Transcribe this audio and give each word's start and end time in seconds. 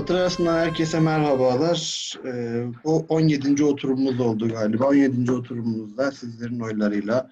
Satır 0.00 0.14
arasından 0.14 0.58
herkese 0.58 1.00
merhabalar. 1.00 2.12
Ee, 2.24 2.64
bu 2.84 3.06
17. 3.08 3.64
oturumumuz 3.64 4.20
oldu 4.20 4.48
galiba. 4.48 4.88
17. 4.88 5.32
oturumumuzda 5.32 6.12
sizlerin 6.12 6.60
oylarıyla 6.60 7.30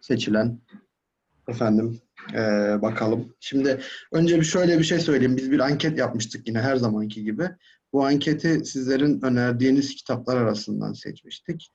seçilen 0.00 0.58
efendim 1.48 2.00
ee, 2.34 2.38
bakalım. 2.82 3.34
Şimdi 3.40 3.80
önce 4.12 4.36
bir 4.40 4.44
şöyle 4.44 4.78
bir 4.78 4.84
şey 4.84 4.98
söyleyeyim. 4.98 5.36
Biz 5.36 5.50
bir 5.50 5.60
anket 5.60 5.98
yapmıştık 5.98 6.48
yine 6.48 6.60
her 6.60 6.76
zamanki 6.76 7.24
gibi. 7.24 7.48
Bu 7.92 8.06
anketi 8.06 8.64
sizlerin 8.64 9.22
önerdiğiniz 9.22 9.94
kitaplar 9.94 10.36
arasından 10.36 10.92
seçmiştik. 10.92 11.70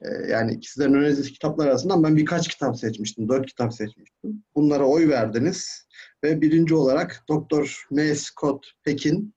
Ee, 0.00 0.08
yani 0.30 0.60
sizlerin 0.62 0.94
önerdiğiniz 0.94 1.32
kitaplar 1.32 1.66
arasından 1.66 2.04
ben 2.04 2.16
birkaç 2.16 2.48
kitap 2.48 2.78
seçmiştim. 2.78 3.28
Dört 3.28 3.46
kitap 3.46 3.74
seçmiştim. 3.74 4.44
Bunlara 4.54 4.84
oy 4.84 5.08
verdiniz. 5.08 5.86
Ve 6.24 6.40
birinci 6.40 6.74
olarak 6.74 7.24
Doktor 7.28 7.86
M. 7.90 8.14
Scott 8.14 8.66
Pekin 8.84 9.34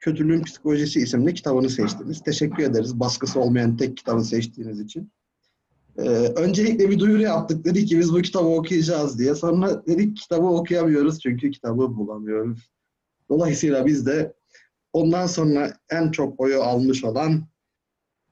Kötülüğün 0.00 0.42
Psikolojisi 0.42 1.00
isimli 1.00 1.34
kitabını 1.34 1.70
seçtiniz. 1.70 2.22
Teşekkür 2.22 2.62
ederiz 2.62 3.00
baskısı 3.00 3.40
olmayan 3.40 3.76
tek 3.76 3.96
kitabı 3.96 4.24
seçtiğiniz 4.24 4.80
için. 4.80 5.12
Ee, 5.98 6.02
öncelikle 6.36 6.90
bir 6.90 6.98
duyuru 6.98 7.22
yaptık. 7.22 7.64
Dedik 7.64 7.88
ki 7.88 7.98
biz 7.98 8.12
bu 8.12 8.22
kitabı 8.22 8.48
okuyacağız 8.48 9.18
diye. 9.18 9.34
Sonra 9.34 9.86
dedik 9.86 10.16
kitabı 10.16 10.46
okuyamıyoruz 10.46 11.20
çünkü 11.20 11.50
kitabı 11.50 11.96
bulamıyoruz. 11.96 12.70
Dolayısıyla 13.28 13.86
biz 13.86 14.06
de 14.06 14.34
ondan 14.92 15.26
sonra 15.26 15.76
en 15.90 16.10
çok 16.10 16.40
oyu 16.40 16.62
almış 16.62 17.04
olan 17.04 17.48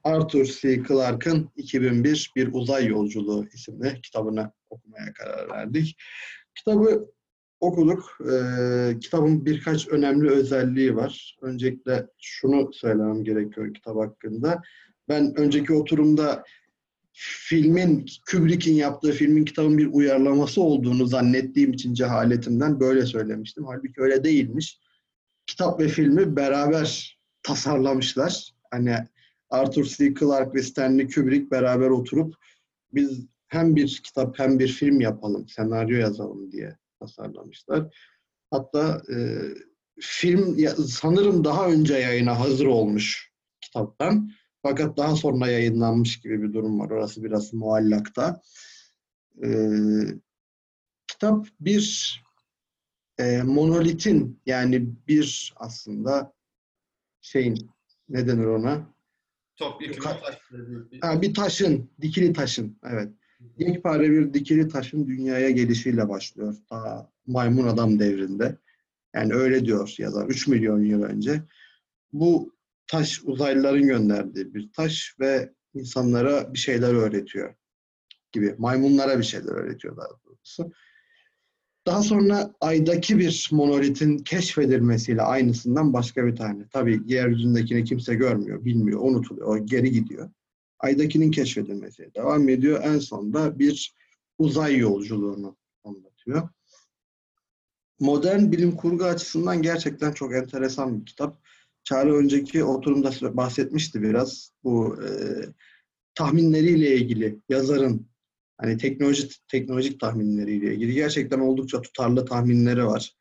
Arthur 0.04 0.44
C. 0.44 0.82
Clarke'ın 0.88 1.50
2001 1.56 2.32
Bir 2.36 2.52
Uzay 2.52 2.86
Yolculuğu 2.86 3.46
isimli 3.52 4.00
kitabını 4.00 4.52
okumaya 4.70 5.12
karar 5.12 5.50
verdik. 5.50 5.96
Kitabı 6.54 7.10
okuduk. 7.60 8.18
Ee, 8.32 8.98
kitabın 9.00 9.46
birkaç 9.46 9.88
önemli 9.88 10.30
özelliği 10.30 10.96
var. 10.96 11.38
Öncelikle 11.42 12.06
şunu 12.20 12.70
söylemem 12.72 13.24
gerekiyor 13.24 13.74
kitap 13.74 13.96
hakkında. 13.96 14.62
Ben 15.08 15.34
önceki 15.36 15.72
oturumda 15.72 16.44
filmin, 17.12 18.06
Kubrick'in 18.30 18.74
yaptığı 18.74 19.12
filmin 19.12 19.44
kitabın 19.44 19.78
bir 19.78 19.86
uyarlaması 19.92 20.62
olduğunu 20.62 21.06
zannettiğim 21.06 21.72
için 21.72 21.94
cehaletimden 21.94 22.80
böyle 22.80 23.06
söylemiştim. 23.06 23.64
Halbuki 23.66 24.00
öyle 24.00 24.24
değilmiş. 24.24 24.80
Kitap 25.46 25.80
ve 25.80 25.88
filmi 25.88 26.36
beraber 26.36 27.18
tasarlamışlar. 27.42 28.50
Hani 28.70 28.96
Arthur 29.50 29.84
C. 29.84 30.14
Clarke 30.14 30.54
ve 30.54 30.62
Stanley 30.62 31.08
Kubrick 31.08 31.50
beraber 31.50 31.90
oturup 31.90 32.34
biz 32.94 33.26
hem 33.48 33.76
bir 33.76 34.00
kitap 34.04 34.38
hem 34.38 34.58
bir 34.58 34.68
film 34.68 35.00
yapalım, 35.00 35.48
senaryo 35.48 35.98
yazalım 35.98 36.52
diye 36.52 36.76
tasarlamışlar. 37.00 37.96
Hatta 38.50 39.02
e, 39.10 39.16
film 40.00 40.58
sanırım 40.88 41.44
daha 41.44 41.68
önce 41.68 41.94
yayına 41.94 42.40
hazır 42.40 42.66
olmuş 42.66 43.32
kitaptan. 43.60 44.30
Fakat 44.62 44.96
daha 44.96 45.16
sonra 45.16 45.48
yayınlanmış 45.50 46.20
gibi 46.20 46.42
bir 46.42 46.52
durum 46.52 46.80
var. 46.80 46.90
Orası 46.90 47.24
biraz 47.24 47.54
muallakta. 47.54 48.42
E, 49.44 49.48
kitap 51.06 51.46
bir 51.60 52.16
e, 53.18 53.42
monolitin 53.42 54.40
yani 54.46 54.88
bir 55.08 55.54
aslında 55.56 56.32
şeyin 57.20 57.70
ne 58.08 58.28
denir 58.28 58.44
ona? 58.44 58.96
Topyekun 59.56 60.02
taş. 60.02 60.38
Ha, 61.00 61.22
bir 61.22 61.34
taşın, 61.34 61.90
dikili 62.00 62.32
taşın, 62.32 62.78
evet. 62.84 63.12
Yekpare 63.58 64.10
bir 64.10 64.34
dikili 64.34 64.68
taşın 64.68 65.06
dünyaya 65.06 65.50
gelişiyle 65.50 66.08
başlıyor. 66.08 66.56
Ta 66.68 67.10
maymun 67.26 67.66
adam 67.66 67.98
devrinde. 67.98 68.58
Yani 69.14 69.34
öyle 69.34 69.64
diyor 69.64 69.94
yazar. 69.98 70.26
3 70.28 70.48
milyon 70.48 70.80
yıl 70.80 71.02
önce. 71.02 71.42
Bu 72.12 72.54
taş 72.86 73.22
uzaylıların 73.24 73.86
gönderdiği 73.86 74.54
bir 74.54 74.72
taş 74.72 75.16
ve 75.20 75.52
insanlara 75.74 76.54
bir 76.54 76.58
şeyler 76.58 76.94
öğretiyor 76.94 77.54
gibi. 78.32 78.54
Maymunlara 78.58 79.18
bir 79.18 79.24
şeyler 79.24 79.52
öğretiyor 79.52 79.96
daha 79.96 80.08
doğrusu. 80.26 80.72
Daha 81.86 82.02
sonra 82.02 82.54
aydaki 82.60 83.18
bir 83.18 83.48
monolitin 83.52 84.18
keşfedilmesiyle 84.18 85.22
aynısından 85.22 85.92
başka 85.92 86.26
bir 86.26 86.36
tane. 86.36 86.68
Tabii 86.72 87.00
yeryüzündekini 87.06 87.84
kimse 87.84 88.14
görmüyor, 88.14 88.64
bilmiyor, 88.64 89.00
unutuluyor. 89.02 89.56
O 89.56 89.66
geri 89.66 89.90
gidiyor. 89.90 90.30
Aydakinin 90.78 91.30
keşfedilmesi 91.30 92.10
devam 92.14 92.48
ediyor. 92.48 92.80
En 92.84 92.98
sonunda 92.98 93.58
bir 93.58 93.94
uzay 94.38 94.76
yolculuğunu 94.76 95.56
anlatıyor. 95.84 96.48
Modern 98.00 98.52
bilim 98.52 98.76
kurgu 98.76 99.04
açısından 99.04 99.62
gerçekten 99.62 100.12
çok 100.12 100.34
enteresan 100.34 101.00
bir 101.00 101.06
kitap. 101.06 101.38
Çağrı 101.84 102.14
önceki 102.14 102.64
oturumda 102.64 103.36
bahsetmişti 103.36 104.02
biraz. 104.02 104.52
Bu 104.64 104.96
e, 105.02 105.08
tahminleriyle 106.14 106.96
ilgili 106.96 107.40
yazarın 107.48 108.06
hani 108.58 108.78
teknoloji 108.78 109.28
teknolojik 109.48 110.00
tahminleriyle 110.00 110.74
ilgili 110.74 110.94
gerçekten 110.94 111.40
oldukça 111.40 111.82
tutarlı 111.82 112.26
tahminleri 112.26 112.86
var. 112.86 113.16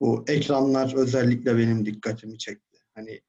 Bu 0.00 0.24
ekranlar 0.28 0.94
özellikle 0.96 1.56
benim 1.56 1.86
dikkatimi 1.86 2.38
çekti. 2.38 2.78
Hani 2.94 3.20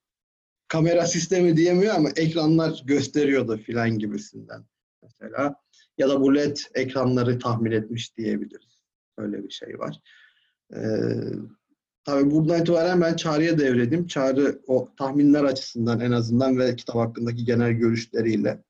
kamera 0.70 1.08
sistemi 1.08 1.58
diyemiyor 1.58 1.96
ama 1.96 2.10
ekranlar 2.10 2.82
gösteriyordu 2.86 3.58
filan 3.58 4.00
gibisinden 4.00 4.66
mesela. 5.04 5.56
Ya 5.98 6.10
da 6.10 6.22
bu 6.22 6.36
LED 6.36 6.58
ekranları 6.74 7.40
tahmin 7.40 7.72
etmiş 7.72 8.18
diyebiliriz. 8.18 8.84
Öyle 9.18 9.44
bir 9.44 9.50
şey 9.50 9.80
var. 9.80 10.00
Ee, 10.74 10.80
tabii 12.04 12.32
buradan 12.32 12.62
itibaren 12.62 13.02
ben 13.02 13.16
Çağrı'ya 13.16 13.58
devredim. 13.58 14.08
Çağrı 14.08 14.62
o 14.68 14.96
tahminler 14.98 15.44
açısından 15.44 16.00
en 16.00 16.12
azından 16.12 16.60
ve 16.60 16.76
kitap 16.76 16.96
hakkındaki 16.96 17.46
genel 17.46 17.72
görüşleriyle 17.72 18.64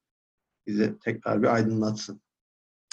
bize 0.67 0.99
tekrar 0.99 1.41
bir 1.41 1.47
aydınlatsın. 1.47 2.21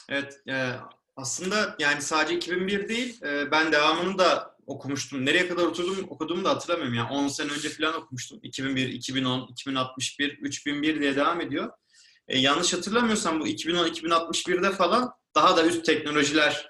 Evet, 0.09 0.41
e, 0.49 0.73
aslında 1.17 1.77
yani 1.79 2.03
sadece 2.03 2.37
2001 2.37 2.89
değil, 2.89 3.23
e, 3.23 3.51
ben 3.51 3.73
devamını 3.73 4.19
da 4.19 4.56
okumuştum. 4.67 5.27
Nereye 5.27 5.49
kadar 5.49 5.63
oturdum 5.63 6.07
okuduğumu 6.09 6.45
da 6.45 6.51
hatırlamıyorum. 6.51 6.95
Yani 6.95 7.11
10 7.11 7.29
sene 7.29 7.53
önce 7.53 7.69
falan 7.69 7.95
okumuştum. 7.95 8.39
2001, 8.43 8.89
2010, 8.89 9.49
2061, 9.51 10.39
3001 10.39 11.01
diye 11.01 11.17
devam 11.17 11.41
ediyor. 11.41 11.71
E, 12.29 12.39
yanlış 12.39 12.73
hatırlamıyorsam 12.73 13.41
bu 13.41 13.49
2010-2061'de 13.49 14.71
falan 14.71 15.13
daha 15.35 15.57
da 15.57 15.67
üst 15.67 15.85
teknolojiler 15.85 16.67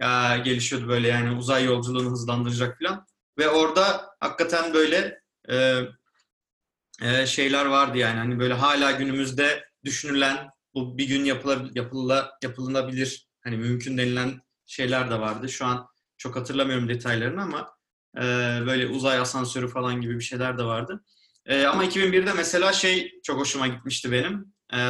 e, 0.00 0.06
gelişiyordu 0.38 0.88
böyle 0.88 1.08
yani 1.08 1.38
uzay 1.38 1.64
yolculuğunu 1.64 2.10
hızlandıracak 2.10 2.78
falan. 2.82 3.06
Ve 3.38 3.48
orada 3.48 4.10
hakikaten 4.20 4.74
böyle 4.74 5.20
e, 5.48 5.82
e, 7.02 7.26
şeyler 7.26 7.66
vardı 7.66 7.98
yani 7.98 8.18
hani 8.18 8.38
böyle 8.38 8.54
hala 8.54 8.90
günümüzde 8.90 9.64
düşünülen 9.84 10.50
bu 10.74 10.98
bir 10.98 11.08
gün 11.08 11.24
yapıla, 11.24 11.64
yapıla, 11.74 12.38
yapılınabilir 12.42 13.28
hani 13.44 13.56
mümkün 13.56 13.98
denilen 13.98 14.40
şeyler 14.66 15.10
de 15.10 15.20
vardı. 15.20 15.48
Şu 15.48 15.66
an 15.66 15.88
çok 16.18 16.36
hatırlamıyorum 16.36 16.88
detaylarını 16.88 17.42
ama 17.42 17.76
e, 18.16 18.22
böyle 18.66 18.86
uzay 18.86 19.18
asansörü 19.18 19.68
falan 19.68 20.00
gibi 20.00 20.14
bir 20.14 20.24
şeyler 20.24 20.58
de 20.58 20.64
vardı. 20.64 21.04
E, 21.46 21.66
ama 21.66 21.84
2001'de 21.84 22.32
mesela 22.32 22.72
şey 22.72 23.20
çok 23.22 23.40
hoşuma 23.40 23.66
gitmişti 23.66 24.12
benim. 24.12 24.54
E, 24.72 24.80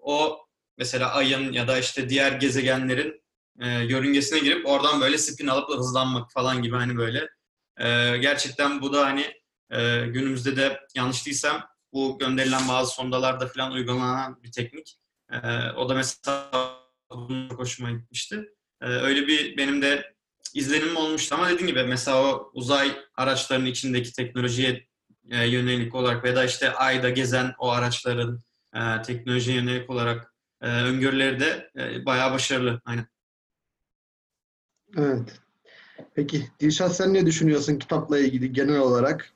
o 0.00 0.38
mesela 0.78 1.12
ayın 1.12 1.52
ya 1.52 1.68
da 1.68 1.78
işte 1.78 2.08
diğer 2.08 2.32
gezegenlerin 2.32 3.22
e, 3.60 3.68
yörüngesine 3.68 4.38
girip 4.38 4.66
oradan 4.66 5.00
böyle 5.00 5.18
spin 5.18 5.46
alıp 5.46 5.70
hızlanmak 5.70 6.32
falan 6.32 6.62
gibi 6.62 6.76
hani 6.76 6.96
böyle. 6.96 7.28
E, 7.80 8.16
gerçekten 8.16 8.82
bu 8.82 8.92
da 8.92 9.06
hani 9.06 9.34
e, 9.70 10.06
günümüzde 10.06 10.56
de 10.56 10.80
yanlış 10.94 11.26
değilsem 11.26 11.64
bu 11.92 12.18
gönderilen 12.18 12.68
bazı 12.68 12.94
sondalarda 12.94 13.46
falan 13.46 13.72
uygulanan 13.72 14.42
bir 14.42 14.52
teknik. 14.52 14.98
E, 15.32 15.38
o 15.76 15.88
da 15.88 15.94
mesela 15.94 16.50
hoşuma 17.56 17.90
gitmişti. 17.90 18.44
E, 18.82 18.86
öyle 18.86 19.26
bir 19.26 19.56
benim 19.56 19.82
de 19.82 20.17
izlenimim 20.54 20.96
olmuştu 20.96 21.34
ama 21.34 21.48
dediğim 21.48 21.66
gibi 21.66 21.82
mesela 21.82 22.22
o 22.22 22.50
uzay 22.54 22.96
araçlarının 23.16 23.66
içindeki 23.66 24.12
teknolojiye 24.12 24.86
e, 25.30 25.46
yönelik 25.48 25.94
olarak 25.94 26.24
veya 26.24 26.36
da 26.36 26.44
işte 26.44 26.72
ayda 26.72 27.10
gezen 27.10 27.52
o 27.58 27.70
araçların 27.70 28.40
e, 28.74 29.02
teknolojiye 29.02 29.56
yönelik 29.56 29.90
olarak 29.90 30.34
e, 30.62 30.68
öngörüleri 30.68 31.40
de 31.40 31.70
e, 31.76 32.06
bayağı 32.06 32.32
başarılı. 32.32 32.80
Aynen. 32.84 33.06
Evet. 34.96 35.40
Peki 36.14 36.48
Dilşat 36.60 36.96
sen 36.96 37.14
ne 37.14 37.26
düşünüyorsun 37.26 37.78
kitapla 37.78 38.18
ilgili 38.18 38.52
genel 38.52 38.78
olarak? 38.78 39.32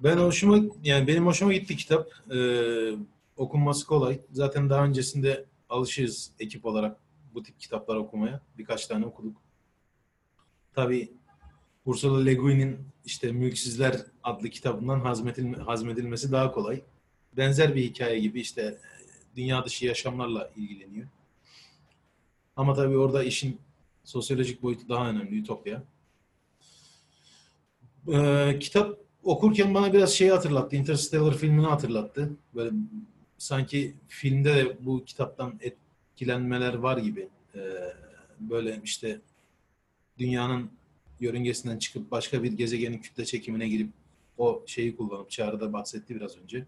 Ben 0.00 0.16
hoşuma 0.16 0.58
yani 0.82 1.06
benim 1.06 1.26
hoşuma 1.26 1.52
gitti 1.52 1.76
kitap. 1.76 2.08
Ee, 2.34 2.92
okunması 3.36 3.86
kolay. 3.86 4.20
Zaten 4.32 4.70
daha 4.70 4.84
öncesinde 4.84 5.44
alışığız 5.68 6.30
ekip 6.38 6.64
olarak 6.66 6.96
bu 7.34 7.42
tip 7.42 7.60
kitaplar 7.60 7.96
okumaya. 7.96 8.40
Birkaç 8.58 8.86
tane 8.86 9.06
okuduk. 9.06 9.36
Tabii 10.74 11.12
Ursula 11.84 12.24
Le 12.24 12.34
Guin'in 12.34 12.78
işte 13.04 13.32
Mülksüzler 13.32 14.06
adlı 14.22 14.50
kitabından 14.50 15.00
hazmedilme, 15.00 15.56
hazmedilmesi 15.56 16.32
daha 16.32 16.52
kolay. 16.52 16.82
Benzer 17.36 17.74
bir 17.74 17.82
hikaye 17.82 18.18
gibi 18.18 18.40
işte 18.40 18.78
dünya 19.36 19.64
dışı 19.64 19.86
yaşamlarla 19.86 20.50
ilgileniyor. 20.56 21.08
Ama 22.56 22.74
tabii 22.74 22.96
orada 22.96 23.22
işin 23.22 23.60
sosyolojik 24.04 24.62
boyutu 24.62 24.88
daha 24.88 25.10
önemli. 25.10 25.38
Ütopya. 25.38 25.82
Ee, 28.12 28.58
kitap 28.60 28.98
okurken 29.22 29.74
bana 29.74 29.92
biraz 29.92 30.12
şeyi 30.12 30.30
hatırlattı. 30.30 30.76
Interstellar 30.76 31.36
filmini 31.36 31.66
hatırlattı. 31.66 32.30
Böyle 32.54 32.70
sanki 33.38 33.94
filmde 34.08 34.54
de 34.54 34.86
bu 34.86 35.04
kitaptan 35.04 35.58
etkilenmeler 36.12 36.74
var 36.74 36.98
gibi. 36.98 37.28
Ee, 37.54 37.60
böyle 38.40 38.80
işte 38.84 39.20
dünyanın 40.18 40.70
yörüngesinden 41.20 41.78
çıkıp 41.78 42.10
başka 42.10 42.42
bir 42.42 42.52
gezegenin 42.52 42.98
kütle 42.98 43.24
çekimine 43.24 43.68
girip 43.68 43.90
o 44.38 44.62
şeyi 44.66 44.96
kullanıp 44.96 45.30
Çağrı'da 45.30 45.72
bahsetti 45.72 46.14
biraz 46.14 46.36
önce. 46.36 46.64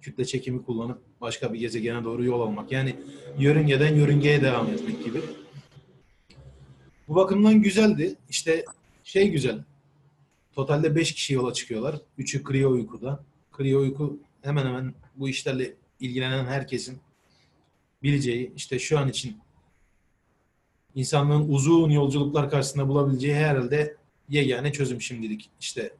Kütle 0.00 0.24
çekimi 0.24 0.64
kullanıp 0.64 0.98
başka 1.20 1.52
bir 1.52 1.58
gezegene 1.58 2.04
doğru 2.04 2.24
yol 2.24 2.40
almak. 2.40 2.72
Yani 2.72 2.96
yörüngeden 3.38 3.94
yörüngeye 3.94 4.42
devam 4.42 4.66
etmek 4.66 5.04
gibi. 5.04 5.20
Bu 7.08 7.14
bakımdan 7.14 7.62
güzeldi. 7.62 8.14
İşte 8.30 8.64
şey 9.04 9.30
güzel. 9.30 9.64
Totalde 10.54 10.94
5 10.94 11.12
kişi 11.14 11.34
yola 11.34 11.52
çıkıyorlar. 11.52 11.96
Üçü 12.18 12.42
kriyo 12.42 12.70
uykuda. 12.70 13.24
Kriyo 13.52 13.80
uyku 13.80 14.18
hemen 14.42 14.66
hemen 14.66 14.94
bu 15.16 15.28
işlerle 15.28 15.74
ilgilenen 16.00 16.44
herkesin 16.44 16.98
bileceği, 18.02 18.52
işte 18.56 18.78
şu 18.78 18.98
an 18.98 19.08
için 19.08 19.38
insanlığın 20.94 21.48
uzun 21.48 21.90
yolculuklar 21.90 22.50
karşısında 22.50 22.88
bulabileceği 22.88 23.34
herhalde 23.34 23.96
yegane 24.28 24.72
çözüm 24.72 25.00
şimdilik. 25.00 25.50
İşte 25.60 25.92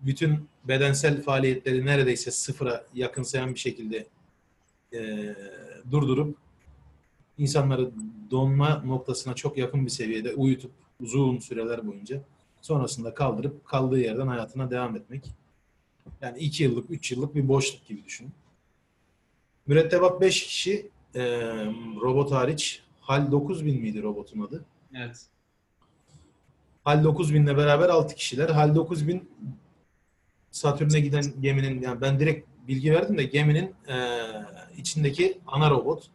bütün 0.00 0.48
bedensel 0.64 1.22
faaliyetleri 1.22 1.86
neredeyse 1.86 2.30
sıfıra 2.30 2.86
yakınsayan 2.94 3.54
bir 3.54 3.58
şekilde 3.58 4.06
e, 4.92 5.34
durdurup 5.90 6.38
insanları 7.38 7.90
donma 8.30 8.82
noktasına 8.84 9.34
çok 9.34 9.58
yakın 9.58 9.86
bir 9.86 9.90
seviyede 9.90 10.34
uyutup 10.34 10.70
uzun 11.00 11.38
süreler 11.38 11.86
boyunca 11.86 12.22
sonrasında 12.60 13.14
kaldırıp 13.14 13.64
kaldığı 13.64 13.98
yerden 13.98 14.26
hayatına 14.26 14.70
devam 14.70 14.96
etmek. 14.96 15.24
Yani 16.22 16.38
iki 16.38 16.62
yıllık, 16.62 16.90
üç 16.90 17.12
yıllık 17.12 17.34
bir 17.34 17.48
boşluk 17.48 17.86
gibi 17.86 18.04
düşünün. 18.04 18.32
Mürettebat 19.66 20.20
5 20.20 20.46
kişi 20.46 20.90
e, 21.14 21.20
robot 22.00 22.32
hariç 22.32 22.82
HAL 23.00 23.30
9000 23.30 23.80
miydi 23.80 24.02
robotun 24.02 24.40
adı? 24.40 24.64
Evet. 24.94 25.26
HAL 26.84 27.04
9000 27.04 27.44
ile 27.44 27.56
beraber 27.56 27.88
6 27.88 28.14
kişiler. 28.14 28.48
HAL 28.48 28.74
9000 28.74 29.28
Satürn'e 30.50 31.00
giden 31.00 31.24
geminin 31.40 31.82
yani 31.82 32.00
ben 32.00 32.20
direkt 32.20 32.48
bilgi 32.68 32.92
verdim 32.92 33.18
de 33.18 33.24
geminin 33.24 33.74
e, 33.88 33.96
içindeki 34.78 35.38
ana 35.46 35.70
robot. 35.70 36.10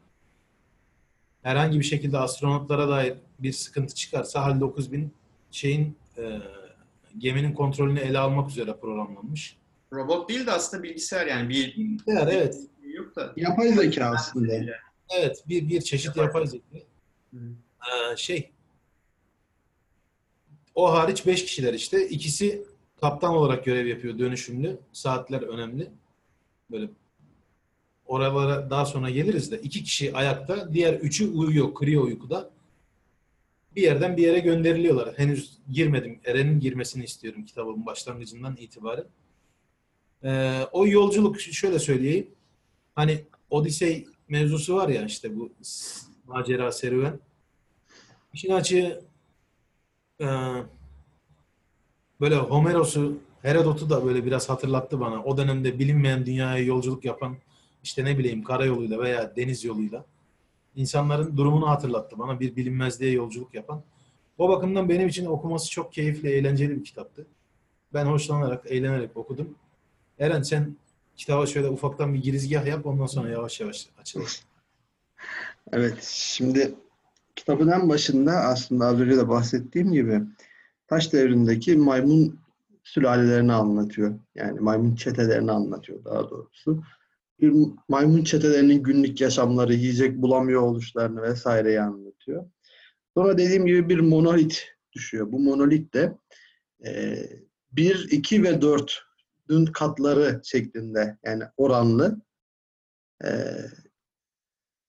Herhangi 1.43 1.79
bir 1.79 1.83
şekilde 1.83 2.17
astronotlara 2.17 2.89
dair 2.89 3.13
bir 3.39 3.51
sıkıntı 3.51 3.95
çıkarsa 3.95 4.43
HAL 4.43 4.59
9000 4.59 5.13
şeyin 5.51 5.97
e, 6.17 6.39
geminin 7.17 7.53
kontrolünü 7.53 7.99
ele 7.99 8.19
almak 8.19 8.49
üzere 8.49 8.73
programlanmış. 8.77 9.57
Robot 9.93 10.29
değil 10.29 10.45
de 10.45 10.51
aslında 10.51 10.83
bilgisayar 10.83 11.27
yani 11.27 11.49
bir 11.49 11.75
Evet, 12.07 12.27
evet. 12.31 12.57
Yok 13.11 13.15
da. 13.15 13.33
Yapay 13.35 13.73
zeka 13.73 14.05
aslında. 14.05 14.53
Evet, 15.09 15.43
bir 15.47 15.69
bir 15.69 15.81
çeşit 15.81 16.05
Yapay 16.05 16.25
yapay 16.25 16.47
zeka. 16.47 16.77
Ee, 17.33 18.17
şey 18.17 18.51
o 20.75 20.93
hariç 20.93 21.25
5 21.25 21.45
kişiler 21.45 21.73
işte. 21.73 22.09
İkisi 22.09 22.63
kaptan 23.01 23.33
olarak 23.33 23.65
görev 23.65 23.87
yapıyor 23.87 24.19
dönüşümlü. 24.19 24.79
Saatler 24.93 25.41
önemli. 25.41 25.91
Böyle 26.71 26.89
oralara 28.05 28.69
daha 28.69 28.85
sonra 28.85 29.09
geliriz 29.09 29.51
de 29.51 29.61
iki 29.61 29.83
kişi 29.83 30.15
ayakta, 30.15 30.73
diğer 30.73 30.93
üçü 30.93 31.31
uyuyor, 31.31 31.73
kriyo 31.73 32.03
uykuda. 32.03 32.49
Bir 33.75 33.81
yerden 33.81 34.17
bir 34.17 34.23
yere 34.23 34.39
gönderiliyorlar. 34.39 35.17
Henüz 35.17 35.57
girmedim. 35.71 36.19
Eren'in 36.25 36.59
girmesini 36.59 37.03
istiyorum 37.03 37.45
kitabın 37.45 37.85
başlangıcından 37.85 38.57
itibaren. 38.59 39.05
Ee, 40.23 40.61
o 40.71 40.87
yolculuk 40.87 41.41
şöyle 41.41 41.79
söyleyeyim. 41.79 42.27
Hani 42.95 43.23
Odyssey 43.49 44.07
mevzusu 44.27 44.75
var 44.75 44.89
ya 44.89 45.05
işte 45.05 45.35
bu 45.35 45.51
macera 46.27 46.71
serüven. 46.71 47.19
İşin 48.33 48.51
açığı 48.51 49.01
e, 50.21 50.27
böyle 52.21 52.35
Homeros'u, 52.35 53.17
Herodot'u 53.41 53.89
da 53.89 54.05
böyle 54.05 54.25
biraz 54.25 54.49
hatırlattı 54.49 54.99
bana. 54.99 55.23
O 55.23 55.37
dönemde 55.37 55.79
bilinmeyen 55.79 56.25
dünyaya 56.25 56.63
yolculuk 56.63 57.05
yapan 57.05 57.37
işte 57.83 58.05
ne 58.05 58.17
bileyim 58.17 58.43
karayoluyla 58.43 58.99
veya 58.99 59.35
deniz 59.35 59.63
yoluyla 59.63 60.05
insanların 60.75 61.37
durumunu 61.37 61.69
hatırlattı 61.69 62.19
bana. 62.19 62.39
Bir 62.39 62.55
bilinmezliğe 62.55 63.11
yolculuk 63.11 63.53
yapan. 63.53 63.83
O 64.37 64.49
bakımdan 64.49 64.89
benim 64.89 65.07
için 65.07 65.25
okuması 65.25 65.71
çok 65.71 65.93
keyifli, 65.93 66.29
eğlenceli 66.29 66.79
bir 66.79 66.83
kitaptı. 66.83 67.27
Ben 67.93 68.05
hoşlanarak, 68.05 68.65
eğlenerek 68.71 69.17
okudum. 69.17 69.55
Eren 70.19 70.41
sen 70.41 70.75
kitaba 71.21 71.45
şöyle 71.45 71.69
ufaktan 71.69 72.13
bir 72.13 72.23
girizgah 72.23 72.65
yap 72.65 72.85
ondan 72.85 73.05
sonra 73.05 73.29
yavaş 73.29 73.59
yavaş 73.59 73.87
açalım. 74.01 74.27
Evet, 75.71 76.03
şimdi 76.03 76.75
kitabın 77.35 77.67
en 77.67 77.89
başında 77.89 78.31
aslında 78.31 78.85
az 78.85 78.99
önce 78.99 79.17
de 79.17 79.29
bahsettiğim 79.29 79.91
gibi 79.91 80.21
taş 80.87 81.13
devrindeki 81.13 81.75
maymun 81.77 82.39
sülalelerini 82.83 83.53
anlatıyor. 83.53 84.19
Yani 84.35 84.59
maymun 84.59 84.95
çetelerini 84.95 85.51
anlatıyor 85.51 86.05
daha 86.05 86.29
doğrusu. 86.29 86.83
Bir 87.39 87.53
maymun 87.89 88.23
çetelerinin 88.23 88.83
günlük 88.83 89.21
yaşamları, 89.21 89.73
yiyecek 89.73 90.17
bulamıyor 90.17 90.61
oluşlarını 90.61 91.21
vesaireyi 91.21 91.81
anlatıyor. 91.81 92.45
Sonra 93.13 93.37
dediğim 93.37 93.65
gibi 93.65 93.89
bir 93.89 93.99
monolit 93.99 94.67
düşüyor. 94.93 95.31
Bu 95.31 95.39
monolit 95.39 95.93
de 95.93 96.17
1, 97.71 98.07
2 98.11 98.43
ve 98.43 98.61
4'ün 99.51 99.65
katları 99.65 100.41
şeklinde 100.43 101.17
yani 101.23 101.43
oranlı. 101.57 102.21
E, 103.25 103.29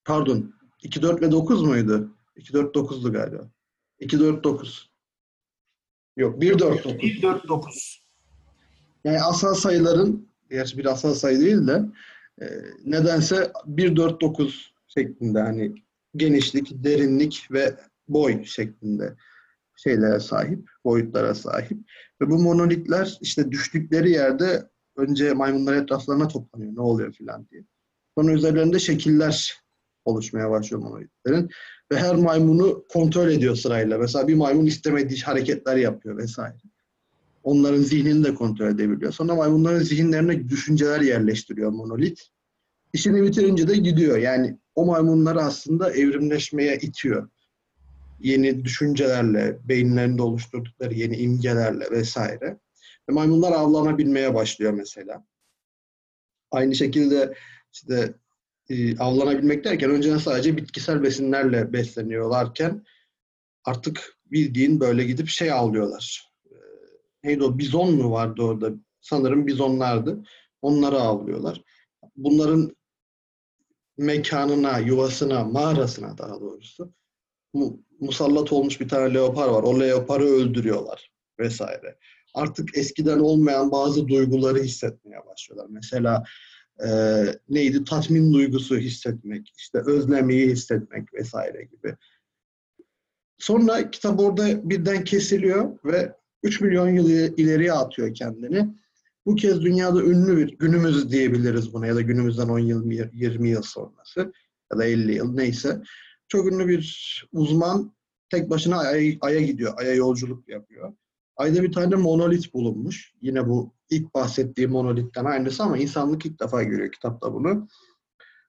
pardon 0.04 0.54
2, 0.82 1.02
4 1.02 1.22
ve 1.22 1.32
9 1.32 1.62
muydu? 1.62 2.10
2, 2.36 2.52
4, 2.52 2.76
9'du 2.76 3.12
galiba. 3.12 3.50
2, 4.00 4.20
4, 4.20 4.44
9. 4.44 4.90
Yok 6.16 6.40
1, 6.40 6.58
4, 6.58 6.84
9. 6.84 7.02
1, 7.02 7.22
4, 7.22 7.48
9. 7.48 8.02
Yani 9.04 9.22
asal 9.22 9.54
sayıların, 9.54 10.28
gerçi 10.50 10.78
bir 10.78 10.84
asal 10.84 11.14
sayı 11.14 11.40
değil 11.40 11.66
de 11.66 11.82
e, 12.42 12.46
nedense 12.84 13.52
1, 13.66 13.96
4, 13.96 14.20
9 14.20 14.74
şeklinde 14.88 15.40
hani 15.40 15.74
genişlik, 16.16 16.84
derinlik 16.84 17.48
ve 17.50 17.76
boy 18.08 18.44
şeklinde 18.44 19.16
şeylere 19.84 20.20
sahip, 20.20 20.70
boyutlara 20.84 21.34
sahip. 21.34 21.78
Ve 22.20 22.30
bu 22.30 22.38
monolitler 22.38 23.18
işte 23.20 23.50
düştükleri 23.50 24.10
yerde 24.10 24.68
önce 24.96 25.32
maymunlar 25.32 25.74
etraflarına 25.74 26.28
toplanıyor 26.28 26.76
ne 26.76 26.80
oluyor 26.80 27.12
filan 27.12 27.46
diye. 27.50 27.64
Sonra 28.18 28.32
üzerlerinde 28.32 28.78
şekiller 28.78 29.62
oluşmaya 30.04 30.50
başlıyor 30.50 30.82
monolitlerin. 30.82 31.50
Ve 31.92 31.96
her 31.96 32.16
maymunu 32.16 32.84
kontrol 32.88 33.28
ediyor 33.28 33.56
sırayla. 33.56 33.98
Mesela 33.98 34.28
bir 34.28 34.34
maymun 34.34 34.66
istemediği 34.66 35.20
hareketler 35.20 35.76
yapıyor 35.76 36.16
vesaire. 36.16 36.56
Onların 37.42 37.80
zihnini 37.80 38.24
de 38.24 38.34
kontrol 38.34 38.66
edebiliyor. 38.66 39.12
Sonra 39.12 39.34
maymunların 39.34 39.78
zihinlerine 39.78 40.48
düşünceler 40.48 41.00
yerleştiriyor 41.00 41.70
monolit. 41.70 42.28
İşini 42.92 43.22
bitirince 43.22 43.68
de 43.68 43.76
gidiyor. 43.76 44.18
Yani 44.18 44.58
o 44.74 44.86
maymunları 44.86 45.40
aslında 45.40 45.90
evrimleşmeye 45.90 46.76
itiyor. 46.76 47.28
Yeni 48.22 48.64
düşüncelerle, 48.64 49.58
beyinlerinde 49.64 50.22
oluşturdukları 50.22 50.94
yeni 50.94 51.16
imgelerle 51.16 51.90
vesaire. 51.90 52.58
Ve 53.08 53.12
maymunlar 53.12 53.52
avlanabilmeye 53.52 54.34
başlıyor 54.34 54.72
mesela. 54.72 55.26
Aynı 56.50 56.74
şekilde 56.74 57.34
işte 57.72 58.14
e, 58.68 58.98
avlanabilmek 58.98 59.64
derken 59.64 59.90
önceden 59.90 60.18
sadece 60.18 60.56
bitkisel 60.56 61.02
besinlerle 61.02 61.72
besleniyorlarken 61.72 62.84
artık 63.64 64.18
bildiğin 64.26 64.80
böyle 64.80 65.04
gidip 65.04 65.28
şey 65.28 65.52
avlıyorlar. 65.52 66.32
E, 66.46 66.54
neydi 67.24 67.44
o? 67.44 67.58
Bizon 67.58 67.94
mu 67.94 68.10
vardı 68.10 68.42
orada? 68.42 68.70
Sanırım 69.00 69.46
bizonlardı. 69.46 70.24
Onları 70.62 70.96
avlıyorlar. 70.96 71.62
Bunların 72.16 72.76
mekanına, 73.96 74.78
yuvasına, 74.78 75.44
mağarasına 75.44 76.18
daha 76.18 76.40
doğrusu 76.40 76.94
musallat 78.02 78.52
olmuş 78.52 78.80
bir 78.80 78.88
tane 78.88 79.14
leopar 79.14 79.48
var. 79.48 79.62
O 79.62 79.80
leoparı 79.80 80.24
öldürüyorlar 80.24 81.10
vesaire. 81.38 81.96
Artık 82.34 82.78
eskiden 82.78 83.18
olmayan 83.18 83.72
bazı 83.72 84.08
duyguları 84.08 84.58
hissetmeye 84.58 85.26
başlıyorlar. 85.26 85.66
Mesela 85.70 86.24
e, 86.86 86.88
neydi? 87.48 87.84
Tatmin 87.84 88.32
duygusu 88.32 88.76
hissetmek, 88.76 89.54
işte 89.58 89.78
özlemeyi 89.86 90.48
hissetmek 90.48 91.14
vesaire 91.14 91.64
gibi. 91.64 91.96
Sonra 93.38 93.90
kitap 93.90 94.20
orada 94.20 94.70
birden 94.70 95.04
kesiliyor 95.04 95.78
ve 95.84 96.12
3 96.42 96.60
milyon 96.60 96.88
yıl 96.88 97.08
ileriye 97.36 97.72
atıyor 97.72 98.14
kendini. 98.14 98.68
Bu 99.26 99.34
kez 99.34 99.60
dünyada 99.62 100.02
ünlü 100.02 100.36
bir, 100.36 100.58
günümüz 100.58 101.12
diyebiliriz 101.12 101.72
buna 101.72 101.86
ya 101.86 101.94
da 101.94 102.00
günümüzden 102.00 102.48
10 102.48 102.58
yıl, 102.58 102.90
20 103.12 103.48
yıl 103.48 103.62
sonrası 103.62 104.32
ya 104.72 104.78
da 104.78 104.84
50 104.84 105.14
yıl 105.14 105.34
neyse. 105.34 105.82
Çok 106.32 106.52
ünlü 106.52 106.68
bir 106.68 107.24
uzman 107.32 107.92
tek 108.30 108.50
başına 108.50 108.78
Ay'a, 108.78 109.14
Ay'a 109.20 109.40
gidiyor, 109.40 109.72
Ay'a 109.76 109.94
yolculuk 109.94 110.48
yapıyor. 110.48 110.92
Ayda 111.36 111.62
bir 111.62 111.72
tane 111.72 111.94
monolit 111.94 112.54
bulunmuş. 112.54 113.12
Yine 113.20 113.48
bu 113.48 113.72
ilk 113.90 114.14
bahsettiğim 114.14 114.70
monolitten 114.70 115.24
aynısı 115.24 115.62
ama 115.62 115.78
insanlık 115.78 116.26
ilk 116.26 116.40
defa 116.40 116.62
görüyor 116.62 116.92
kitapta 116.92 117.34
bunu. 117.34 117.68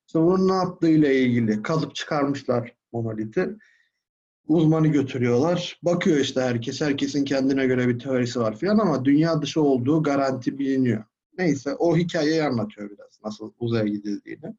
Sonra 0.07 0.25
bunun 0.25 0.47
ne 0.47 0.53
yaptığıyla 0.53 1.11
ilgili 1.11 1.61
kazıp 1.61 1.95
çıkarmışlar 1.95 2.75
monoliti. 2.91 3.49
Uzmanı 4.47 4.87
götürüyorlar. 4.87 5.79
Bakıyor 5.83 6.17
işte 6.17 6.41
herkes. 6.41 6.81
Herkesin 6.81 7.25
kendine 7.25 7.67
göre 7.67 7.87
bir 7.87 7.99
teorisi 7.99 8.39
var 8.39 8.57
filan 8.57 8.77
ama 8.77 9.05
dünya 9.05 9.41
dışı 9.41 9.61
olduğu 9.61 10.03
garanti 10.03 10.59
biliniyor. 10.59 11.03
Neyse 11.37 11.75
o 11.75 11.97
hikayeyi 11.97 12.43
anlatıyor 12.43 12.89
biraz. 12.89 13.19
Nasıl 13.23 13.53
uzaya 13.59 13.85
gidildiğini. 13.85 14.55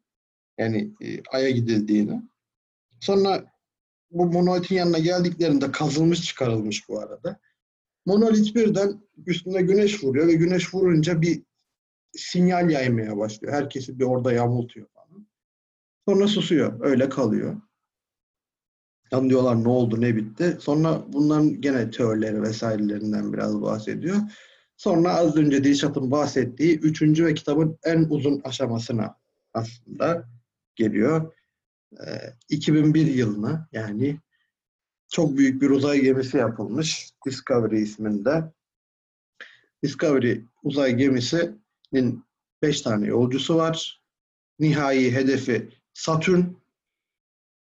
Yani 0.59 0.93
e, 1.03 1.23
Ay'a 1.33 1.51
gidildiğini. 1.51 2.23
Sonra 3.05 3.45
bu 4.11 4.27
monolitin 4.27 4.75
yanına 4.75 4.99
geldiklerinde 4.99 5.73
kazılmış 5.73 6.23
çıkarılmış 6.23 6.89
bu 6.89 7.01
arada. 7.01 7.41
Monolit 8.07 8.55
birden 8.55 9.03
üstüne 9.27 9.63
güneş 9.63 10.05
vuruyor 10.05 10.27
ve 10.27 10.35
güneş 10.35 10.75
vurunca 10.75 11.23
bir 11.23 11.43
sinyal 12.17 12.71
yaymaya 12.71 13.17
başlıyor. 13.17 13.53
Herkesi 13.53 13.99
bir 13.99 14.05
orada 14.05 14.33
yamultuyor 14.33 14.87
falan. 14.95 15.27
Sonra 16.09 16.29
susuyor. 16.29 16.81
Öyle 16.81 17.09
kalıyor. 17.09 17.61
Tam 19.11 19.31
diyorlar 19.31 19.65
ne 19.65 19.69
oldu 19.69 20.01
ne 20.01 20.17
bitti. 20.17 20.57
Sonra 20.61 21.05
bunların 21.13 21.61
gene 21.61 21.91
teorileri 21.91 22.43
vesairelerinden 22.43 23.33
biraz 23.33 23.63
bahsediyor. 23.63 24.17
Sonra 24.77 25.15
az 25.15 25.37
önce 25.37 25.65
Dilşat'ın 25.65 26.11
bahsettiği 26.11 26.79
üçüncü 26.79 27.27
ve 27.27 27.35
kitabın 27.35 27.79
en 27.85 28.07
uzun 28.11 28.41
aşamasına 28.45 29.17
aslında 29.55 30.29
geliyor. 30.77 31.33
Ee, 32.07 32.35
2001 32.49 33.07
yılına 33.07 33.69
yani 33.73 34.21
çok 35.09 35.37
büyük 35.37 35.63
bir 35.63 35.71
uzay 35.71 36.01
gemisi 36.01 36.37
yapılmış. 36.37 37.11
Discovery 37.27 37.83
isminde. 37.83 38.53
Discovery 39.83 40.41
uzay 40.63 40.95
gemisinin 40.95 42.25
5 42.63 42.83
tane 42.83 43.07
yolcusu 43.07 43.57
var. 43.57 44.03
Nihai 44.59 45.13
hedefi 45.13 45.69
Satürn. 45.93 46.43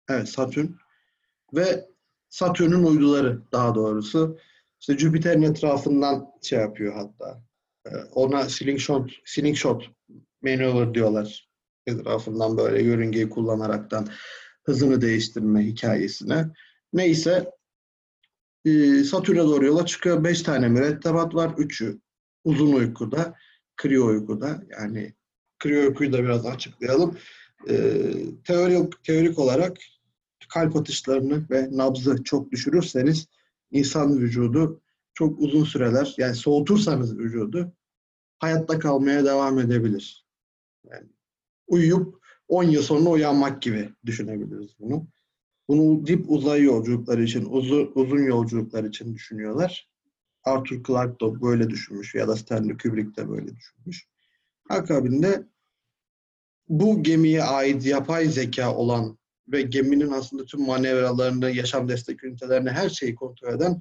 Evet 0.10 0.30
Satürn. 0.30 0.68
Ve 1.54 1.90
Satürn'ün 2.30 2.84
uyduları 2.84 3.42
daha 3.52 3.76
doğrusu. 3.76 4.40
İşte 4.80 4.98
Jüpiter'in 4.98 5.42
etrafından 5.42 6.32
şey 6.42 6.60
yapıyor 6.60 6.94
hatta. 6.94 7.44
Ee, 7.86 7.90
Ona 7.96 8.50
slingshot, 8.50 9.12
slingshot 9.26 9.90
maneuver 10.42 10.94
diyorlar. 10.94 11.51
Etrafından 11.88 12.58
böyle 12.58 12.84
yörüngeyi 12.84 13.30
kullanaraktan 13.30 14.08
hızını 14.64 15.02
değiştirme 15.02 15.66
hikayesine. 15.66 16.46
Neyse 16.94 17.52
e, 18.66 19.04
Satürn'e 19.04 19.40
doğru 19.40 19.66
yola 19.66 19.86
çıkıyor. 19.86 20.24
Beş 20.24 20.42
tane 20.42 20.70
mürettebat 20.70 21.36
var. 21.36 21.54
Üçü 21.58 22.00
uzun 22.44 22.74
uykuda, 22.74 23.36
kriyo 23.78 24.06
uykuda. 24.06 24.64
Yani 24.70 25.14
kriyo 25.60 25.82
uykuyu 25.82 26.14
da 26.14 26.24
biraz 26.24 26.46
açıklayalım. 26.46 27.18
E, 27.70 27.76
teorik, 28.44 29.04
teorik 29.04 29.40
olarak 29.40 29.78
kalp 30.50 30.76
atışlarını 30.76 31.46
ve 31.50 31.68
nabzı 31.72 32.24
çok 32.24 32.52
düşürürseniz 32.52 33.28
insan 33.72 34.20
vücudu 34.20 34.82
çok 35.14 35.40
uzun 35.40 35.64
süreler 35.64 36.16
yani 36.18 36.36
soğutursanız 36.36 37.18
vücudu 37.18 37.74
hayatta 38.40 38.80
kalmaya 38.80 39.26
devam 39.26 39.60
edebilir. 39.60 40.26
Yani 40.90 41.08
uyuyup 41.72 42.22
10 42.48 42.64
yıl 42.64 42.82
sonra 42.82 43.10
uyanmak 43.10 43.62
gibi 43.62 43.90
düşünebiliriz 44.06 44.80
bunu. 44.80 45.08
Bunu 45.68 46.08
dip 46.08 46.26
uzay 46.28 46.62
yolculukları 46.62 47.24
için, 47.24 47.46
uzun, 47.46 47.92
uzun 47.96 48.24
yolculuklar 48.24 48.84
için 48.84 49.16
düşünüyorlar. 49.16 49.90
Arthur 50.44 50.84
Clarke 50.84 51.26
da 51.26 51.42
böyle 51.42 51.70
düşünmüş 51.70 52.16
ya 52.16 52.28
da 52.28 52.36
Stanley 52.36 52.78
Kubrick 52.78 53.16
de 53.16 53.30
böyle 53.30 53.56
düşünmüş. 53.56 54.08
Akabinde 54.70 55.48
bu 56.70 57.04
gemiye 57.04 57.44
ait 57.44 57.86
yapay 57.86 58.26
zeka 58.26 58.76
olan 58.76 59.18
ve 59.48 59.62
geminin 59.62 60.12
aslında 60.12 60.46
tüm 60.46 60.66
manevralarını, 60.66 61.52
yaşam 61.52 61.90
destek 61.90 62.24
ünitelerini, 62.24 62.70
her 62.70 62.90
şeyi 62.90 63.16
kontrol 63.16 63.54
eden 63.54 63.80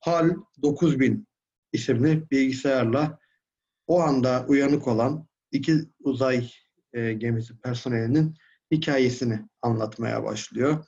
HAL 0.00 0.30
9000 0.62 1.26
isimli 1.72 2.30
bilgisayarla 2.30 3.18
o 3.86 4.00
anda 4.00 4.44
uyanık 4.48 4.88
olan 4.88 5.26
iki 5.52 5.74
uzay 6.00 6.50
e, 6.92 7.12
gemisi 7.12 7.58
personelinin 7.58 8.34
hikayesini 8.70 9.40
anlatmaya 9.62 10.24
başlıyor. 10.24 10.84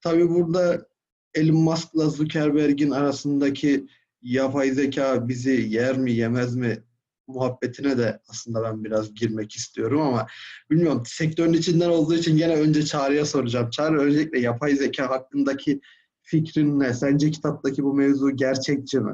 Tabii 0.00 0.28
burada 0.28 0.86
Elon 1.34 1.56
Musk'la 1.56 2.08
Zuckerberg'in 2.08 2.90
arasındaki 2.90 3.86
yapay 4.22 4.70
zeka 4.70 5.28
bizi 5.28 5.50
yer 5.50 5.98
mi 5.98 6.12
yemez 6.12 6.56
mi 6.56 6.84
muhabbetine 7.26 7.98
de 7.98 8.20
aslında 8.28 8.62
ben 8.62 8.84
biraz 8.84 9.14
girmek 9.14 9.52
istiyorum 9.52 10.00
ama 10.00 10.26
bilmiyorum 10.70 11.02
sektörün 11.06 11.52
içinden 11.52 11.88
olduğu 11.88 12.14
için 12.14 12.36
gene 12.36 12.54
önce 12.54 12.84
Çağrı'ya 12.84 13.26
soracağım. 13.26 13.70
Çağrı 13.70 14.00
öncelikle 14.00 14.40
yapay 14.40 14.76
zeka 14.76 15.10
hakkındaki 15.10 15.80
fikrin 16.22 16.80
ne? 16.80 16.94
Sence 16.94 17.30
kitaptaki 17.30 17.82
bu 17.82 17.94
mevzu 17.94 18.30
gerçekçi 18.36 19.00
mi? 19.00 19.12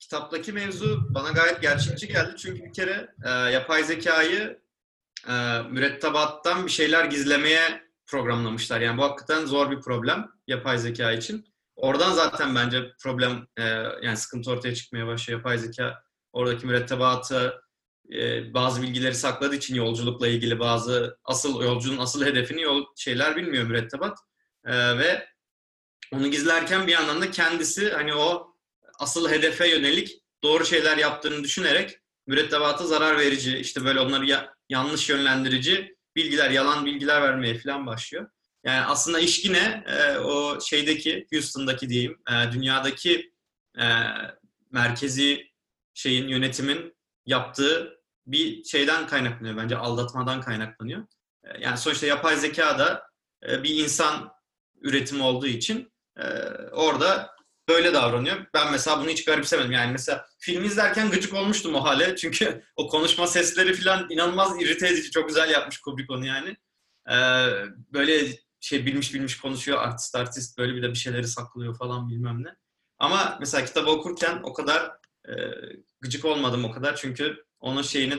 Kitaptaki 0.00 0.52
mevzu 0.52 1.14
bana 1.14 1.30
gayet 1.30 1.62
gerçekçi 1.62 2.08
geldi. 2.08 2.34
Çünkü 2.36 2.64
bir 2.64 2.72
kere 2.72 3.14
e, 3.24 3.30
yapay 3.30 3.84
zekayı 3.84 4.60
e, 5.28 5.32
mürettebattan 5.70 6.66
bir 6.66 6.70
şeyler 6.70 7.04
gizlemeye 7.04 7.86
programlamışlar. 8.06 8.80
Yani 8.80 8.98
bu 8.98 9.02
hakikaten 9.02 9.46
zor 9.46 9.70
bir 9.70 9.80
problem 9.80 10.28
yapay 10.46 10.78
zeka 10.78 11.12
için. 11.12 11.46
Oradan 11.76 12.12
zaten 12.12 12.54
bence 12.54 12.92
problem 13.02 13.46
e, 13.56 13.62
yani 14.02 14.16
sıkıntı 14.16 14.50
ortaya 14.50 14.74
çıkmaya 14.74 15.06
başlıyor. 15.06 15.38
Yapay 15.38 15.58
zeka 15.58 16.02
oradaki 16.32 16.66
mürettebatı 16.66 17.60
e, 18.14 18.54
bazı 18.54 18.82
bilgileri 18.82 19.14
sakladığı 19.14 19.56
için 19.56 19.74
yolculukla 19.74 20.28
ilgili 20.28 20.60
bazı 20.60 21.18
asıl 21.24 21.62
yolcunun 21.62 21.98
asıl 21.98 22.24
hedefini 22.24 22.62
yol 22.62 22.84
şeyler 22.96 23.36
bilmiyor 23.36 23.64
mürettebat. 23.64 24.18
E, 24.64 24.98
ve 24.98 25.28
onu 26.12 26.30
gizlerken 26.30 26.86
bir 26.86 26.92
yandan 26.92 27.20
da 27.20 27.30
kendisi 27.30 27.90
hani 27.90 28.14
o 28.14 28.55
asıl 28.98 29.30
hedefe 29.30 29.68
yönelik 29.68 30.20
doğru 30.42 30.64
şeyler 30.64 30.96
yaptığını 30.96 31.44
düşünerek 31.44 31.98
mürettebata 32.26 32.86
zarar 32.86 33.18
verici, 33.18 33.58
işte 33.58 33.84
böyle 33.84 34.00
onları 34.00 34.26
ya, 34.26 34.54
yanlış 34.68 35.08
yönlendirici 35.08 35.96
bilgiler, 36.16 36.50
yalan 36.50 36.86
bilgiler 36.86 37.22
vermeye 37.22 37.58
falan 37.58 37.86
başlıyor. 37.86 38.30
Yani 38.64 38.80
aslında 38.80 39.20
iş 39.20 39.44
yine 39.44 39.84
e, 39.86 40.18
o 40.18 40.60
şeydeki, 40.60 41.26
Houston'daki 41.32 41.88
diyeyim, 41.88 42.18
e, 42.30 42.52
dünyadaki 42.52 43.32
e, 43.78 43.84
merkezi 44.70 45.50
şeyin, 45.94 46.28
yönetimin 46.28 46.96
yaptığı 47.26 48.00
bir 48.26 48.64
şeyden 48.64 49.06
kaynaklanıyor 49.06 49.56
bence, 49.56 49.76
aldatmadan 49.76 50.40
kaynaklanıyor. 50.40 51.06
E, 51.44 51.60
yani 51.60 51.78
sonuçta 51.78 52.06
yapay 52.06 52.36
zeka 52.36 52.78
da 52.78 53.02
e, 53.48 53.62
bir 53.62 53.84
insan 53.84 54.32
üretimi 54.80 55.22
olduğu 55.22 55.46
için 55.46 55.92
e, 56.18 56.24
orada 56.72 57.35
böyle 57.68 57.94
davranıyor. 57.94 58.36
Ben 58.54 58.72
mesela 58.72 59.00
bunu 59.00 59.08
hiç 59.08 59.24
garipsemedim. 59.24 59.72
Yani 59.72 59.92
mesela 59.92 60.26
film 60.38 60.64
izlerken 60.64 61.10
gıcık 61.10 61.34
olmuştum 61.34 61.74
o 61.74 61.84
hale. 61.84 62.16
Çünkü 62.20 62.62
o 62.76 62.88
konuşma 62.88 63.26
sesleri 63.26 63.74
falan 63.74 64.06
inanılmaz 64.10 64.62
irite 64.62 64.88
edici. 64.88 65.10
Çok 65.10 65.28
güzel 65.28 65.50
yapmış 65.50 65.78
Kubrick 65.78 66.12
onu 66.14 66.26
yani. 66.26 66.56
Ee, 67.10 67.14
böyle 67.92 68.38
şey 68.60 68.86
bilmiş 68.86 69.14
bilmiş 69.14 69.38
konuşuyor. 69.38 69.78
Artist 69.78 70.14
artist 70.14 70.58
böyle 70.58 70.74
bir 70.74 70.82
de 70.82 70.90
bir 70.90 70.94
şeyleri 70.94 71.28
saklıyor 71.28 71.78
falan 71.78 72.08
bilmem 72.08 72.44
ne. 72.44 72.56
Ama 72.98 73.36
mesela 73.40 73.64
kitabı 73.64 73.90
okurken 73.90 74.40
o 74.42 74.52
kadar 74.52 74.92
e, 75.28 75.32
gıcık 76.00 76.24
olmadım 76.24 76.64
o 76.64 76.70
kadar. 76.70 76.96
Çünkü 76.96 77.44
onun 77.60 77.82
şeyini 77.82 78.14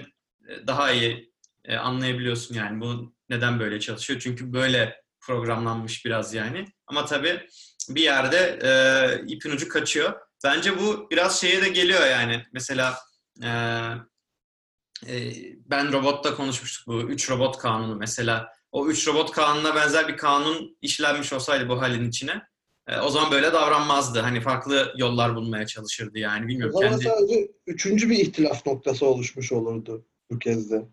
e, 0.49 0.67
daha 0.67 0.91
iyi 0.91 1.33
e, 1.65 1.77
anlayabiliyorsun 1.77 2.55
yani. 2.55 2.81
Bu 2.81 3.13
neden 3.29 3.59
böyle 3.59 3.79
çalışıyor? 3.79 4.19
Çünkü 4.19 4.53
böyle 4.53 5.01
programlanmış 5.19 6.05
biraz 6.05 6.33
yani. 6.33 6.65
Ama 6.87 7.05
tabii 7.05 7.47
bir 7.89 8.01
yerde 8.01 8.59
e, 8.63 8.71
ipin 9.27 9.51
ucu 9.51 9.69
kaçıyor. 9.69 10.13
Bence 10.43 10.79
bu 10.79 11.07
biraz 11.11 11.41
şeye 11.41 11.61
de 11.61 11.69
geliyor 11.69 12.07
yani. 12.07 12.43
Mesela 12.53 12.95
e, 13.43 13.49
e, 15.07 15.33
ben 15.65 15.93
robotta 15.93 16.35
konuşmuştuk 16.35 16.87
bu 16.87 17.01
üç 17.01 17.31
robot 17.31 17.57
kanunu 17.57 17.95
mesela. 17.95 18.51
O 18.71 18.87
üç 18.87 19.07
robot 19.07 19.31
kanununa 19.31 19.75
benzer 19.75 20.07
bir 20.07 20.17
kanun 20.17 20.77
işlenmiş 20.81 21.33
olsaydı 21.33 21.69
bu 21.69 21.81
halin 21.81 22.09
içine 22.09 22.41
e, 22.87 22.99
o 22.99 23.09
zaman 23.09 23.31
böyle 23.31 23.53
davranmazdı. 23.53 24.19
Hani 24.19 24.41
farklı 24.41 24.93
yollar 24.97 25.35
bulmaya 25.35 25.67
çalışırdı 25.67 26.19
yani. 26.19 26.47
Bilmiyorum. 26.47 26.75
O 26.75 26.79
zaman 26.81 26.99
kendi... 26.99 27.09
sadece 27.09 27.51
üçüncü 27.67 28.09
bir 28.09 28.19
ihtilaf 28.19 28.65
noktası 28.65 29.05
oluşmuş 29.05 29.51
olurdu 29.51 30.05
bu 30.31 30.39
kez 30.39 30.71
de. 30.71 30.85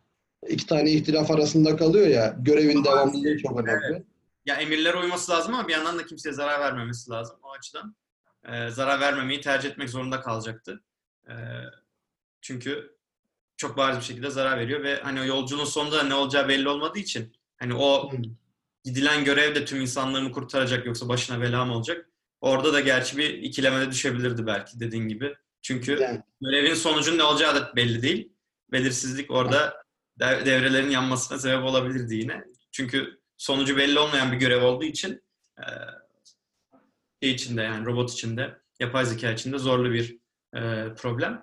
İki 0.49 0.67
tane 0.67 0.91
ihtilaf 0.91 1.31
arasında 1.31 1.77
kalıyor 1.77 2.07
ya. 2.07 2.37
Görevin 2.39 2.85
devamlılığı 2.85 3.39
çok 3.39 3.61
önemli. 3.61 3.87
Evet. 3.91 4.03
Ya 4.47 4.55
emirlere 4.57 4.97
uyması 4.97 5.33
lazım 5.33 5.55
ama 5.55 5.69
bir 5.69 5.73
yandan 5.73 5.99
da 5.99 6.07
kimseye 6.07 6.33
zarar 6.33 6.61
vermemesi 6.61 7.11
lazım 7.11 7.37
o 7.43 7.51
açıdan. 7.53 7.97
Ee, 8.45 8.71
zarar 8.71 9.01
vermemeyi 9.01 9.41
tercih 9.41 9.71
etmek 9.71 9.91
zorunda 9.91 10.21
kalacaktı. 10.21 10.83
Ee, 11.29 11.33
çünkü 12.41 12.97
çok 13.57 13.77
bariz 13.77 13.99
bir 13.99 14.05
şekilde 14.05 14.31
zarar 14.31 14.59
veriyor 14.59 14.83
ve 14.83 15.01
hani 15.03 15.21
o 15.21 15.25
yolculuğun 15.25 15.65
sonunda 15.65 16.03
ne 16.03 16.15
olacağı 16.15 16.49
belli 16.49 16.69
olmadığı 16.69 16.99
için 16.99 17.37
hani 17.57 17.75
o 17.75 18.13
Hmm. 18.13 18.23
gidilen 18.85 19.25
görev 19.25 19.55
de 19.55 19.65
tüm 19.65 19.81
insanlığı 19.81 20.23
mı 20.23 20.33
kurtaracak 20.33 20.87
yoksa 20.87 21.09
başına 21.09 21.41
bela 21.41 21.65
mı 21.65 21.75
olacak? 21.77 22.11
orada 22.41 22.73
da 22.73 22.81
gerçi 22.81 23.17
bir 23.17 23.31
ikilemede 23.35 23.91
düşebilirdi 23.91 24.47
belki 24.47 24.81
dediğin 24.81 25.09
gibi. 25.09 25.35
Çünkü 25.63 25.93
Yani. 26.01 26.23
görevin 26.41 26.75
sonucunun 26.75 27.19
ne 27.19 27.23
olacağı 27.23 27.55
da 27.55 27.77
belli 27.77 28.03
değil. 28.03 28.33
Belirsizlik 28.73 29.31
orada 29.31 29.83
dev- 30.21 30.47
devrelerin 30.47 30.91
yanmasına 30.91 31.39
sebep 31.39 31.65
olabilirdi 31.65 32.15
yine. 32.15 32.45
Çünkü 32.73 33.21
sonucu 33.37 33.77
belli 33.77 33.99
olmayan 33.99 34.33
bir 34.33 34.37
görev 34.37 34.65
olduğu 34.65 34.85
için 34.85 35.23
e, 35.59 35.65
şey 37.23 37.33
içinde 37.33 37.63
yani 37.63 37.87
robot 37.87 38.13
içinde, 38.13 38.59
yapay 38.81 39.07
zeka 39.07 39.31
içinde 39.31 39.59
zorlu 39.59 39.93
bir 39.93 40.19
e, 40.55 40.95
problem. 40.95 41.43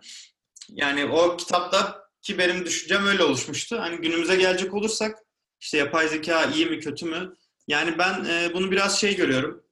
Yani 0.69 1.05
o 1.05 1.37
kitapta 1.37 2.09
ki 2.21 2.37
benim 2.37 2.65
düşüncem 2.65 3.05
öyle 3.05 3.23
oluşmuştu. 3.23 3.79
Hani 3.79 3.97
günümüze 3.97 4.35
gelecek 4.35 4.73
olursak 4.73 5.19
işte 5.59 5.77
yapay 5.77 6.07
zeka 6.07 6.45
iyi 6.45 6.65
mi 6.65 6.79
kötü 6.79 7.05
mü? 7.05 7.35
Yani 7.67 7.97
ben 7.97 8.25
e, 8.25 8.53
bunu 8.53 8.71
biraz 8.71 8.99
şey 8.99 9.15
görüyorum. 9.15 9.63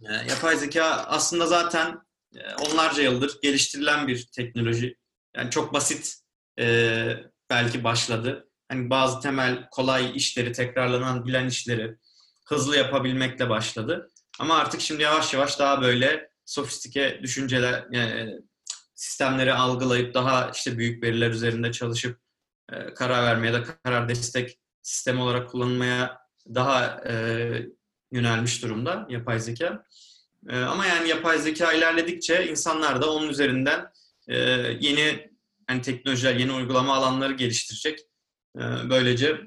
E, 0.00 0.12
yapay 0.30 0.56
zeka 0.56 0.84
aslında 0.84 1.46
zaten 1.46 2.00
e, 2.34 2.54
onlarca 2.54 3.02
yıldır 3.02 3.40
geliştirilen 3.42 4.08
bir 4.08 4.26
teknoloji. 4.26 4.96
Yani 5.36 5.50
çok 5.50 5.72
basit 5.72 6.14
e, 6.58 7.16
belki 7.50 7.84
başladı. 7.84 8.48
Hani 8.74 8.90
bazı 8.90 9.20
temel 9.20 9.68
kolay 9.70 10.12
işleri, 10.14 10.52
tekrarlanan 10.52 11.26
bilen 11.26 11.46
işleri 11.46 11.96
hızlı 12.46 12.76
yapabilmekle 12.76 13.48
başladı. 13.48 14.10
Ama 14.38 14.54
artık 14.54 14.80
şimdi 14.80 15.02
yavaş 15.02 15.34
yavaş 15.34 15.58
daha 15.58 15.82
böyle 15.82 16.30
sofistike 16.44 17.20
düşünceler, 17.22 17.86
yani 17.90 18.40
sistemleri 18.94 19.52
algılayıp 19.52 20.14
daha 20.14 20.50
işte 20.54 20.78
büyük 20.78 21.02
veriler 21.02 21.30
üzerinde 21.30 21.72
çalışıp 21.72 22.20
e, 22.72 22.94
karar 22.94 23.24
vermeye 23.24 23.52
da 23.52 23.64
karar 23.64 24.08
destek 24.08 24.58
sistemi 24.82 25.20
olarak 25.20 25.50
kullanılmaya 25.50 26.18
daha 26.54 27.00
e, 27.08 27.12
yönelmiş 28.12 28.62
durumda 28.62 29.06
yapay 29.10 29.40
zeka. 29.40 29.84
E, 30.48 30.58
ama 30.58 30.86
yani 30.86 31.08
yapay 31.08 31.38
zeka 31.38 31.72
ilerledikçe 31.72 32.46
insanlar 32.46 33.02
da 33.02 33.12
onun 33.12 33.28
üzerinden 33.28 33.90
e, 34.28 34.38
yeni 34.80 35.30
yani 35.70 35.82
teknolojiler, 35.82 36.34
yeni 36.34 36.52
uygulama 36.52 36.94
alanları 36.94 37.32
geliştirecek. 37.32 38.00
E, 38.56 38.62
böylece 38.90 39.40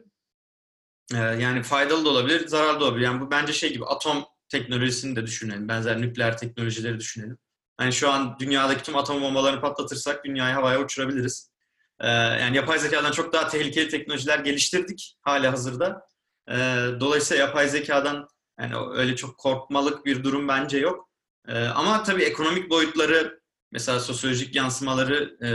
e, 1.13 1.17
yani 1.17 1.63
faydalı 1.63 2.05
da 2.05 2.09
olabilir, 2.09 2.47
zararlı 2.47 2.79
da 2.79 2.85
olabilir. 2.85 3.05
Yani 3.05 3.21
bu 3.21 3.31
bence 3.31 3.53
şey 3.53 3.73
gibi 3.73 3.85
atom 3.85 4.25
teknolojisini 4.49 5.15
de 5.15 5.25
düşünelim. 5.25 5.67
Benzer 5.67 6.01
nükleer 6.01 6.37
teknolojileri 6.37 6.99
düşünelim. 6.99 7.37
Hani 7.77 7.93
şu 7.93 8.11
an 8.11 8.37
dünyadaki 8.39 8.83
tüm 8.83 8.95
atom 8.95 9.21
bombalarını 9.21 9.61
patlatırsak 9.61 10.25
dünyayı 10.25 10.53
havaya 10.53 10.81
uçurabiliriz. 10.81 11.51
Ee, 11.99 12.07
yani 12.11 12.57
yapay 12.57 12.79
zekadan 12.79 13.11
çok 13.11 13.33
daha 13.33 13.47
tehlikeli 13.47 13.89
teknolojiler 13.89 14.39
geliştirdik 14.39 15.17
hala 15.21 15.51
hazırda. 15.51 16.07
Ee, 16.49 16.55
dolayısıyla 16.99 17.45
yapay 17.45 17.69
zekadan 17.69 18.27
yani 18.59 18.73
öyle 18.93 19.15
çok 19.15 19.37
korkmalık 19.37 20.05
bir 20.05 20.23
durum 20.23 20.47
bence 20.47 20.77
yok. 20.77 21.09
Ee, 21.47 21.65
ama 21.65 22.03
tabii 22.03 22.23
ekonomik 22.23 22.69
boyutları 22.69 23.39
mesela 23.71 23.99
sosyolojik 23.99 24.55
yansımaları 24.55 25.37
e, 25.41 25.49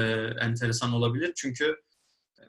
enteresan 0.44 0.92
olabilir. 0.92 1.32
Çünkü 1.36 1.76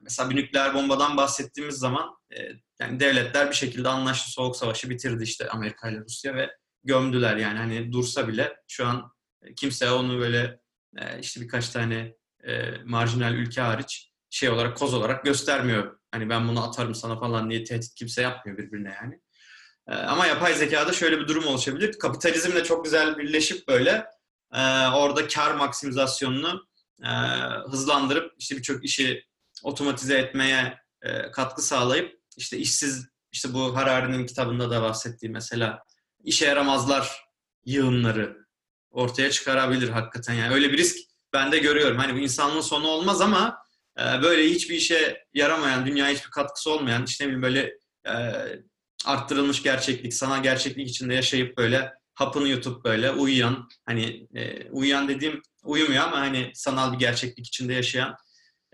mesela 0.03 0.29
bir 0.29 0.35
nükleer 0.35 0.73
bombadan 0.73 1.17
bahsettiğimiz 1.17 1.75
zaman 1.75 2.09
e, 2.37 2.37
yani 2.79 2.99
devletler 2.99 3.49
bir 3.49 3.55
şekilde 3.55 3.89
anlaştı. 3.89 4.31
Soğuk 4.31 4.55
Savaşı 4.55 4.89
bitirdi 4.89 5.23
işte 5.23 5.49
Amerika 5.49 5.89
ile 5.89 5.99
Rusya 5.99 6.35
ve 6.35 6.49
gömdüler 6.83 7.37
yani 7.37 7.57
hani 7.57 7.91
dursa 7.91 8.27
bile 8.27 8.55
şu 8.67 8.87
an 8.87 9.11
kimse 9.55 9.91
onu 9.91 10.19
böyle 10.19 10.59
e, 10.97 11.19
işte 11.19 11.41
birkaç 11.41 11.69
tane 11.69 12.15
e, 12.43 12.71
marjinal 12.85 13.33
ülke 13.33 13.61
hariç 13.61 14.11
şey 14.29 14.49
olarak 14.49 14.77
koz 14.77 14.93
olarak 14.93 15.25
göstermiyor. 15.25 15.99
Hani 16.11 16.29
ben 16.29 16.47
bunu 16.47 16.63
atarım 16.63 16.95
sana 16.95 17.19
falan 17.19 17.49
diye 17.49 17.63
tehdit 17.63 17.95
kimse 17.95 18.21
yapmıyor 18.21 18.57
birbirine 18.57 18.97
yani. 19.01 19.19
E, 19.87 19.93
ama 19.93 20.25
yapay 20.25 20.53
zekada 20.53 20.93
şöyle 20.93 21.19
bir 21.19 21.27
durum 21.27 21.47
oluşabilir. 21.47 21.99
Kapitalizmle 21.99 22.63
çok 22.63 22.85
güzel 22.85 23.17
birleşip 23.17 23.67
böyle 23.67 24.05
e, 24.53 24.87
orada 24.87 25.27
kar 25.27 25.55
maksimizasyonunu 25.55 26.67
e, 27.03 27.09
hızlandırıp 27.71 28.33
işte 28.37 28.57
birçok 28.57 28.85
işi 28.85 29.23
otomatize 29.63 30.17
etmeye 30.17 30.77
e, 31.01 31.31
katkı 31.31 31.61
sağlayıp 31.61 32.19
işte 32.37 32.57
işsiz 32.57 33.07
işte 33.31 33.53
bu 33.53 33.77
Harari'nin 33.77 34.25
kitabında 34.25 34.69
da 34.69 34.81
bahsettiği 34.81 35.31
mesela 35.31 35.83
işe 36.23 36.45
yaramazlar 36.45 37.25
yığınları 37.65 38.37
ortaya 38.91 39.31
çıkarabilir 39.31 39.89
hakikaten. 39.89 40.33
Yani 40.33 40.53
öyle 40.53 40.71
bir 40.71 40.77
risk 40.77 40.97
ben 41.33 41.51
de 41.51 41.59
görüyorum. 41.59 41.97
Hani 41.97 42.13
bu 42.13 42.17
insanlığın 42.17 42.61
sonu 42.61 42.87
olmaz 42.87 43.21
ama 43.21 43.57
e, 43.99 44.03
böyle 44.21 44.49
hiçbir 44.49 44.75
işe 44.75 45.25
yaramayan, 45.33 45.85
dünyaya 45.85 46.15
hiçbir 46.15 46.29
katkısı 46.29 46.71
olmayan, 46.71 47.03
işte 47.05 47.23
ne 47.23 47.27
bileyim 47.27 47.43
böyle 47.43 47.77
e, 48.07 48.13
arttırılmış 49.05 49.63
gerçeklik, 49.63 50.13
sanal 50.13 50.43
gerçeklik 50.43 50.89
içinde 50.89 51.13
yaşayıp 51.13 51.57
böyle 51.57 51.93
hapını 52.13 52.47
yutup 52.47 52.85
böyle 52.85 53.11
uyuyan, 53.11 53.69
hani 53.85 54.27
e, 54.35 54.69
uyuyan 54.69 55.07
dediğim 55.07 55.41
uyumuyor 55.63 56.03
ama 56.03 56.19
hani 56.19 56.51
sanal 56.53 56.93
bir 56.93 56.99
gerçeklik 56.99 57.47
içinde 57.47 57.73
yaşayan 57.73 58.15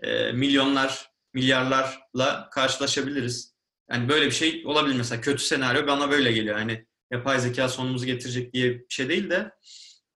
e, 0.02 0.32
milyonlar, 0.32 1.10
milyarlarla 1.34 2.48
karşılaşabiliriz. 2.50 3.54
Yani 3.90 4.08
böyle 4.08 4.26
bir 4.26 4.30
şey 4.30 4.62
olabilir 4.66 4.96
mesela. 4.96 5.20
Kötü 5.20 5.44
senaryo 5.44 5.86
bana 5.86 6.10
böyle 6.10 6.32
geliyor. 6.32 6.56
Hani 6.56 6.86
yapay 7.10 7.40
zeka 7.40 7.68
sonumuzu 7.68 8.06
getirecek 8.06 8.52
diye 8.52 8.78
bir 8.78 8.84
şey 8.88 9.08
değil 9.08 9.30
de 9.30 9.52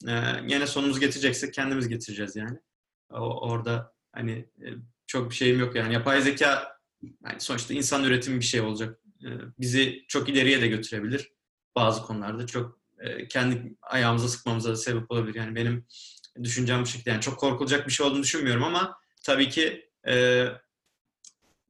e, 0.08 0.12
yine 0.48 0.66
sonumuzu 0.66 1.00
getireceksek 1.00 1.54
kendimiz 1.54 1.88
getireceğiz 1.88 2.36
yani. 2.36 2.58
O, 3.10 3.48
orada 3.48 3.92
hani 4.12 4.32
e, 4.32 4.66
çok 5.06 5.30
bir 5.30 5.34
şeyim 5.34 5.60
yok 5.60 5.76
yani. 5.76 5.94
Yapay 5.94 6.22
zeka 6.22 6.78
yani 7.02 7.40
sonuçta 7.40 7.74
insan 7.74 8.04
üretimi 8.04 8.40
bir 8.40 8.44
şey 8.44 8.60
olacak. 8.60 9.00
E, 9.24 9.28
bizi 9.58 10.04
çok 10.08 10.28
ileriye 10.28 10.60
de 10.60 10.68
götürebilir. 10.68 11.32
Bazı 11.76 12.02
konularda 12.02 12.46
çok 12.46 12.80
e, 12.98 13.28
kendi 13.28 13.76
ayağımıza 13.82 14.28
sıkmamıza 14.28 14.70
da 14.70 14.76
sebep 14.76 15.10
olabilir. 15.10 15.34
Yani 15.34 15.54
benim 15.54 15.86
düşüncem 16.42 16.82
bu 16.82 16.86
şekilde. 16.86 17.10
Yani 17.10 17.20
çok 17.20 17.38
korkulacak 17.38 17.86
bir 17.86 17.92
şey 17.92 18.06
olduğunu 18.06 18.22
düşünmüyorum 18.22 18.64
ama 18.64 18.98
tabii 19.24 19.48
ki 19.48 19.90
e, 20.08 20.44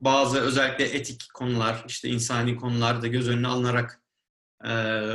bazı 0.00 0.40
özellikle 0.40 0.84
etik 0.84 1.22
konular, 1.34 1.84
işte 1.88 2.08
insani 2.08 2.56
konular 2.56 3.02
da 3.02 3.06
göz 3.06 3.28
önüne 3.28 3.46
alınarak 3.46 4.02
e, 4.64 4.70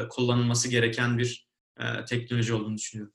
kullanılması 0.09 0.69
gereken 0.69 1.17
bir 1.17 1.49
e, 1.79 2.05
teknoloji 2.05 2.53
olduğunu 2.53 2.77
düşünüyorum. 2.77 3.13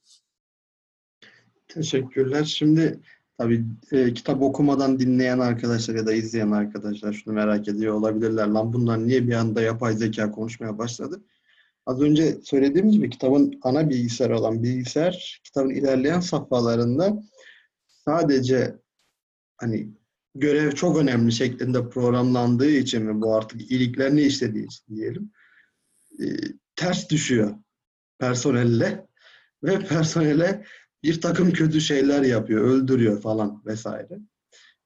Teşekkürler. 1.68 2.44
Şimdi 2.44 3.00
tabii 3.38 3.64
e, 3.92 4.14
kitap 4.14 4.42
okumadan 4.42 4.98
dinleyen 4.98 5.38
arkadaşlar 5.38 5.94
ya 5.94 6.06
da 6.06 6.12
izleyen 6.12 6.50
arkadaşlar 6.50 7.12
şunu 7.12 7.34
merak 7.34 7.68
ediyor 7.68 7.94
olabilirler. 7.94 8.46
Lan 8.46 8.72
bunlar 8.72 9.06
niye 9.06 9.28
bir 9.28 9.34
anda 9.34 9.62
yapay 9.62 9.94
zeka 9.94 10.30
konuşmaya 10.30 10.78
başladı? 10.78 11.24
Az 11.86 12.00
önce 12.00 12.38
söylediğim 12.44 12.90
gibi 12.90 13.10
kitabın 13.10 13.60
ana 13.62 13.90
bilgisayarı 13.90 14.38
olan 14.38 14.62
bilgisayar 14.62 15.40
kitabın 15.44 15.70
ilerleyen 15.70 16.20
safhalarında 16.20 17.22
sadece 17.86 18.83
hani 19.56 19.88
görev 20.34 20.72
çok 20.72 20.98
önemli 20.98 21.32
şeklinde 21.32 21.88
programlandığı 21.88 22.70
için 22.70 23.08
ve 23.08 23.20
bu 23.20 23.34
artık 23.34 23.70
iyiliklerini 23.70 24.22
işlediği 24.22 24.66
için 24.66 24.96
diyelim 24.96 25.30
e, 26.20 26.24
ters 26.76 27.10
düşüyor 27.10 27.54
personelle 28.18 29.06
ve 29.62 29.78
personele 29.78 30.64
bir 31.02 31.20
takım 31.20 31.52
kötü 31.52 31.80
şeyler 31.80 32.22
yapıyor, 32.22 32.64
öldürüyor 32.64 33.20
falan 33.20 33.62
vesaire. 33.66 34.18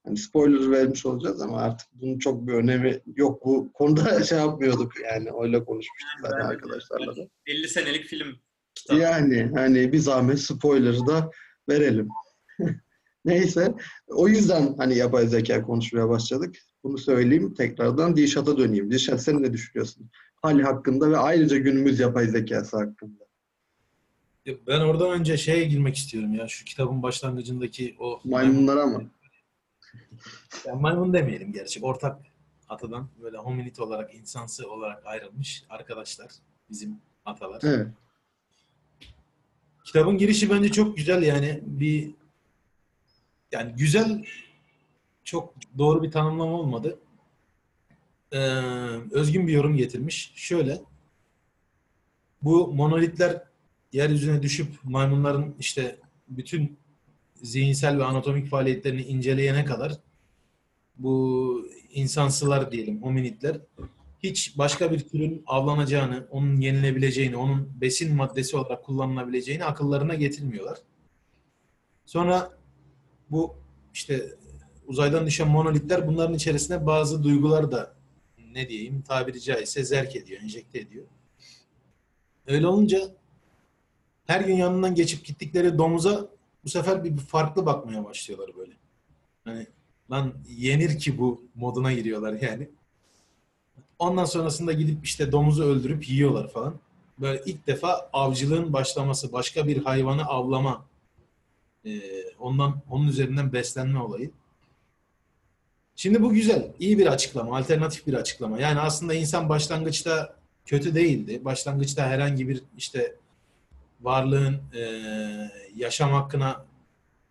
Yani 0.07 0.19
spoiler 0.19 0.71
vermiş 0.71 1.07
olacağız 1.07 1.41
ama 1.41 1.61
artık 1.61 1.89
bunun 1.93 2.19
çok 2.19 2.47
bir 2.47 2.53
önemi 2.53 3.01
yok. 3.17 3.45
Bu 3.45 3.73
konuda 3.73 4.25
şey 4.25 4.39
yapmıyorduk 4.39 4.93
yani 5.05 5.31
öyle 5.43 5.65
konuşmuştuk 5.65 6.21
zaten 6.23 6.47
arkadaşlarla 6.47 7.17
da. 7.17 7.29
50 7.47 7.69
senelik 7.69 8.05
film 8.05 8.39
kitabı. 8.75 8.99
Yani 8.99 9.51
hani 9.55 9.93
bir 9.93 9.99
zahmet 9.99 10.41
spoiler'ı 10.41 11.07
da 11.07 11.31
verelim. 11.69 12.09
Neyse. 13.25 13.75
O 14.09 14.29
yüzden 14.29 14.75
hani 14.79 14.97
yapay 14.97 15.27
zeka 15.27 15.63
konuşmaya 15.63 16.09
başladık. 16.09 16.57
Bunu 16.85 16.99
söyleyeyim. 16.99 17.55
Tekrardan 17.55 18.17
Dilşat'a 18.17 18.59
döneyim. 18.59 18.91
Dilşat 18.91 19.23
sen 19.23 19.43
ne 19.43 19.53
düşünüyorsun? 19.53 20.11
Hal 20.43 20.61
hakkında 20.61 21.11
ve 21.11 21.17
ayrıca 21.17 21.59
günümüz 21.59 22.01
yapay 22.01 22.27
zekası 22.27 22.77
hakkında. 22.77 23.29
Ben 24.67 24.81
oradan 24.81 25.11
önce 25.11 25.37
şeye 25.37 25.65
girmek 25.65 25.97
istiyorum 25.97 26.35
ya. 26.35 26.49
Şu 26.49 26.65
kitabın 26.65 27.03
başlangıcındaki 27.03 27.97
o 27.99 28.21
Maymunlara 28.25 28.87
mı? 28.87 29.03
Yani 30.67 30.81
maymun 30.81 31.13
demeyelim 31.13 31.53
gerçi. 31.53 31.81
Ortak 31.83 32.21
atadan 32.69 33.09
böyle 33.23 33.37
hominid 33.37 33.77
olarak, 33.77 34.15
insansı 34.15 34.71
olarak 34.71 35.07
ayrılmış 35.07 35.65
arkadaşlar. 35.69 36.31
Bizim 36.71 36.97
atalar. 37.25 37.61
Evet. 37.65 37.87
Kitabın 39.85 40.19
girişi 40.19 40.51
bence 40.51 40.69
çok 40.69 40.97
güzel 40.97 41.23
yani 41.23 41.61
bir 41.63 42.11
yani 43.53 43.73
güzel 43.77 44.25
çok 45.25 45.55
doğru 45.79 46.03
bir 46.03 46.11
tanımlama 46.11 46.53
olmadı. 46.53 46.99
Ee, 48.33 48.39
özgün 49.11 49.47
bir 49.47 49.53
yorum 49.53 49.77
getirmiş. 49.77 50.33
Şöyle 50.35 50.81
bu 52.43 52.75
monolitler 52.75 53.43
yeryüzüne 53.93 54.43
düşüp 54.43 54.69
maymunların 54.85 55.55
işte 55.59 55.99
bütün 56.29 56.79
zihinsel 57.43 57.99
ve 57.99 58.05
anatomik 58.05 58.49
faaliyetlerini 58.49 59.03
inceleyene 59.03 59.65
kadar 59.65 59.93
bu 60.99 61.69
insansılar 61.93 62.73
diyelim, 62.73 63.03
hominidler 63.03 63.61
hiç 64.23 64.59
başka 64.59 64.93
bir 64.93 65.01
türün 65.01 65.43
avlanacağını, 65.47 66.29
onun 66.31 66.61
yenilebileceğini, 66.61 67.37
onun 67.37 67.81
besin 67.81 68.17
maddesi 68.17 68.57
olarak 68.57 68.85
kullanılabileceğini 68.85 69.65
akıllarına 69.65 70.15
getirmiyorlar. 70.15 70.79
Sonra 72.07 72.58
bu 73.31 73.55
işte 73.95 74.37
uzaydan 74.87 75.27
düşen 75.27 75.49
monolitler 75.49 76.09
bunların 76.09 76.35
içerisine 76.35 76.87
bazı 76.87 77.23
duygular 77.23 77.73
da 77.73 77.95
ne 78.53 78.69
diyeyim 78.69 79.03
tabiri 79.03 79.41
caizse 79.41 79.85
zerk 79.85 80.17
ediyor, 80.17 80.41
enjekte 80.43 80.79
ediyor. 80.79 81.05
Öyle 82.47 82.67
olunca 82.67 83.01
her 84.27 84.41
gün 84.41 84.57
yanından 84.57 84.95
geçip 84.95 85.25
gittikleri 85.25 85.79
domuza 85.79 86.29
bu 86.65 86.69
sefer 86.69 87.05
bir 87.05 87.17
farklı 87.17 87.67
bakmaya 87.67 88.05
başlıyorlar 88.05 88.51
böyle. 88.57 88.73
Hani 89.45 89.67
lan 90.11 90.35
yenir 90.49 90.99
ki 90.99 91.19
bu 91.19 91.43
moduna 91.55 91.93
giriyorlar 91.93 92.33
yani. 92.33 92.69
Ondan 93.99 94.25
sonrasında 94.25 94.73
gidip 94.73 95.05
işte 95.05 95.33
domuzu 95.33 95.65
öldürüp 95.65 96.09
yiyorlar 96.09 96.49
falan. 96.49 96.75
Böyle 97.19 97.43
ilk 97.47 97.67
defa 97.67 98.11
avcılığın 98.13 98.73
başlaması, 98.73 99.33
başka 99.33 99.67
bir 99.67 99.85
hayvanı 99.85 100.25
avlama, 100.25 100.85
e, 101.89 102.01
ondan 102.39 102.83
onun 102.91 103.09
üzerinden 103.09 103.53
beslenme 103.53 103.99
olayı. 103.99 104.31
Şimdi 105.97 106.23
bu 106.23 106.33
güzel, 106.33 106.73
iyi 106.79 106.99
bir 106.99 107.07
açıklama, 107.07 107.59
alternatif 107.59 108.07
bir 108.07 108.15
açıklama. 108.15 108.61
Yani 108.61 108.81
aslında 108.81 109.15
insan 109.15 109.49
başlangıçta 109.49 110.37
kötü 110.67 110.95
değildi. 110.95 111.45
Başlangıçta 111.45 112.07
herhangi 112.07 112.49
bir 112.49 112.63
işte 112.77 113.17
varlığın 114.01 114.61
e, 114.75 114.83
yaşam 115.77 116.11
hakkına 116.13 116.65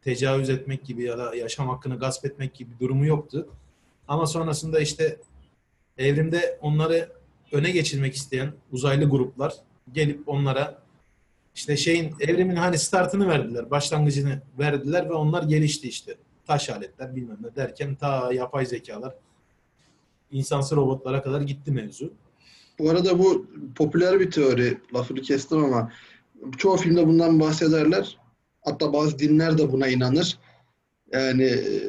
tecavüz 0.01 0.49
etmek 0.49 0.85
gibi 0.85 1.03
ya 1.03 1.17
da 1.17 1.35
yaşam 1.35 1.69
hakkını 1.69 1.99
gasp 1.99 2.25
etmek 2.25 2.55
gibi 2.55 2.69
durumu 2.79 3.05
yoktu. 3.05 3.49
Ama 4.07 4.27
sonrasında 4.27 4.79
işte 4.79 5.17
evrimde 5.97 6.59
onları 6.61 7.11
öne 7.51 7.71
geçirmek 7.71 8.15
isteyen 8.15 8.53
uzaylı 8.71 9.09
gruplar 9.09 9.53
gelip 9.93 10.29
onlara 10.29 10.86
işte 11.57 11.77
şeyin 11.77 12.13
evrimin 12.19 12.55
hani 12.55 12.77
startını 12.77 13.27
verdiler, 13.27 13.71
başlangıcını 13.71 14.41
verdiler 14.59 15.09
ve 15.09 15.13
onlar 15.13 15.43
gelişti 15.43 15.87
işte. 15.87 16.15
Taş 16.47 16.69
aletler 16.69 17.15
bilmem 17.15 17.37
ne 17.41 17.55
derken 17.55 17.95
ta 17.95 18.33
yapay 18.33 18.65
zekalar 18.65 19.15
insansı 20.31 20.75
robotlara 20.75 21.21
kadar 21.21 21.41
gitti 21.41 21.71
mevzu. 21.71 22.13
Bu 22.79 22.89
arada 22.89 23.19
bu 23.19 23.47
popüler 23.75 24.19
bir 24.19 24.31
teori. 24.31 24.77
Lafını 24.93 25.21
kestim 25.21 25.63
ama 25.63 25.91
çoğu 26.57 26.77
filmde 26.77 27.07
bundan 27.07 27.39
bahsederler. 27.39 28.17
Hatta 28.61 28.93
bazı 28.93 29.19
dinler 29.19 29.57
de 29.57 29.71
buna 29.71 29.87
inanır. 29.87 30.37
Yani 31.13 31.43
e, 31.43 31.81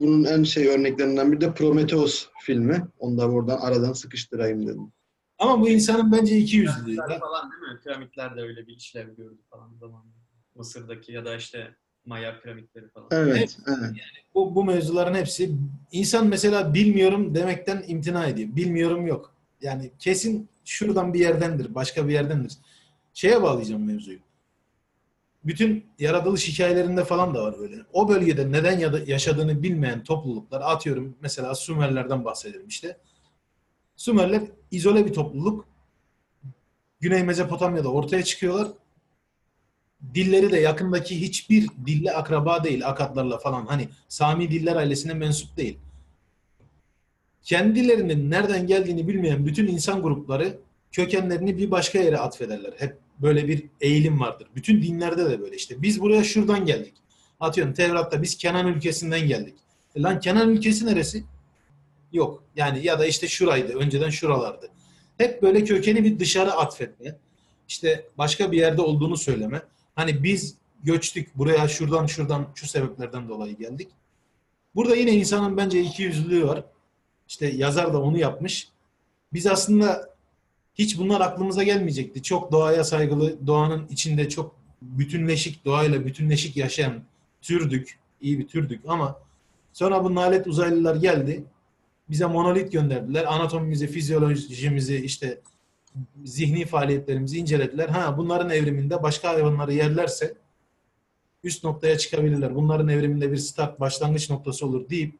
bunun 0.00 0.24
en 0.24 0.42
şey 0.42 0.68
örneklerinden 0.68 1.32
biri 1.32 1.40
de 1.40 1.54
Prometheus 1.54 2.28
filmi. 2.40 2.86
Onu 2.98 3.18
da 3.18 3.32
buradan 3.32 3.58
aradan 3.58 3.92
sıkıştırayım 3.92 4.66
dedim. 4.66 4.92
Ama 5.42 5.60
bu 5.60 5.68
insanın 5.68 6.12
bence 6.12 6.38
iki 6.38 6.56
yüzlülüğü. 6.56 6.96
Falan 6.96 7.50
değil 7.50 7.72
mi? 7.72 7.80
Piramitler 7.84 8.36
de 8.36 8.40
öyle 8.40 8.66
bir 8.66 8.76
işlev 8.76 9.16
gördü 9.16 9.38
falan 9.50 9.74
zamanında. 9.80 10.12
Mısır'daki 10.54 11.12
ya 11.12 11.24
da 11.24 11.36
işte 11.36 11.74
Maya 12.06 12.40
piramitleri 12.40 12.88
falan. 12.88 13.08
Evet, 13.10 13.58
evet. 13.66 13.90
Bu, 14.34 14.54
bu 14.54 14.64
mevzuların 14.64 15.14
hepsi 15.14 15.52
insan 15.92 16.26
mesela 16.26 16.74
bilmiyorum 16.74 17.34
demekten 17.34 17.84
imtina 17.86 18.26
ediyor. 18.26 18.48
Bilmiyorum 18.56 19.06
yok. 19.06 19.34
Yani 19.60 19.92
kesin 19.98 20.48
şuradan 20.64 21.14
bir 21.14 21.20
yerdendir, 21.20 21.74
başka 21.74 22.08
bir 22.08 22.12
yerdendir. 22.12 22.52
Şeye 23.14 23.42
bağlayacağım 23.42 23.86
mevzuyu. 23.86 24.18
Bütün 25.44 25.86
yaratılış 25.98 26.48
hikayelerinde 26.48 27.04
falan 27.04 27.34
da 27.34 27.42
var 27.42 27.58
böyle. 27.58 27.76
O 27.92 28.08
bölgede 28.08 28.52
neden 28.52 28.78
ya 28.78 28.92
da 28.92 28.98
yaşadığını 29.06 29.62
bilmeyen 29.62 30.04
topluluklar 30.04 30.60
atıyorum 30.60 31.16
mesela 31.20 31.54
Sümerlerden 31.54 32.24
bahsedelim 32.24 32.68
işte. 32.68 32.98
Sümerler 34.02 34.42
izole 34.70 35.06
bir 35.06 35.12
topluluk. 35.12 35.64
Güney 37.00 37.22
Mezopotamya'da 37.22 37.92
ortaya 37.92 38.24
çıkıyorlar. 38.24 38.68
Dilleri 40.14 40.50
de 40.50 40.60
yakındaki 40.60 41.20
hiçbir 41.20 41.68
dille 41.86 42.12
akraba 42.12 42.64
değil. 42.64 42.88
Akatlarla 42.88 43.38
falan. 43.38 43.66
Hani 43.66 43.88
Sami 44.08 44.50
diller 44.50 44.76
ailesine 44.76 45.14
mensup 45.14 45.56
değil. 45.56 45.78
Kendilerinin 47.42 48.30
nereden 48.30 48.66
geldiğini 48.66 49.08
bilmeyen 49.08 49.46
bütün 49.46 49.66
insan 49.66 50.02
grupları 50.02 50.58
kökenlerini 50.92 51.58
bir 51.58 51.70
başka 51.70 51.98
yere 51.98 52.18
atfederler. 52.18 52.72
Hep 52.78 52.98
böyle 53.18 53.48
bir 53.48 53.64
eğilim 53.80 54.20
vardır. 54.20 54.48
Bütün 54.54 54.82
dinlerde 54.82 55.30
de 55.30 55.40
böyle 55.40 55.56
işte. 55.56 55.82
Biz 55.82 56.00
buraya 56.00 56.24
şuradan 56.24 56.66
geldik. 56.66 56.94
Atıyorum 57.40 57.74
Tevrat'ta 57.74 58.22
biz 58.22 58.36
Kenan 58.36 58.66
ülkesinden 58.66 59.28
geldik. 59.28 59.54
E 59.94 60.02
lan 60.02 60.20
Kenan 60.20 60.50
ülkesi 60.50 60.86
neresi? 60.86 61.24
Yok. 62.12 62.44
Yani 62.56 62.86
ya 62.86 62.98
da 62.98 63.06
işte 63.06 63.28
şuraydı. 63.28 63.72
Önceden 63.72 64.10
şuralardı. 64.10 64.70
Hep 65.18 65.42
böyle 65.42 65.64
kökeni 65.64 66.04
bir 66.04 66.18
dışarı 66.18 66.52
atfetme. 66.52 67.16
İşte 67.68 68.06
başka 68.18 68.52
bir 68.52 68.58
yerde 68.58 68.82
olduğunu 68.82 69.16
söyleme. 69.16 69.62
Hani 69.94 70.22
biz 70.22 70.54
göçtük 70.84 71.38
buraya 71.38 71.68
şuradan 71.68 72.06
şuradan 72.06 72.48
şu 72.54 72.68
sebeplerden 72.68 73.28
dolayı 73.28 73.56
geldik. 73.56 73.88
Burada 74.74 74.96
yine 74.96 75.10
insanın 75.10 75.56
bence 75.56 75.80
iki 75.80 76.02
yüzlülüğü 76.02 76.46
var. 76.46 76.64
İşte 77.28 77.46
yazar 77.46 77.92
da 77.92 78.02
onu 78.02 78.18
yapmış. 78.18 78.68
Biz 79.32 79.46
aslında 79.46 80.14
hiç 80.74 80.98
bunlar 80.98 81.20
aklımıza 81.20 81.62
gelmeyecekti. 81.62 82.22
Çok 82.22 82.52
doğaya 82.52 82.84
saygılı, 82.84 83.46
doğanın 83.46 83.88
içinde 83.88 84.28
çok 84.28 84.56
bütünleşik, 84.82 85.64
doğayla 85.64 86.06
bütünleşik 86.06 86.56
yaşayan 86.56 87.02
türdük. 87.42 87.98
iyi 88.20 88.38
bir 88.38 88.48
türdük 88.48 88.80
ama 88.88 89.20
sonra 89.72 90.04
bu 90.04 90.14
nalet 90.14 90.46
uzaylılar 90.46 90.96
geldi. 90.96 91.44
Bize 92.12 92.26
monolit 92.26 92.72
gönderdiler. 92.72 93.24
Anatomimizi, 93.34 93.86
fizyolojimizi, 93.86 94.96
işte 94.96 95.40
zihni 96.24 96.66
faaliyetlerimizi 96.66 97.38
incelediler. 97.38 97.88
Ha 97.88 98.18
bunların 98.18 98.50
evriminde 98.50 99.02
başka 99.02 99.28
hayvanları 99.28 99.72
yerlerse 99.72 100.34
üst 101.44 101.64
noktaya 101.64 101.98
çıkabilirler. 101.98 102.54
Bunların 102.54 102.88
evriminde 102.88 103.32
bir 103.32 103.36
start, 103.36 103.80
başlangıç 103.80 104.30
noktası 104.30 104.66
olur 104.66 104.88
deyip 104.88 105.14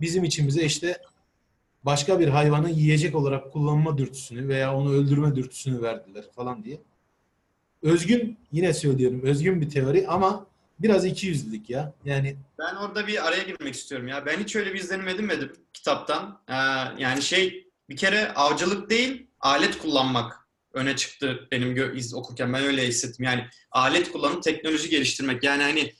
bizim 0.00 0.24
içimize 0.24 0.62
işte 0.62 0.98
başka 1.84 2.20
bir 2.20 2.28
hayvanı 2.28 2.70
yiyecek 2.70 3.14
olarak 3.14 3.52
kullanma 3.52 3.98
dürtüsünü 3.98 4.48
veya 4.48 4.76
onu 4.76 4.92
öldürme 4.92 5.36
dürtüsünü 5.36 5.82
verdiler 5.82 6.24
falan 6.36 6.64
diye. 6.64 6.78
Özgün, 7.82 8.38
yine 8.52 8.74
söylüyorum 8.74 9.20
özgün 9.22 9.60
bir 9.60 9.70
teori 9.70 10.08
ama 10.08 10.46
biraz 10.80 11.04
ikiyüzlülük 11.04 11.70
ya. 11.70 11.92
Yani 12.04 12.36
Ben 12.58 12.74
orada 12.74 13.06
bir 13.06 13.26
araya 13.28 13.42
girmek 13.42 13.74
istiyorum 13.74 14.08
ya. 14.08 14.26
Ben 14.26 14.38
hiç 14.38 14.56
öyle 14.56 14.74
bir 14.74 14.80
izlenim 14.80 15.08
edinmedim 15.08 15.52
kitaptan. 15.72 16.40
Ee, 16.48 16.54
yani 17.02 17.22
şey 17.22 17.68
bir 17.88 17.96
kere 17.96 18.32
avcılık 18.34 18.90
değil, 18.90 19.26
alet 19.40 19.78
kullanmak 19.78 20.48
öne 20.72 20.96
çıktı 20.96 21.48
benim 21.52 21.76
gö- 21.76 21.96
iz 21.96 22.14
okurken. 22.14 22.52
Ben 22.52 22.62
öyle 22.64 22.86
hissettim. 22.86 23.24
Yani 23.24 23.46
alet 23.70 24.12
kullanıp 24.12 24.42
teknoloji 24.42 24.88
geliştirmek. 24.88 25.44
Yani 25.44 25.62
hani 25.62 25.94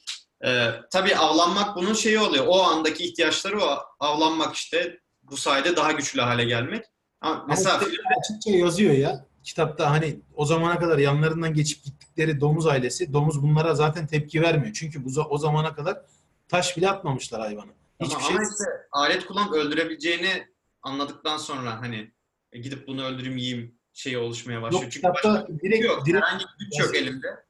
e, 0.44 0.70
tabii 0.90 1.16
avlanmak 1.16 1.76
bunun 1.76 1.94
şeyi 1.94 2.18
oluyor. 2.18 2.44
O 2.48 2.62
andaki 2.62 3.04
ihtiyaçları 3.04 3.62
o 3.62 3.78
avlanmak 4.00 4.54
işte 4.54 4.98
bu 5.22 5.36
sayede 5.36 5.76
daha 5.76 5.92
güçlü 5.92 6.20
hale 6.20 6.44
gelmek. 6.44 6.84
Ama 7.20 7.44
mesela 7.48 7.80
işte 7.80 8.02
açıkça 8.20 8.50
yazıyor 8.50 8.94
ya 8.94 9.27
kitapta 9.48 9.90
hani 9.90 10.20
o 10.34 10.44
zamana 10.44 10.78
kadar 10.78 10.98
yanlarından 10.98 11.54
geçip 11.54 11.84
gittikleri 11.84 12.40
domuz 12.40 12.66
ailesi 12.66 13.12
domuz 13.12 13.42
bunlara 13.42 13.74
zaten 13.74 14.06
tepki 14.06 14.42
vermiyor. 14.42 14.74
Çünkü 14.74 15.04
bu 15.04 15.20
o 15.20 15.38
zamana 15.38 15.74
kadar 15.74 16.00
taş 16.48 16.76
bile 16.76 16.90
atmamışlar 16.90 17.40
hayvana. 17.40 17.72
Hiçbir 18.00 18.14
Ama, 18.14 18.24
şey 18.24 18.37
ama 18.37 18.44
işte 18.44 18.64
alet 18.92 19.26
kullanıp 19.26 19.52
öldürebileceğini 19.52 20.48
anladıktan 20.82 21.37
sonra 21.37 21.80
hani 21.80 22.11
e, 22.52 22.58
gidip 22.58 22.87
bunu 22.87 23.04
öldüreyim 23.04 23.37
yiyeyim 23.37 23.74
şeyi 23.92 24.18
oluşmaya 24.18 24.62
başlıyor. 24.62 24.82
yok 24.82 24.92
Çünkü 24.92 25.08
başka 25.08 25.46
direkt, 25.62 25.76
şey 25.76 25.87
yok. 25.87 26.06
direkt 26.06 26.24
Herhangi 26.24 26.44
bir 26.44 26.64
güç 26.64 26.80
yok 26.80 26.96
elimde. 26.96 27.44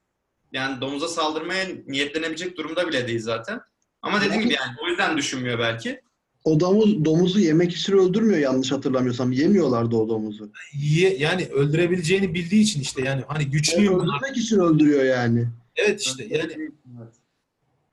Yani 0.52 0.80
domuza 0.80 1.08
saldırmaya 1.08 1.66
niyetlenebilecek 1.86 2.56
durumda 2.56 2.88
bile 2.88 3.08
değil 3.08 3.20
zaten. 3.20 3.60
Ama 4.02 4.20
dediğim 4.20 4.42
gibi 4.42 4.54
yani 4.54 4.72
o 4.84 4.88
yüzden 4.88 5.16
düşünmüyor 5.16 5.58
belki. 5.58 6.02
O 6.48 6.60
domuz, 6.60 7.04
domuzu 7.04 7.40
yemek 7.40 7.72
için 7.76 7.92
öldürmüyor 7.92 8.38
yanlış 8.38 8.72
hatırlamıyorsam. 8.72 9.32
Yemiyorlardı 9.32 9.96
o 9.96 10.08
domuzu. 10.08 10.52
Ye- 10.74 11.16
yani 11.16 11.46
öldürebileceğini 11.46 12.34
bildiği 12.34 12.62
için 12.62 12.80
işte 12.80 13.02
yani 13.02 13.22
hani 13.28 13.44
güçlüyüm 13.50 13.94
bunlar. 13.94 14.16
Öldürmek 14.18 14.36
için 14.36 14.58
öldürüyor 14.58 15.04
yani. 15.04 15.48
Evet 15.76 16.00
işte 16.00 16.24
yani 16.24 16.52
Evet. 16.52 17.12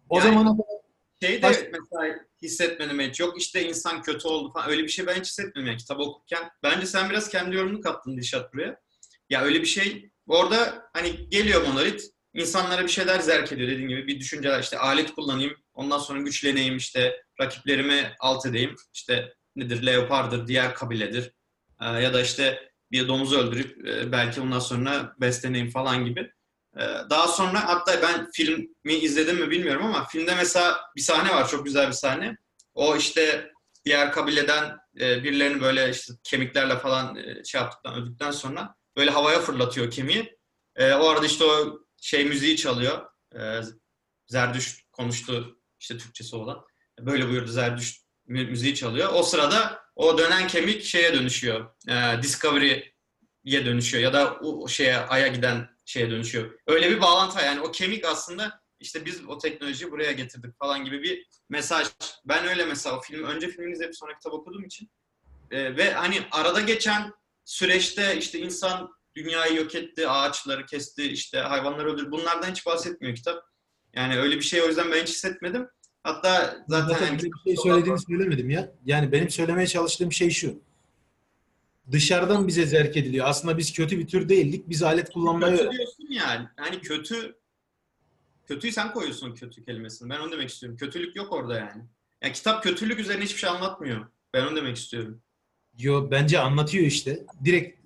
o 0.09 0.17
Yani- 0.19 0.27
zamana 0.27 0.51
kadar 0.51 0.75
Şey 1.21 1.41
de 1.41 1.47
mesela 1.49 2.15
hissetmedim 2.41 2.99
hiç. 2.99 3.19
Yok 3.19 3.41
işte 3.41 3.67
insan 3.67 4.01
kötü 4.01 4.27
oldu 4.27 4.51
falan. 4.53 4.69
Öyle 4.69 4.83
bir 4.83 4.89
şey 4.89 5.07
ben 5.07 5.15
hiç 5.19 5.25
hissetmedim 5.25 5.67
yani 5.67 5.77
kitabı 5.77 6.01
okurken. 6.03 6.43
Bence 6.63 6.85
sen 6.85 7.09
biraz 7.09 7.29
kendi 7.29 7.55
yorumunu 7.55 7.81
kattın 7.81 8.17
Dilşat 8.17 8.53
buraya. 8.53 8.79
Ya 9.29 9.41
öyle 9.41 9.61
bir 9.61 9.65
şey 9.65 10.09
orada 10.27 10.89
hani 10.93 11.29
geliyor 11.29 11.67
monolit 11.67 12.01
insanlara 12.33 12.83
bir 12.83 12.87
şeyler 12.89 13.19
zerk 13.19 13.51
ediyor 13.51 13.69
dediğin 13.69 13.89
gibi 13.89 14.07
bir 14.07 14.19
düşünceler 14.19 14.61
işte 14.61 14.77
alet 14.79 15.11
kullanayım 15.13 15.53
ondan 15.73 15.99
sonra 15.99 16.21
güçleneyim 16.21 16.77
işte 16.77 17.24
rakiplerimi 17.41 18.15
alt 18.19 18.45
edeyim 18.45 18.75
işte 18.93 19.33
nedir 19.55 19.85
leopardır 19.85 20.47
diğer 20.47 20.73
kabiledir 20.75 21.31
Ee, 21.81 21.85
ya 21.85 22.13
da 22.13 22.21
işte 22.21 22.71
bir 22.91 23.07
domuzu 23.07 23.39
öldürüp 23.39 23.87
e, 23.87 24.11
belki 24.11 24.41
ondan 24.41 24.59
sonra 24.59 25.15
besleneyim 25.21 25.69
falan 25.69 26.05
gibi. 26.05 26.31
Ee, 26.77 26.81
Daha 27.09 27.27
sonra 27.27 27.67
hatta 27.67 28.01
ben 28.01 28.29
filmi 28.33 28.93
izledim 28.93 29.37
mi 29.39 29.49
bilmiyorum 29.49 29.85
ama 29.85 30.05
filmde 30.05 30.35
mesela 30.35 30.79
bir 30.95 31.01
sahne 31.01 31.29
var 31.35 31.47
çok 31.49 31.65
güzel 31.65 31.87
bir 31.87 31.93
sahne. 31.93 32.37
O 32.73 32.95
işte 32.95 33.51
diğer 33.85 34.11
kabileden 34.11 34.77
e, 34.99 35.23
birilerini 35.23 35.61
böyle 35.61 35.89
işte 35.89 36.13
kemiklerle 36.23 36.77
falan 36.79 37.15
e, 37.15 37.43
şey 37.43 37.61
yaptıktan 37.61 37.95
öldükten 37.95 38.31
sonra 38.31 38.75
böyle 38.97 39.11
havaya 39.11 39.39
fırlatıyor 39.39 39.91
kemiği. 39.91 40.37
E, 40.75 40.93
o 40.93 41.07
arada 41.09 41.25
işte 41.25 41.43
o 41.43 41.79
şey 42.01 42.25
müziği 42.25 42.57
çalıyor. 42.57 43.05
E, 43.39 43.61
Zerdüşt 44.27 44.81
konuştu 44.91 45.59
işte 45.79 45.97
Türkçesi 45.97 46.35
olan. 46.35 46.65
Böyle 46.99 47.29
buyurdu 47.29 47.51
mü- 48.27 48.47
müziği 48.47 48.75
çalıyor. 48.75 49.09
O 49.13 49.23
sırada 49.23 49.85
o 49.95 50.17
dönen 50.17 50.47
kemik 50.47 50.83
şeye 50.83 51.13
dönüşüyor. 51.13 51.65
E, 51.89 52.21
Discovery'ye 52.21 53.65
dönüşüyor 53.65 54.03
ya 54.03 54.13
da 54.13 54.33
o 54.35 54.67
şeye 54.67 54.97
Ay'a 54.97 55.27
giden 55.27 55.69
şeye 55.85 56.11
dönüşüyor. 56.11 56.59
Öyle 56.67 56.91
bir 56.91 57.01
bağlantı 57.01 57.45
yani 57.45 57.61
o 57.61 57.71
kemik 57.71 58.05
aslında 58.05 58.61
işte 58.79 59.05
biz 59.05 59.25
o 59.27 59.37
teknolojiyi 59.37 59.91
buraya 59.91 60.11
getirdik 60.11 60.59
falan 60.59 60.85
gibi 60.85 61.03
bir 61.03 61.27
mesaj. 61.49 61.87
Ben 62.25 62.47
öyle 62.47 62.65
mesela 62.65 62.97
o 62.97 63.01
film 63.01 63.23
önce 63.23 63.47
filmini 63.47 63.73
izleyip 63.73 63.95
sonra 63.95 64.13
kitap 64.13 64.33
okuduğum 64.33 64.65
için 64.65 64.91
e, 65.51 65.77
ve 65.77 65.93
hani 65.93 66.21
arada 66.31 66.61
geçen 66.61 67.13
süreçte 67.45 68.17
işte 68.17 68.39
insan 68.39 68.95
dünyayı 69.15 69.55
yok 69.55 69.75
etti, 69.75 70.09
ağaçları 70.09 70.65
kesti, 70.65 71.03
işte 71.03 71.39
hayvanları 71.39 71.93
öldürdü. 71.93 72.11
Bunlardan 72.11 72.51
hiç 72.51 72.65
bahsetmiyor 72.65 73.15
kitap. 73.15 73.43
Yani 73.93 74.17
öyle 74.17 74.35
bir 74.35 74.41
şey 74.41 74.61
o 74.61 74.67
yüzden 74.67 74.91
ben 74.91 75.01
hiç 75.01 75.09
hissetmedim. 75.09 75.67
Hatta 76.05 76.57
zaten, 76.67 76.93
Zaten 76.93 77.07
hani 77.07 77.19
bir 77.23 77.31
şey 77.43 77.57
söylediğini 77.63 77.99
söylemedim 77.99 78.49
ya. 78.49 78.71
Yani 78.85 79.11
benim 79.11 79.29
söylemeye 79.29 79.67
çalıştığım 79.67 80.11
şey 80.11 80.29
şu. 80.29 80.59
Dışarıdan 81.91 82.47
bize 82.47 82.65
zerk 82.65 82.97
ediliyor. 82.97 83.25
Aslında 83.27 83.57
biz 83.57 83.73
kötü 83.73 83.99
bir 83.99 84.07
tür 84.07 84.29
değildik. 84.29 84.69
Biz 84.69 84.83
alet 84.83 85.09
kullanmayı 85.09 85.51
kötü 85.51 85.63
öğrendik. 85.63 85.77
diyorsun 85.77 86.07
yani. 86.09 86.47
Hani 86.55 86.81
kötü 86.81 87.35
kötüyü 88.47 88.73
sen 88.73 88.93
koyuyorsun 88.93 89.35
kötü 89.35 89.65
kelimesini. 89.65 90.09
Ben 90.09 90.19
onu 90.19 90.31
demek 90.31 90.49
istiyorum. 90.49 90.77
Kötülük 90.77 91.15
yok 91.15 91.33
orada 91.33 91.57
yani. 91.57 91.83
Yani 92.21 92.33
kitap 92.33 92.63
kötülük 92.63 92.99
üzerine 92.99 93.23
hiçbir 93.23 93.39
şey 93.39 93.49
anlatmıyor. 93.49 94.07
Ben 94.33 94.45
onu 94.45 94.55
demek 94.55 94.77
istiyorum. 94.77 95.21
Yo, 95.77 96.11
bence 96.11 96.39
anlatıyor 96.39 96.85
işte. 96.85 97.25
Direkt 97.45 97.79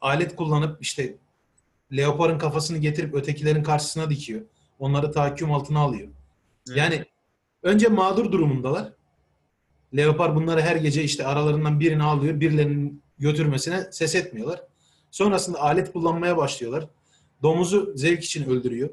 alet 0.00 0.36
kullanıp 0.36 0.82
işte 0.82 1.14
leoparın 1.96 2.38
kafasını 2.38 2.78
getirip 2.78 3.14
ötekilerin 3.14 3.62
karşısına 3.62 4.10
dikiyor. 4.10 4.42
Onları 4.78 5.12
tahakküm 5.12 5.52
altına 5.52 5.78
alıyor. 5.80 6.08
Yani 6.74 7.04
önce 7.62 7.88
mağdur 7.88 8.32
durumundalar. 8.32 8.92
Leopar 9.96 10.36
bunları 10.36 10.60
her 10.60 10.76
gece 10.76 11.04
işte 11.04 11.26
aralarından 11.26 11.80
birini 11.80 12.02
alıyor. 12.02 12.40
Birilerinin 12.40 13.02
götürmesine 13.18 13.86
ses 13.90 14.14
etmiyorlar. 14.14 14.62
Sonrasında 15.10 15.60
alet 15.60 15.92
kullanmaya 15.92 16.36
başlıyorlar. 16.36 16.88
Domuzu 17.42 17.92
zevk 17.96 18.24
için 18.24 18.50
öldürüyor. 18.50 18.90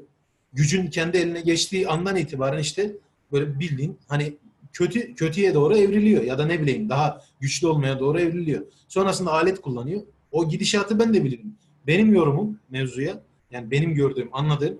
Gücün 0.52 0.86
kendi 0.86 1.18
eline 1.18 1.40
geçtiği 1.40 1.88
andan 1.88 2.16
itibaren 2.16 2.58
işte 2.58 2.96
böyle 3.32 3.60
bildiğin 3.60 3.98
hani 4.08 4.36
kötü 4.72 5.14
kötüye 5.14 5.54
doğru 5.54 5.76
evriliyor 5.76 6.22
ya 6.22 6.38
da 6.38 6.46
ne 6.46 6.60
bileyim 6.60 6.88
daha 6.88 7.24
güçlü 7.40 7.66
olmaya 7.66 8.00
doğru 8.00 8.20
evriliyor. 8.20 8.66
Sonrasında 8.88 9.32
alet 9.32 9.60
kullanıyor. 9.60 10.02
O 10.32 10.48
gidişatı 10.48 10.98
ben 10.98 11.14
de 11.14 11.24
bilirim. 11.24 11.56
Benim 11.86 12.14
yorumum 12.14 12.58
mevzuya 12.70 13.22
yani 13.50 13.70
benim 13.70 13.94
gördüğüm, 13.94 14.28
anladığım 14.32 14.78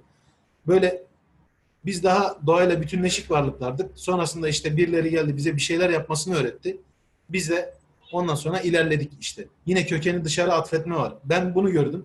böyle 0.67 1.03
biz 1.87 2.03
daha 2.03 2.39
doğayla 2.47 2.81
bütünleşik 2.81 3.31
varlıklardık. 3.31 3.99
Sonrasında 3.99 4.49
işte 4.49 4.77
birileri 4.77 5.11
geldi 5.11 5.37
bize 5.37 5.57
bir 5.57 5.61
şeyler 5.61 5.91
yapmasını 5.91 6.37
öğretti. 6.37 6.77
Biz 7.29 7.51
de 7.51 7.75
ondan 8.13 8.35
sonra 8.35 8.61
ilerledik 8.61 9.13
işte. 9.21 9.47
Yine 9.67 9.87
kökeni 9.87 10.25
dışarı 10.25 10.53
atfetme 10.53 10.97
var. 10.97 11.15
Ben 11.25 11.55
bunu 11.55 11.71
gördüm. 11.71 12.05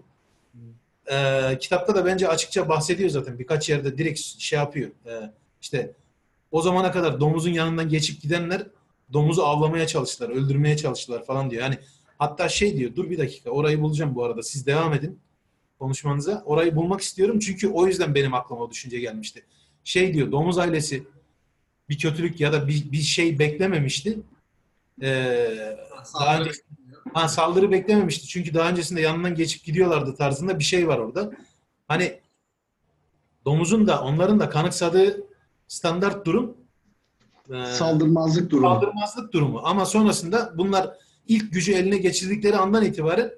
Ee, 1.12 1.58
kitapta 1.60 1.96
da 1.96 2.06
bence 2.06 2.28
açıkça 2.28 2.70
bahsediyor 2.70 3.10
zaten. 3.10 3.40
Birkaç 3.40 3.70
yerde 3.70 3.98
direkt 3.98 4.20
şey 4.20 4.60
yapıyor. 4.60 4.90
Ee, 5.06 5.32
işte 5.62 5.92
o 6.52 6.62
zamana 6.62 6.92
kadar 6.92 7.20
domuzun 7.20 7.52
yanından 7.52 7.90
geçip 7.90 8.22
gidenler 8.22 8.64
domuzu 9.14 9.42
avlamaya 9.42 9.88
çalıştılar, 9.88 10.30
öldürmeye 10.30 10.78
çalıştılar 10.78 11.26
falan 11.26 11.52
diyor. 11.52 11.64
Yani 11.64 11.78
hatta 12.18 12.50
şey 12.50 12.78
diyor, 12.78 12.96
dur 12.96 13.10
bir 13.10 13.18
dakika 13.18 13.50
orayı 13.50 13.82
bulacağım 13.82 14.16
bu 14.16 14.24
arada. 14.24 14.44
Siz 14.44 14.66
devam 14.66 14.94
edin 14.94 15.20
konuşmanıza. 15.80 16.44
Orayı 16.46 16.76
bulmak 16.76 17.02
istiyorum 17.02 17.40
çünkü 17.40 17.68
o 17.68 17.88
yüzden 17.88 18.16
benim 18.16 18.34
aklıma 18.34 18.62
o 18.62 18.72
düşünce 18.72 19.00
gelmişti. 19.00 19.44
Şey 19.84 20.14
diyor, 20.14 20.32
domuz 20.32 20.58
ailesi 20.58 21.04
bir 21.90 21.98
kötülük 21.98 22.40
ya 22.40 22.54
da 22.54 22.68
bir, 22.68 22.92
bir 22.92 23.02
şey 23.02 23.40
beklememişti. 23.40 24.20
Ee, 25.02 25.78
daha 26.20 26.40
önce 26.40 26.52
ha, 27.14 27.28
saldırı 27.28 27.72
beklememişti. 27.72 28.28
Çünkü 28.28 28.54
daha 28.54 28.70
öncesinde 28.70 29.02
yanından 29.02 29.36
geçip 29.36 29.64
gidiyorlardı 29.64 30.16
tarzında 30.16 30.60
bir 30.60 30.64
şey 30.64 30.88
var 30.88 30.98
orada. 30.98 31.32
Hani 31.88 32.20
domuzun 33.46 33.88
da 33.88 34.02
onların 34.04 34.40
da 34.40 34.50
kanıksadığı 34.50 35.24
standart 35.68 36.26
durum 36.26 36.58
e, 37.54 37.66
Saldırmazlık 37.66 38.50
durumu. 38.52 38.68
saldırmazlık 38.68 39.34
durumu. 39.34 39.62
Ama 39.64 39.86
sonrasında 39.86 40.54
bunlar 40.58 40.98
ilk 41.28 41.54
gücü 41.54 41.74
eline 41.74 41.98
geçirdikleri 41.98 42.58
andan 42.58 42.86
itibaren 42.86 43.32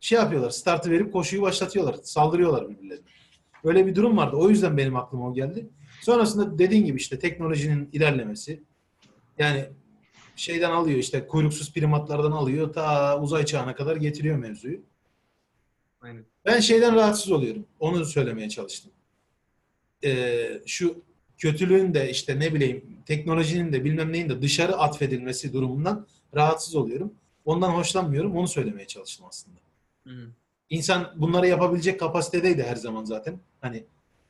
şey 0.00 0.18
yapıyorlar. 0.18 0.50
Startı 0.50 0.90
verip 0.90 1.12
koşuyu 1.12 1.42
başlatıyorlar. 1.42 1.96
Saldırıyorlar 2.02 2.68
birbirlerine. 2.68 3.04
Öyle 3.64 3.86
bir 3.86 3.94
durum 3.94 4.16
vardı. 4.16 4.36
O 4.36 4.50
yüzden 4.50 4.76
benim 4.76 4.96
aklıma 4.96 5.28
o 5.28 5.34
geldi. 5.34 5.66
Sonrasında 6.00 6.58
dediğin 6.58 6.84
gibi 6.84 6.96
işte 6.96 7.18
teknolojinin 7.18 7.88
ilerlemesi. 7.92 8.62
Yani 9.38 9.66
şeyden 10.36 10.70
alıyor 10.70 10.98
işte 10.98 11.26
kuyruksuz 11.26 11.72
primatlardan 11.72 12.32
alıyor 12.32 12.72
ta 12.72 13.20
uzay 13.20 13.44
çağına 13.44 13.74
kadar 13.74 13.96
getiriyor 13.96 14.38
mevzuyu. 14.38 14.80
Aynen. 16.00 16.24
Ben 16.44 16.60
şeyden 16.60 16.94
rahatsız 16.94 17.32
oluyorum. 17.32 17.66
Onu 17.80 18.04
söylemeye 18.04 18.48
çalıştım. 18.48 18.92
Ee, 20.04 20.62
şu 20.66 21.02
kötülüğün 21.38 21.94
de 21.94 22.10
işte 22.10 22.38
ne 22.38 22.54
bileyim 22.54 22.84
teknolojinin 23.06 23.72
de 23.72 23.84
bilmem 23.84 24.12
neyin 24.12 24.28
de 24.28 24.42
dışarı 24.42 24.76
atfedilmesi 24.76 25.52
durumundan 25.52 26.06
rahatsız 26.34 26.74
oluyorum. 26.74 27.14
Ondan 27.44 27.70
hoşlanmıyorum. 27.70 28.36
Onu 28.36 28.48
söylemeye 28.48 28.86
çalıştım 28.86 29.26
aslında. 29.28 29.58
Hı. 30.06 30.30
İnsan 30.70 31.12
bunları 31.16 31.46
yapabilecek 31.48 32.00
kapasitedeydi 32.00 32.62
her 32.62 32.76
zaman 32.76 33.04
zaten. 33.04 33.38
Hani 33.60 33.84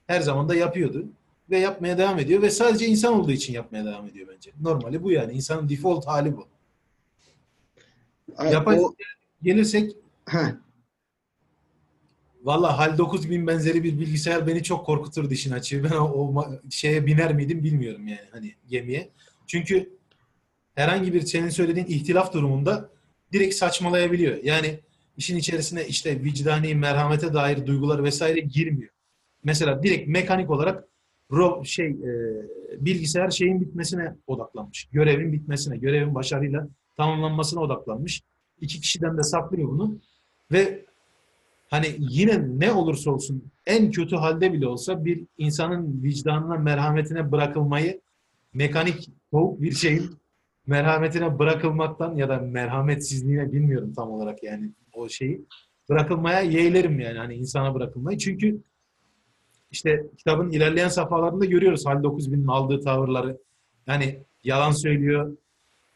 her 0.06 0.20
zaman 0.20 0.48
da 0.48 0.54
yapıyordu 0.54 1.04
ve 1.50 1.58
yapmaya 1.58 1.98
devam 1.98 2.18
ediyor 2.18 2.42
ve 2.42 2.50
sadece 2.50 2.86
insan 2.86 3.14
olduğu 3.14 3.32
için 3.32 3.52
yapmaya 3.52 3.84
devam 3.84 4.06
ediyor 4.06 4.28
bence. 4.34 4.50
Normali 4.60 5.02
bu 5.02 5.12
yani. 5.12 5.32
İnsanın 5.32 5.68
default 5.68 6.06
hali 6.06 6.36
bu. 6.36 6.46
Ay, 8.36 8.52
Yapay 8.52 8.78
o- 8.80 8.94
gelirsek 9.42 9.96
Heh, 10.28 10.54
Valla 12.42 12.78
HAL 12.78 12.98
9000 12.98 13.46
benzeri 13.46 13.84
bir 13.84 13.98
bilgisayar 14.00 14.46
beni 14.46 14.62
çok 14.62 14.86
korkuturdu 14.86 15.34
işin 15.34 15.52
açığı. 15.52 15.84
Ben 15.84 15.90
o, 15.90 16.44
şeye 16.70 17.06
biner 17.06 17.34
miydim 17.34 17.64
bilmiyorum 17.64 18.08
yani 18.08 18.28
hani 18.30 18.54
gemiye. 18.68 19.08
Çünkü 19.46 19.90
herhangi 20.74 21.14
bir 21.14 21.20
senin 21.20 21.48
söylediğin 21.48 21.86
ihtilaf 21.86 22.32
durumunda 22.32 22.88
direkt 23.32 23.54
saçmalayabiliyor. 23.54 24.44
Yani 24.44 24.80
işin 25.16 25.36
içerisine 25.36 25.86
işte 25.86 26.24
vicdani, 26.24 26.74
merhamete 26.74 27.34
dair 27.34 27.66
duygular 27.66 28.04
vesaire 28.04 28.40
girmiyor. 28.40 28.90
Mesela 29.44 29.82
direkt 29.82 30.08
mekanik 30.08 30.50
olarak 30.50 30.84
ro 31.32 31.64
şey 31.64 31.86
e, 31.86 32.10
bilgisayar 32.78 33.30
şeyin 33.30 33.60
bitmesine 33.60 34.14
odaklanmış. 34.26 34.88
Görevin 34.92 35.32
bitmesine, 35.32 35.76
görevin 35.76 36.14
başarıyla 36.14 36.68
tamamlanmasına 36.96 37.60
odaklanmış. 37.60 38.22
İki 38.60 38.80
kişiden 38.80 39.18
de 39.18 39.22
saklıyor 39.22 39.68
bunu. 39.68 39.98
Ve 40.52 40.84
hani 41.70 41.86
yine 41.98 42.58
ne 42.58 42.72
olursa 42.72 43.10
olsun 43.10 43.44
en 43.66 43.90
kötü 43.90 44.16
halde 44.16 44.52
bile 44.52 44.66
olsa 44.66 45.04
bir 45.04 45.24
insanın 45.38 46.02
vicdanına, 46.02 46.56
merhametine 46.56 47.32
bırakılmayı 47.32 48.00
mekanik 48.54 49.08
soğuk 49.30 49.60
bir 49.60 49.72
şeyin 49.72 50.10
merhametine 50.66 51.38
bırakılmaktan 51.38 52.16
ya 52.16 52.28
da 52.28 52.38
merhametsizliğine 52.38 53.52
bilmiyorum 53.52 53.92
tam 53.96 54.10
olarak 54.10 54.42
yani 54.42 54.70
o 54.96 55.08
şeyi 55.08 55.46
bırakılmaya 55.88 56.40
yeğlerim 56.40 57.00
yani 57.00 57.18
hani 57.18 57.34
insana 57.34 57.74
bırakılmayı. 57.74 58.18
Çünkü 58.18 58.62
işte 59.70 60.06
kitabın 60.18 60.50
ilerleyen 60.50 60.88
safhalarında 60.88 61.44
görüyoruz 61.44 61.86
Hal 61.86 62.02
9000'in 62.02 62.46
aldığı 62.46 62.80
tavırları. 62.80 63.38
Yani 63.86 64.18
yalan 64.44 64.72
söylüyor, 64.72 65.36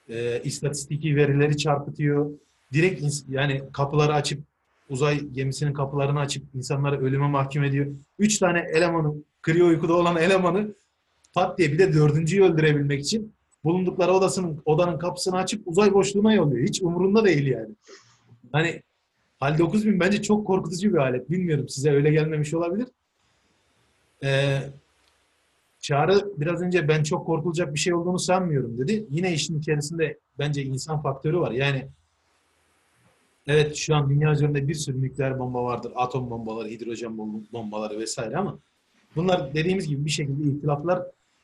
e, 0.09 0.43
istatistiki 0.45 1.17
verileri 1.17 1.57
çarpıtıyor. 1.57 2.31
Direkt 2.73 3.05
yani 3.29 3.63
kapıları 3.73 4.15
açıp 4.15 4.41
uzay 4.91 5.21
gemisinin 5.21 5.73
kapılarını 5.73 6.21
açıp 6.21 6.45
insanları 6.55 7.01
ölüme 7.01 7.29
mahkum 7.29 7.65
ediyor. 7.65 7.87
Üç 8.19 8.39
tane 8.39 8.67
elemanı, 8.75 9.15
kriyo 9.43 9.67
uykuda 9.67 9.95
olan 9.95 10.17
elemanı 10.17 10.75
pat 11.33 11.59
diye 11.59 11.73
bir 11.73 11.79
de 11.79 11.93
dördüncüyü 11.93 12.45
öldürebilmek 12.45 13.01
için 13.01 13.33
bulundukları 13.65 14.13
odasının 14.13 14.63
odanın 14.65 14.99
kapısını 14.99 15.37
açıp 15.37 15.69
uzay 15.69 15.93
boşluğuna 15.93 16.35
yolluyor. 16.35 16.69
Hiç 16.69 16.83
umurunda 16.83 17.25
değil 17.25 17.47
yani. 17.47 17.75
Hani 18.53 18.83
HAL 19.41 19.59
9000 19.59 20.01
bence 20.01 20.23
çok 20.23 20.47
korkutucu 20.47 20.93
bir 20.93 20.99
alet. 20.99 21.31
Bilmiyorum 21.31 21.69
size 21.69 21.91
öyle 21.91 22.11
gelmemiş 22.11 22.55
olabilir. 22.55 22.87
Ee, 24.25 24.61
Çağrı 25.81 26.33
biraz 26.37 26.63
önce 26.63 26.89
ben 26.89 27.03
çok 27.03 27.27
korkulacak 27.27 27.75
bir 27.75 27.79
şey 27.79 27.95
olduğunu 27.95 28.19
sanmıyorum 28.19 28.79
dedi. 28.79 29.07
Yine 29.11 29.33
işin 29.33 29.59
içerisinde 29.61 30.19
bence 30.39 30.63
insan 30.63 31.03
faktörü 31.03 31.39
var. 31.39 31.51
Yani 31.51 31.89
evet 33.47 33.77
şu 33.77 33.95
an 33.97 34.11
dünya 34.11 34.33
üzerinde 34.33 34.69
bir 34.69 34.75
sürü 34.75 35.03
nükleer 35.03 35.39
bomba 35.39 35.65
vardır. 35.65 35.93
Atom 35.97 36.31
bombaları, 36.31 36.69
hidrojen 36.69 37.11
bom- 37.11 37.53
bombaları 37.53 37.99
vesaire 37.99 38.37
ama 38.37 38.59
bunlar 39.17 39.55
dediğimiz 39.55 39.89
gibi 39.89 40.05
bir 40.05 40.11
şekilde 40.11 40.57
ihtilaflar 40.57 41.03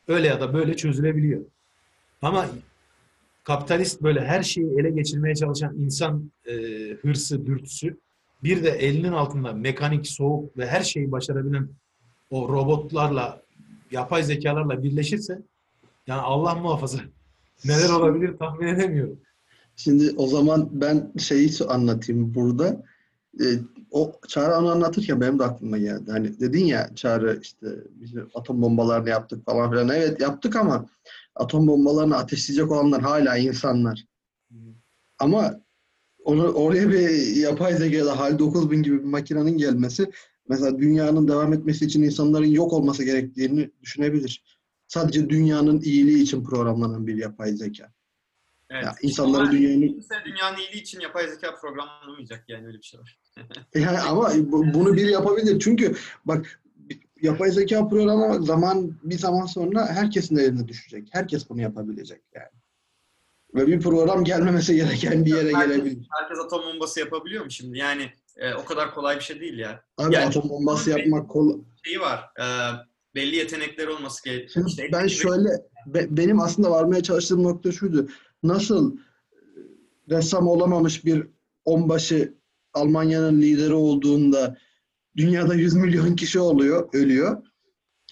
öyle 0.09 0.27
ya 0.27 0.41
da 0.41 0.55
böyle 0.55 0.77
çözülebiliyor. 0.77 1.41
Ama 2.23 2.47
kapitalist 3.47 4.03
böyle 4.03 4.21
her 4.25 4.43
şeyi 4.43 4.81
ele 4.81 4.91
geçirmeye 4.91 5.35
çalışan 5.35 5.77
insan 5.77 6.33
e, 6.47 6.55
hırsı, 7.03 7.47
dürtüsü 7.47 7.97
bir 8.43 8.65
de 8.65 8.71
elinin 8.71 9.13
altında 9.13 9.53
mekanik, 9.53 10.07
soğuk 10.07 10.59
ve 10.59 10.67
her 10.67 10.81
şeyi 10.81 11.13
başarabilen 11.13 11.69
o 12.31 12.49
robotlarla, 12.49 13.43
yapay 13.91 14.23
zekalarla 14.23 14.83
birleşirse 14.83 15.43
yani 16.07 16.21
Allah 16.21 16.55
muhafaza 16.55 16.99
neler 17.65 17.89
olabilir 17.89 18.37
tahmin 18.39 18.67
edemiyorum. 18.67 19.19
Şimdi 19.77 20.15
o 20.17 20.27
zaman 20.27 20.69
ben 20.73 21.13
şeyi 21.19 21.51
anlatayım 21.69 22.35
burada. 22.35 22.83
Ee, 23.41 23.45
o 23.91 24.13
Çağrı 24.29 24.55
onu 24.59 24.71
anlatırken 24.71 25.21
benim 25.21 25.39
de 25.39 25.45
aklıma 25.45 25.79
geldi. 25.79 26.11
Hani 26.11 26.41
dedin 26.41 26.65
ya 26.65 26.91
Çağrı 26.95 27.39
işte 27.43 27.67
biz 27.91 28.15
atom 28.35 28.63
bombalarını 28.63 29.09
yaptık 29.09 29.47
falan 29.47 29.71
filan. 29.71 29.89
Evet 29.89 30.21
yaptık 30.21 30.57
ama 30.57 30.87
atom 31.37 31.67
bombalarını 31.69 32.17
ateşleyecek 32.17 32.71
olanlar 32.73 33.03
hala 33.03 33.37
insanlar. 33.37 34.05
Ama 35.19 35.61
onu 36.25 36.49
oraya 36.53 36.89
bir 36.89 37.37
yapay 37.37 37.75
zekada 37.75 38.19
HAL 38.19 38.39
9000 38.39 38.83
gibi 38.83 38.99
bir 38.99 39.05
makinenin 39.05 39.59
gelmesi 39.59 40.11
mesela 40.49 40.79
dünyanın 40.79 41.29
devam 41.29 41.53
etmesi 41.53 41.85
için 41.85 42.03
insanların 42.03 42.47
yok 42.47 42.73
olması 42.73 43.05
gerektiğini 43.05 43.71
düşünebilir. 43.83 44.45
Sadece 44.89 45.29
dünyanın 45.31 45.81
iyiliği 45.81 46.23
için 46.23 46.45
programlanan 46.45 47.07
bir 47.07 47.17
yapay 47.17 47.53
zeka. 47.53 47.93
Evet. 48.71 48.85
Ya 48.85 48.95
insanları 49.03 49.53
dünyanın 49.53 49.89
kimse 49.89 50.15
dünyanın 50.25 50.59
iyiliği 50.59 50.83
için 50.83 51.01
yapay 51.01 51.29
zeka 51.29 51.55
programlamayacak 51.61 52.45
yani 52.49 52.67
öyle 52.67 52.79
bir 52.79 52.83
şey 52.83 53.01
var. 53.01 53.19
Yani 53.75 53.99
ama 53.99 54.31
bu- 54.39 54.75
bunu 54.75 54.95
bir 54.97 55.09
yapabilir. 55.09 55.59
Çünkü 55.61 55.95
bak 56.25 56.61
yapay 57.23 57.51
zeka 57.51 57.89
programı 57.89 58.45
zaman 58.45 58.93
bir 59.03 59.19
zaman 59.19 59.47
sonra 59.47 59.87
herkesin 59.87 60.37
eline 60.37 60.69
düşecek. 60.69 61.09
Herkes 61.13 61.49
bunu 61.51 61.61
yapabilecek 61.61 62.23
yani. 62.35 62.49
Ve 63.55 63.67
bir 63.67 63.81
program 63.81 64.25
gelmemesi 64.25 64.77
gereken 64.77 65.25
bir 65.25 65.31
yere 65.37 65.53
Herkes- 65.55 65.77
gelebilir. 65.77 66.09
Herkes 66.21 66.39
atom 66.39 66.63
bombası 66.63 67.01
yapabiliyor 67.01 67.45
mu 67.45 67.51
şimdi? 67.51 67.79
Yani 67.79 68.11
e, 68.37 68.55
o 68.55 68.65
kadar 68.65 68.95
kolay 68.95 69.17
bir 69.17 69.21
şey 69.21 69.41
değil 69.41 69.59
ya. 69.59 69.85
Abi 69.99 70.15
Yani- 70.15 70.27
atom 70.27 70.49
bombası 70.49 70.91
yapmak 70.91 71.29
kolay. 71.31 71.57
Şeyi 71.85 72.01
var. 72.01 72.21
e, 72.41 72.45
belli 73.15 73.37
yetenekleri 73.37 73.91
olması 73.91 74.25
gerekiyor. 74.25 74.51
Şimdi 74.53 74.69
İşte 74.69 74.89
ben 74.93 75.07
şöyle 75.07 75.49
be- 75.87 76.07
benim 76.17 76.41
aslında 76.41 76.71
varmaya 76.71 77.03
çalıştığım 77.03 77.43
nokta 77.43 77.73
şuydu. 77.73 78.09
Nasıl 78.43 78.97
e, 78.97 78.99
ressam 80.11 80.49
olamamış 80.49 81.05
bir 81.05 81.27
onbaşı 81.65 82.35
Almanya'nın 82.75 83.41
lideri 83.43 83.75
olduğunda 83.75 84.57
dünyada 85.17 85.55
100 85.55 85.75
milyon 85.75 86.17
kişi 86.17 86.41
oluyor, 86.41 86.89
ölüyor. 86.93 87.43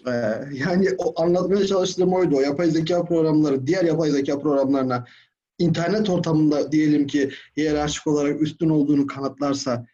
Ee, 0.07 0.11
yani 0.53 0.89
o 0.99 1.23
anlatmaya 1.23 1.67
çalıştığım 1.67 2.13
oydu. 2.13 2.37
O 2.37 2.41
yapay 2.41 2.71
zeka 2.71 3.05
programları, 3.05 3.67
diğer 3.67 3.85
yapay 3.85 4.11
zeka 4.11 4.39
programlarına 4.39 5.05
internet 5.59 6.11
ortamında 6.11 6.73
diyelim 6.73 7.07
ki 7.07 7.31
hiyerarşik 7.57 8.07
olarak 8.07 8.43
üstün 8.43 8.69
olduğunu 8.69 9.07
kanıtlarsa 9.07 9.87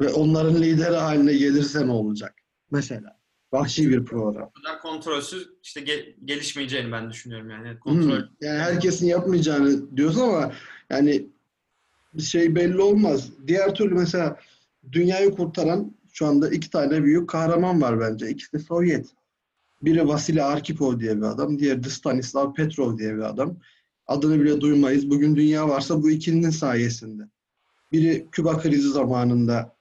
ve 0.00 0.08
onların 0.12 0.62
lideri 0.62 0.96
haline 0.96 1.32
gelirse 1.32 1.86
ne 1.86 1.90
olacak? 1.92 2.34
Mesela. 2.70 3.18
Vahşi 3.52 3.90
bir 3.90 4.04
program. 4.04 4.50
kadar 4.50 4.80
kontrolsüz 4.82 5.48
işte 5.62 5.80
ge- 5.80 6.14
gelişmeyeceğini 6.24 6.92
ben 6.92 7.10
düşünüyorum 7.10 7.50
yani. 7.50 7.78
Kontrol 7.80 8.16
Hmm, 8.18 8.28
Yani 8.40 8.58
herkesin 8.58 9.06
yapmayacağını 9.06 9.96
diyorsun 9.96 10.20
ama 10.20 10.52
yani 10.90 11.26
bir 12.14 12.22
şey 12.22 12.54
belli 12.54 12.80
olmaz. 12.80 13.30
Diğer 13.46 13.74
türlü 13.74 13.94
mesela 13.94 14.36
dünyayı 14.92 15.30
kurtaran 15.30 15.94
şu 16.12 16.26
anda 16.26 16.50
iki 16.50 16.70
tane 16.70 17.04
büyük 17.04 17.28
kahraman 17.28 17.82
var 17.82 18.00
bence. 18.00 18.28
İkisi 18.28 18.58
Sovyet. 18.58 19.06
Biri 19.82 20.08
Vasily 20.08 20.42
Arkhipov 20.42 21.00
diye 21.00 21.16
bir 21.16 21.22
adam, 21.22 21.58
diğeri 21.58 21.84
de 21.84 21.88
Stanislav 21.88 22.54
Petrov 22.54 22.98
diye 22.98 23.14
bir 23.14 23.22
adam. 23.22 23.58
Adını 24.06 24.40
bile 24.40 24.60
duymayız. 24.60 25.10
Bugün 25.10 25.36
dünya 25.36 25.68
varsa 25.68 26.02
bu 26.02 26.10
ikilinin 26.10 26.50
sayesinde. 26.50 27.22
Biri 27.92 28.26
Küba 28.32 28.58
krizi 28.58 28.88
zamanında 28.88 29.76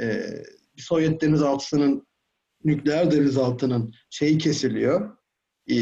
e, 0.00 0.26
Sovyet 0.76 1.22
denizaltısının 1.22 2.06
nükleer 2.64 3.10
denizaltının 3.10 3.94
şeyi 4.10 4.38
kesiliyor. 4.38 5.16
E, 5.70 5.76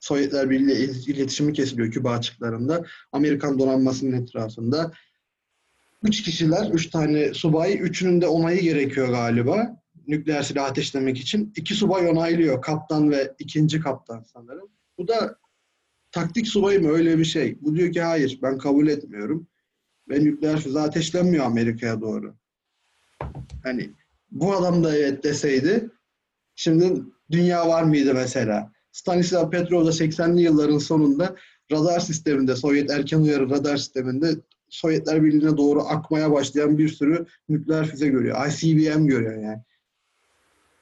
Sovyetler 0.00 0.50
Birliği 0.50 0.72
ile 0.72 1.12
iletişimi 1.12 1.52
kesiliyor 1.52 1.90
Küba 1.90 2.10
açıklarında. 2.10 2.84
Amerikan 3.12 3.58
donanmasının 3.58 4.22
etrafında. 4.22 4.92
Üç 6.06 6.22
kişiler, 6.22 6.70
üç 6.72 6.90
tane 6.90 7.34
subay, 7.34 7.78
üçünün 7.82 8.20
de 8.20 8.26
onayı 8.26 8.60
gerekiyor 8.60 9.08
galiba. 9.08 9.82
Nükleer 10.06 10.42
silah 10.42 10.64
ateşlemek 10.64 11.18
için. 11.18 11.52
İki 11.56 11.74
subay 11.74 12.08
onaylıyor. 12.08 12.62
Kaptan 12.62 13.10
ve 13.10 13.34
ikinci 13.38 13.80
kaptan 13.80 14.24
sanırım. 14.32 14.68
Bu 14.98 15.08
da 15.08 15.38
taktik 16.12 16.48
subay 16.48 16.78
mı 16.78 16.88
öyle 16.88 17.18
bir 17.18 17.24
şey. 17.24 17.58
Bu 17.60 17.76
diyor 17.76 17.92
ki 17.92 18.02
hayır 18.02 18.38
ben 18.42 18.58
kabul 18.58 18.88
etmiyorum. 18.88 19.46
Ve 20.08 20.24
nükleer 20.24 20.60
füze 20.60 20.80
ateşlenmiyor 20.80 21.44
Amerika'ya 21.44 22.00
doğru. 22.00 22.34
Hani 23.62 23.90
bu 24.30 24.56
adam 24.56 24.84
da 24.84 24.96
evet 24.96 25.24
deseydi 25.24 25.90
şimdi 26.54 27.02
dünya 27.30 27.68
var 27.68 27.82
mıydı 27.82 28.14
mesela? 28.14 28.72
Stanislav 28.92 29.50
Petrov 29.50 29.86
da 29.86 29.90
80'li 29.90 30.42
yılların 30.42 30.78
sonunda 30.78 31.36
radar 31.72 32.00
sisteminde, 32.00 32.56
Sovyet 32.56 32.90
erken 32.90 33.20
uyarı 33.20 33.50
radar 33.50 33.76
sisteminde 33.76 34.34
Sovyetler 34.68 35.24
Birliği'ne 35.24 35.56
doğru 35.56 35.82
akmaya 35.82 36.32
başlayan 36.32 36.78
bir 36.78 36.88
sürü 36.88 37.26
nükleer 37.48 37.86
füze 37.86 38.08
görüyor. 38.08 38.46
ICBM 38.46 39.06
görüyor 39.06 39.42
yani. 39.42 39.62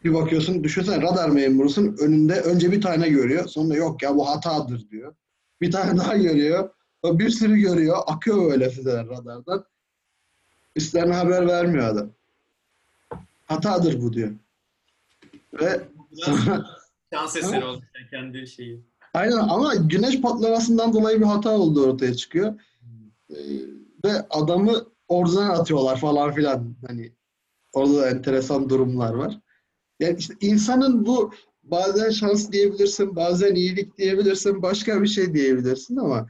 Bir 0.05 0.15
bakıyorsun, 0.15 0.65
düşünsene 0.65 1.03
radar 1.03 1.29
memurusun 1.29 1.97
önünde 2.01 2.41
önce 2.41 2.73
bir 2.73 2.81
tane 2.81 3.09
görüyor. 3.09 3.49
Sonra 3.49 3.75
yok 3.75 4.03
ya 4.03 4.17
bu 4.17 4.29
hatadır 4.29 4.91
diyor. 4.91 5.15
Bir 5.61 5.71
tane 5.71 5.97
daha 5.99 6.17
görüyor. 6.17 6.71
Bir 7.05 7.31
sürü 7.31 7.57
görüyor. 7.57 7.97
Akıyor 8.07 8.51
böyle 8.51 8.71
füzeler 8.71 9.09
radardan. 9.09 9.65
Üstlerine 10.77 11.15
haber 11.15 11.47
vermiyor 11.47 11.89
adam. 11.89 12.11
Hatadır 13.47 14.03
bu 14.03 14.13
diyor. 14.13 14.31
Ve 15.61 15.81
sonra 16.13 16.67
şans 17.15 17.37
eseri 17.37 17.65
oldu 17.65 17.83
kendi 18.11 18.47
şeyi. 18.47 18.81
Aynen 19.15 19.37
ama 19.37 19.75
güneş 19.75 20.21
patlamasından 20.21 20.93
dolayı 20.93 21.21
bir 21.21 21.27
hata 21.27 21.51
olduğu 21.51 21.87
ortaya 21.91 22.15
çıkıyor. 22.15 22.55
Ee, 23.31 23.35
ve 24.05 24.13
adamı 24.31 24.87
oradan 25.09 25.51
atıyorlar 25.51 26.01
falan 26.01 26.35
filan. 26.35 26.77
Hani 26.87 27.13
orada 27.73 27.95
da 27.95 28.11
enteresan 28.11 28.69
durumlar 28.69 29.15
var. 29.15 29.41
Yani 30.01 30.17
işte 30.19 30.35
insanın 30.41 31.07
bu 31.07 31.33
bazen 31.63 32.11
şans 32.11 32.53
diyebilirsin, 32.53 33.17
bazen 33.17 33.55
iyilik 33.55 33.99
diyebilirsin, 33.99 34.63
başka 34.63 35.03
bir 35.03 35.09
şey 35.09 35.35
diyebilirsin 35.35 35.97
ama 35.97 36.27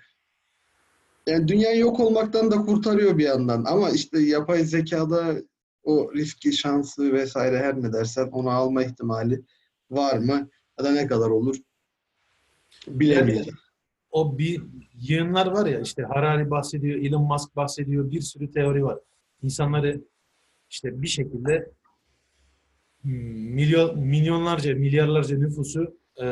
yani 1.27 1.49
dünyayı 1.49 1.81
yok 1.81 2.01
olmaktan 2.01 2.51
da 2.51 2.57
kurtarıyor 2.57 3.19
bir 3.19 3.25
yandan. 3.25 3.64
Ama 3.64 3.91
işte 3.91 4.21
yapay 4.21 4.64
zekada 4.64 5.35
o 5.85 6.14
riski, 6.14 6.53
şansı 6.53 7.12
vesaire 7.12 7.59
her 7.59 7.83
ne 7.83 7.93
dersen 7.93 8.27
onu 8.27 8.51
alma 8.51 8.85
ihtimali 8.85 9.43
var 9.91 10.19
mı? 10.19 10.49
Ya 10.79 10.85
da 10.85 10.91
ne 10.93 11.07
kadar 11.07 11.31
olur? 11.31 11.57
Bilemeyiz. 12.89 13.47
O 14.15 14.39
bir 14.39 14.62
yığınlar 15.01 15.47
var 15.47 15.67
ya 15.67 15.81
işte 15.81 16.03
Harari 16.03 16.51
bahsediyor, 16.51 16.99
Elon 16.99 17.23
Musk 17.23 17.57
bahsediyor, 17.57 18.11
bir 18.11 18.21
sürü 18.21 18.51
teori 18.51 18.85
var. 18.85 18.99
İnsanları 19.43 20.01
işte 20.71 21.03
bir 21.03 21.07
şekilde 21.07 21.71
hmm, 23.03 23.12
milyon, 23.55 24.01
milyonlarca, 24.01 24.75
milyarlarca 24.75 25.39
nüfusu 25.39 25.97
e, 26.23 26.27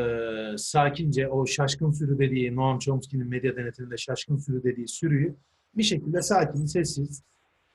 sakince 0.56 1.28
o 1.28 1.46
şaşkın 1.46 1.90
sürü 1.90 2.18
dediği 2.18 2.56
Noam 2.56 2.78
Chomsky'nin 2.78 3.28
medya 3.28 3.56
denetiminde 3.56 3.96
şaşkın 3.96 4.36
sürü 4.36 4.62
dediği 4.62 4.88
sürüyü 4.88 5.36
bir 5.76 5.82
şekilde 5.82 6.22
sakin, 6.22 6.66
sessiz, 6.66 7.22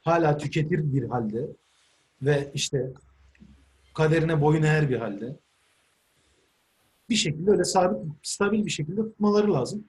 hala 0.01 0.37
tüketir 0.37 0.93
bir 0.93 1.03
halde 1.03 1.47
ve 2.21 2.51
işte 2.53 2.91
kaderine 3.93 4.41
boyun 4.41 4.63
eğer 4.63 4.89
bir 4.89 4.97
halde 4.97 5.35
bir 7.09 7.15
şekilde 7.15 7.51
öyle 7.51 7.63
sabit, 7.63 7.99
stabil 8.23 8.65
bir 8.65 8.71
şekilde 8.71 9.01
tutmaları 9.01 9.53
lazım. 9.53 9.85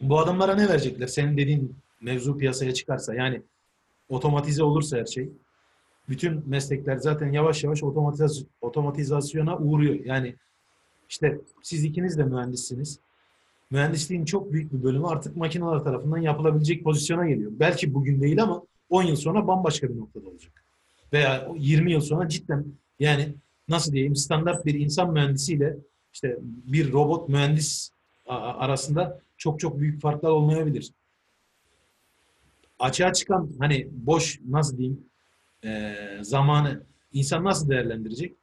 Bu 0.00 0.18
adamlara 0.18 0.54
ne 0.54 0.68
verecekler? 0.68 1.06
Senin 1.06 1.36
dediğin 1.36 1.76
mevzu 2.00 2.38
piyasaya 2.38 2.74
çıkarsa 2.74 3.14
yani 3.14 3.42
otomatize 4.08 4.62
olursa 4.62 4.96
her 4.96 5.06
şey. 5.06 5.30
Bütün 6.08 6.48
meslekler 6.48 6.96
zaten 6.96 7.32
yavaş 7.32 7.64
yavaş 7.64 7.82
otomatiz 7.82 8.44
otomatizasyona 8.60 9.58
uğruyor. 9.58 9.94
Yani 10.04 10.36
işte 11.08 11.40
siz 11.62 11.84
ikiniz 11.84 12.18
de 12.18 12.24
mühendissiniz. 12.24 12.98
Mühendisliğin 13.70 14.24
çok 14.24 14.52
büyük 14.52 14.72
bir 14.72 14.82
bölümü 14.82 15.06
artık 15.06 15.36
makineler 15.36 15.78
tarafından 15.78 16.18
yapılabilecek 16.18 16.84
pozisyona 16.84 17.28
geliyor. 17.28 17.52
Belki 17.54 17.94
bugün 17.94 18.20
değil 18.20 18.42
ama 18.42 18.62
10 18.90 19.02
yıl 19.02 19.16
sonra 19.16 19.46
bambaşka 19.46 19.88
bir 19.88 19.98
noktada 19.98 20.28
olacak. 20.28 20.52
Veya 21.12 21.48
20 21.56 21.92
yıl 21.92 22.00
sonra 22.00 22.28
cidden 22.28 22.64
yani 23.00 23.34
nasıl 23.68 23.92
diyeyim 23.92 24.16
standart 24.16 24.66
bir 24.66 24.74
insan 24.74 25.12
mühendisiyle 25.12 25.76
işte 26.12 26.38
bir 26.42 26.92
robot 26.92 27.28
mühendis 27.28 27.90
arasında 28.34 29.20
çok 29.36 29.60
çok 29.60 29.78
büyük 29.80 30.00
farklar 30.00 30.30
olmayabilir. 30.30 30.92
Açığa 32.78 33.12
çıkan 33.12 33.50
hani 33.58 33.88
boş 33.92 34.40
nasıl 34.48 34.78
diyeyim 34.78 35.04
eee, 35.64 36.18
zamanı 36.22 36.82
insan 37.12 37.44
nasıl 37.44 37.70
değerlendirecek? 37.70 38.36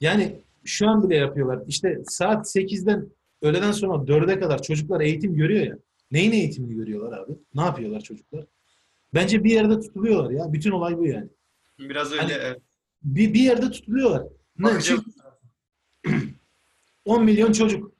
Yani 0.00 0.40
şu 0.64 0.88
an 0.88 1.02
bile 1.10 1.16
yapıyorlar. 1.16 1.62
İşte 1.66 2.02
saat 2.08 2.46
8'den 2.56 3.08
öğleden 3.42 3.72
sonra 3.72 4.06
dörde 4.06 4.40
kadar 4.40 4.62
çocuklar 4.62 5.00
eğitim 5.00 5.34
görüyor 5.36 5.66
ya. 5.66 5.78
Neyin 6.10 6.32
eğitimini 6.32 6.74
görüyorlar 6.74 7.18
abi? 7.18 7.32
Ne 7.54 7.62
yapıyorlar 7.62 8.00
çocuklar? 8.00 8.44
Bence 9.14 9.44
bir 9.44 9.50
yerde 9.50 9.80
tutuluyorlar 9.80 10.30
ya. 10.30 10.52
Bütün 10.52 10.70
olay 10.70 10.98
bu 10.98 11.06
yani. 11.06 11.28
Biraz 11.78 12.12
öyle 12.12 12.22
Hani- 12.22 12.32
evet. 12.32 12.60
Bir, 13.02 13.34
bir 13.34 13.40
yerde 13.40 13.70
tutuluyorlar. 13.70 14.22
Ne? 14.58 14.66
Bakıcı- 14.66 15.02
Şimdi 16.04 16.24
10 17.04 17.24
milyon 17.24 17.52
çocuk. 17.52 17.93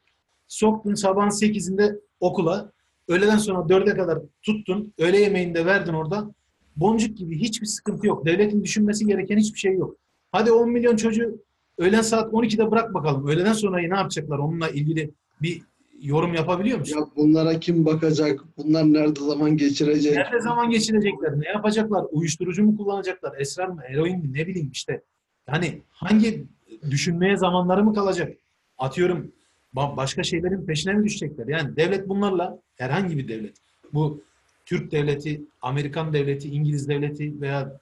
Soktun 0.55 0.94
sabahın 0.94 1.28
8'inde 1.28 2.00
okula. 2.20 2.72
Öğleden 3.09 3.36
sonra 3.36 3.59
4'e 3.59 3.96
kadar 3.96 4.18
tuttun. 4.42 4.92
Öğle 4.98 5.18
yemeğini 5.20 5.55
de 5.55 5.66
verdin 5.66 5.92
orada. 5.92 6.30
Boncuk 6.76 7.18
gibi 7.18 7.38
hiçbir 7.38 7.66
sıkıntı 7.66 8.07
yok. 8.07 8.26
Devletin 8.26 8.64
düşünmesi 8.64 9.07
gereken 9.07 9.38
hiçbir 9.38 9.59
şey 9.59 9.74
yok. 9.74 9.96
Hadi 10.32 10.52
10 10.52 10.70
milyon 10.70 10.96
çocuğu 10.96 11.42
öğlen 11.78 12.00
saat 12.02 12.32
12'de 12.32 12.70
bırak 12.70 12.94
bakalım. 12.94 13.26
Öğleden 13.28 13.52
sonra 13.52 13.78
ne 13.78 13.96
yapacaklar? 13.96 14.38
Onunla 14.38 14.68
ilgili 14.68 15.11
bir 15.42 15.62
yorum 16.02 16.34
yapabiliyor 16.34 16.78
musun? 16.78 16.98
Ya 16.98 17.07
bunlara 17.16 17.61
kim 17.61 17.86
bakacak? 17.86 18.44
Bunlar 18.57 18.92
nerede 18.92 19.20
zaman 19.20 19.57
geçirecek? 19.57 20.16
Nerede 20.16 20.40
zaman 20.40 20.70
geçirecekler? 20.70 21.40
Ne 21.40 21.48
yapacaklar? 21.48 22.05
Uyuşturucu 22.11 22.64
mu 22.64 22.76
kullanacaklar? 22.76 23.40
Esrar 23.40 23.68
mı? 23.68 23.82
Eroin 23.88 24.18
mi? 24.18 24.32
Ne 24.32 24.46
bileyim 24.46 24.70
işte. 24.72 25.02
Yani 25.48 25.82
hangi 25.90 26.44
düşünmeye 26.90 27.36
zamanları 27.36 27.84
mı 27.84 27.94
kalacak? 27.94 28.32
Atıyorum 28.78 29.32
başka 29.75 30.22
şeylerin 30.22 30.66
peşine 30.66 30.93
mi 30.93 31.05
düşecekler? 31.05 31.47
Yani 31.47 31.77
devlet 31.77 32.09
bunlarla 32.09 32.59
herhangi 32.77 33.18
bir 33.18 33.29
devlet. 33.29 33.57
Bu 33.93 34.22
Türk 34.66 34.93
devleti, 34.93 35.43
Amerikan 35.62 36.12
devleti, 36.12 36.49
İngiliz 36.49 36.89
devleti 36.89 37.41
veya 37.41 37.81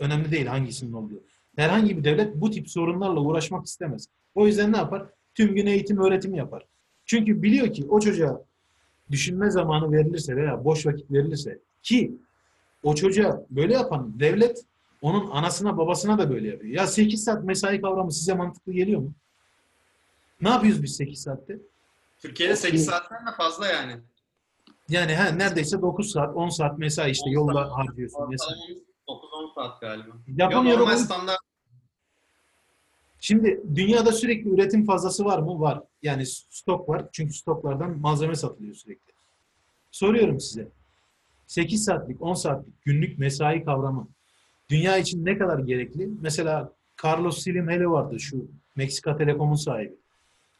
önemli 0.00 0.30
değil 0.30 0.46
hangisinin 0.46 0.92
olduğu. 0.92 1.22
Herhangi 1.56 1.98
bir 1.98 2.04
devlet 2.04 2.34
bu 2.34 2.50
tip 2.50 2.70
sorunlarla 2.70 3.20
uğraşmak 3.20 3.66
istemez. 3.66 4.06
O 4.34 4.46
yüzden 4.46 4.72
ne 4.72 4.76
yapar? 4.76 5.06
Tüm 5.34 5.54
gün 5.54 5.66
eğitim 5.66 5.98
öğretim 5.98 6.34
yapar. 6.34 6.64
Çünkü 7.06 7.42
biliyor 7.42 7.72
ki 7.72 7.84
o 7.88 8.00
çocuğa 8.00 8.42
düşünme 9.10 9.50
zamanı 9.50 9.92
verilirse 9.92 10.36
veya 10.36 10.64
boş 10.64 10.86
vakit 10.86 11.12
verilirse 11.12 11.58
ki 11.82 12.12
o 12.82 12.94
çocuğa 12.94 13.46
böyle 13.50 13.74
yapan 13.74 14.12
devlet 14.20 14.64
onun 15.02 15.30
anasına 15.30 15.78
babasına 15.78 16.18
da 16.18 16.30
böyle 16.30 16.48
yapıyor. 16.48 16.74
Ya 16.74 16.86
8 16.86 17.24
saat 17.24 17.44
mesai 17.44 17.80
kavramı 17.80 18.12
size 18.12 18.34
mantıklı 18.34 18.72
geliyor 18.72 19.00
mu? 19.00 19.12
Ne 20.40 20.48
yapıyoruz 20.48 20.82
biz 20.82 20.96
8 20.96 21.22
saatte? 21.22 21.58
Türkiye'de 22.18 22.56
8 22.56 22.84
saatten 22.84 23.26
de 23.26 23.30
fazla 23.36 23.66
yani. 23.66 23.96
Yani 24.88 25.14
ha, 25.14 25.24
neredeyse 25.24 25.82
9 25.82 26.10
saat, 26.10 26.36
10 26.36 26.48
saat 26.48 26.78
mesai 26.78 27.10
işte 27.10 27.28
10 27.28 27.32
yolda 27.32 27.52
saat. 27.52 27.72
harcıyorsun. 27.78 28.30
Mesela. 28.30 28.56
Ortalamamız 29.06 29.50
9-10 29.50 29.54
saat 29.54 29.80
galiba. 29.80 30.12
Japonya 30.38 30.74
Ya 30.74 30.96
standart 30.96 31.38
Şimdi 33.20 33.60
dünyada 33.74 34.12
sürekli 34.12 34.50
üretim 34.50 34.86
fazlası 34.86 35.24
var 35.24 35.38
mı? 35.38 35.60
Var. 35.60 35.82
Yani 36.02 36.26
stok 36.26 36.88
var. 36.88 37.06
Çünkü 37.12 37.34
stoklardan 37.34 37.98
malzeme 37.98 38.34
satılıyor 38.34 38.74
sürekli. 38.74 39.12
Soruyorum 39.90 40.40
size. 40.40 40.68
8 41.46 41.84
saatlik, 41.84 42.22
10 42.22 42.34
saatlik 42.34 42.84
günlük 42.84 43.18
mesai 43.18 43.64
kavramı 43.64 44.08
dünya 44.70 44.98
için 44.98 45.24
ne 45.24 45.38
kadar 45.38 45.58
gerekli? 45.58 46.08
Mesela 46.20 46.72
Carlos 47.04 47.42
Slim 47.44 47.68
hele 47.68 47.86
vardı 47.86 48.20
şu 48.20 48.48
Meksika 48.76 49.16
Telekom'un 49.16 49.54
sahibi. 49.54 49.94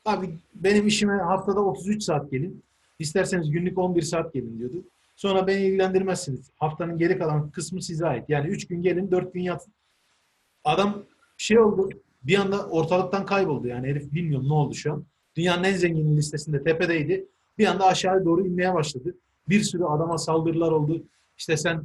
Abi 0.09 0.31
benim 0.55 0.87
işime 0.87 1.13
haftada 1.13 1.61
33 1.61 2.03
saat 2.03 2.31
gelin. 2.31 2.63
İsterseniz 2.99 3.51
günlük 3.51 3.79
11 3.79 4.03
saat 4.03 4.35
gelin 4.35 4.59
diyordu. 4.59 4.85
Sonra 5.17 5.47
beni 5.47 5.61
ilgilendirmezsiniz. 5.61 6.51
Haftanın 6.57 6.99
geri 6.99 7.19
kalan 7.19 7.51
kısmı 7.51 7.83
size 7.83 8.07
ait. 8.07 8.25
Yani 8.29 8.49
3 8.49 8.67
gün 8.67 8.83
gelin, 8.83 9.11
4 9.11 9.35
gün 9.35 9.41
yatın. 9.41 9.73
Adam 10.65 11.03
şey 11.37 11.59
oldu. 11.59 11.89
Bir 12.23 12.39
anda 12.39 12.67
ortalıktan 12.67 13.27
kayboldu. 13.27 13.69
Yani 13.69 13.89
herif 13.89 14.13
bilmiyorum 14.13 14.49
ne 14.49 14.53
oldu 14.53 14.75
şu 14.75 14.93
an. 14.93 15.05
Dünyanın 15.37 15.65
en 15.65 15.77
zengin 15.77 16.17
listesinde 16.17 16.63
tepedeydi. 16.63 17.29
Bir 17.59 17.67
anda 17.67 17.87
aşağıya 17.87 18.25
doğru 18.25 18.47
inmeye 18.47 18.75
başladı. 18.75 19.15
Bir 19.49 19.63
sürü 19.63 19.85
adama 19.85 20.19
saldırılar 20.19 20.73
oldu. 20.73 21.03
İşte 21.39 21.57
sen 21.57 21.83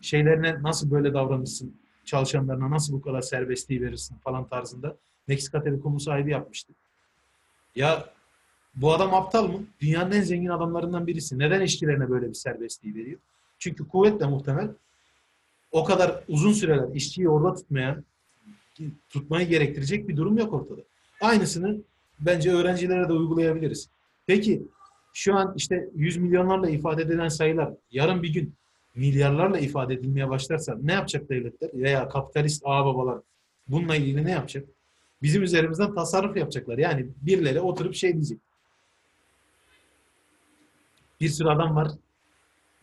şeylerine 0.00 0.62
nasıl 0.62 0.90
böyle 0.90 1.14
davranırsın? 1.14 1.76
Çalışanlarına 2.04 2.70
nasıl 2.70 2.92
bu 2.92 3.02
kadar 3.02 3.22
serbestliği 3.22 3.82
verirsin 3.82 4.16
falan 4.24 4.48
tarzında. 4.48 4.96
Meksika 5.28 5.62
Telekom'un 5.62 5.98
sahibi 5.98 6.30
yapmıştı. 6.30 6.74
Ya 7.76 8.04
bu 8.74 8.92
adam 8.92 9.14
aptal 9.14 9.48
mı? 9.48 9.64
Dünyanın 9.80 10.12
en 10.12 10.22
zengin 10.22 10.48
adamlarından 10.48 11.06
birisi. 11.06 11.38
Neden 11.38 11.60
işçilerine 11.60 12.10
böyle 12.10 12.28
bir 12.28 12.34
serbestliği 12.34 12.94
veriyor? 12.94 13.20
Çünkü 13.58 13.88
kuvvetle 13.88 14.26
muhtemel 14.26 14.68
o 15.72 15.84
kadar 15.84 16.24
uzun 16.28 16.52
süreler 16.52 16.94
işçiyi 16.94 17.28
orada 17.28 17.54
tutmaya 17.54 18.02
tutmayı 19.10 19.48
gerektirecek 19.48 20.08
bir 20.08 20.16
durum 20.16 20.38
yok 20.38 20.52
ortada. 20.52 20.80
Aynısını 21.20 21.80
bence 22.20 22.52
öğrencilere 22.52 23.08
de 23.08 23.12
uygulayabiliriz. 23.12 23.88
Peki 24.26 24.62
şu 25.14 25.34
an 25.34 25.54
işte 25.56 25.88
yüz 25.94 26.16
milyonlarla 26.16 26.70
ifade 26.70 27.02
edilen 27.02 27.28
sayılar 27.28 27.72
yarın 27.90 28.22
bir 28.22 28.32
gün 28.32 28.54
milyarlarla 28.94 29.58
ifade 29.58 29.94
edilmeye 29.94 30.28
başlarsa 30.28 30.78
ne 30.82 30.92
yapacak 30.92 31.28
devletler 31.28 31.70
veya 31.74 32.08
kapitalist 32.08 32.62
ağababalar 32.66 33.20
bununla 33.68 33.96
ilgili 33.96 34.24
ne 34.24 34.30
yapacak? 34.30 34.68
Bizim 35.24 35.42
üzerimizden 35.42 35.94
tasarruf 35.94 36.36
yapacaklar. 36.36 36.78
Yani 36.78 37.06
birileri 37.22 37.60
oturup 37.60 37.94
şey 37.94 38.12
diyecek. 38.12 38.38
Bir 41.20 41.28
sürü 41.28 41.48
adam 41.48 41.76
var. 41.76 41.88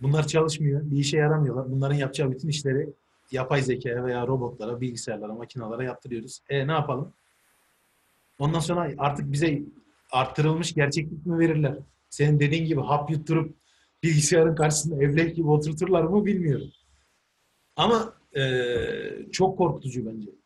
Bunlar 0.02 0.28
çalışmıyor. 0.28 0.82
Bir 0.84 0.98
işe 0.98 1.18
yaramıyorlar. 1.18 1.72
Bunların 1.72 1.96
yapacağı 1.96 2.32
bütün 2.32 2.48
işleri 2.48 2.90
yapay 3.32 3.62
zekaya 3.62 4.06
veya 4.06 4.28
robotlara, 4.28 4.82
bilgisayarlara, 4.82 5.34
makinalara 5.34 5.84
yaptırıyoruz. 5.84 6.40
E 6.50 6.68
ne 6.68 6.72
yapalım? 6.72 7.14
Ondan 8.40 8.60
sonra 8.60 8.94
artık 8.98 9.32
bize 9.32 9.62
arttırılmış 10.12 10.74
gerçeklik 10.74 11.26
mi 11.26 11.40
verirler? 11.40 11.78
Senin 12.10 12.40
dediğin 12.40 12.66
gibi 12.66 12.82
hap 12.82 13.12
yutturup 13.12 13.56
bilgisayarın 14.04 14.56
karşısında 14.56 15.04
evlek 15.04 15.36
gibi 15.36 15.48
oturturlar 15.48 16.04
mı 16.04 16.26
bilmiyorum. 16.26 16.72
Ama 17.76 18.14
eee, 18.36 19.26
çok 19.32 19.58
korkutucu 19.58 20.06
bence. 20.06 20.41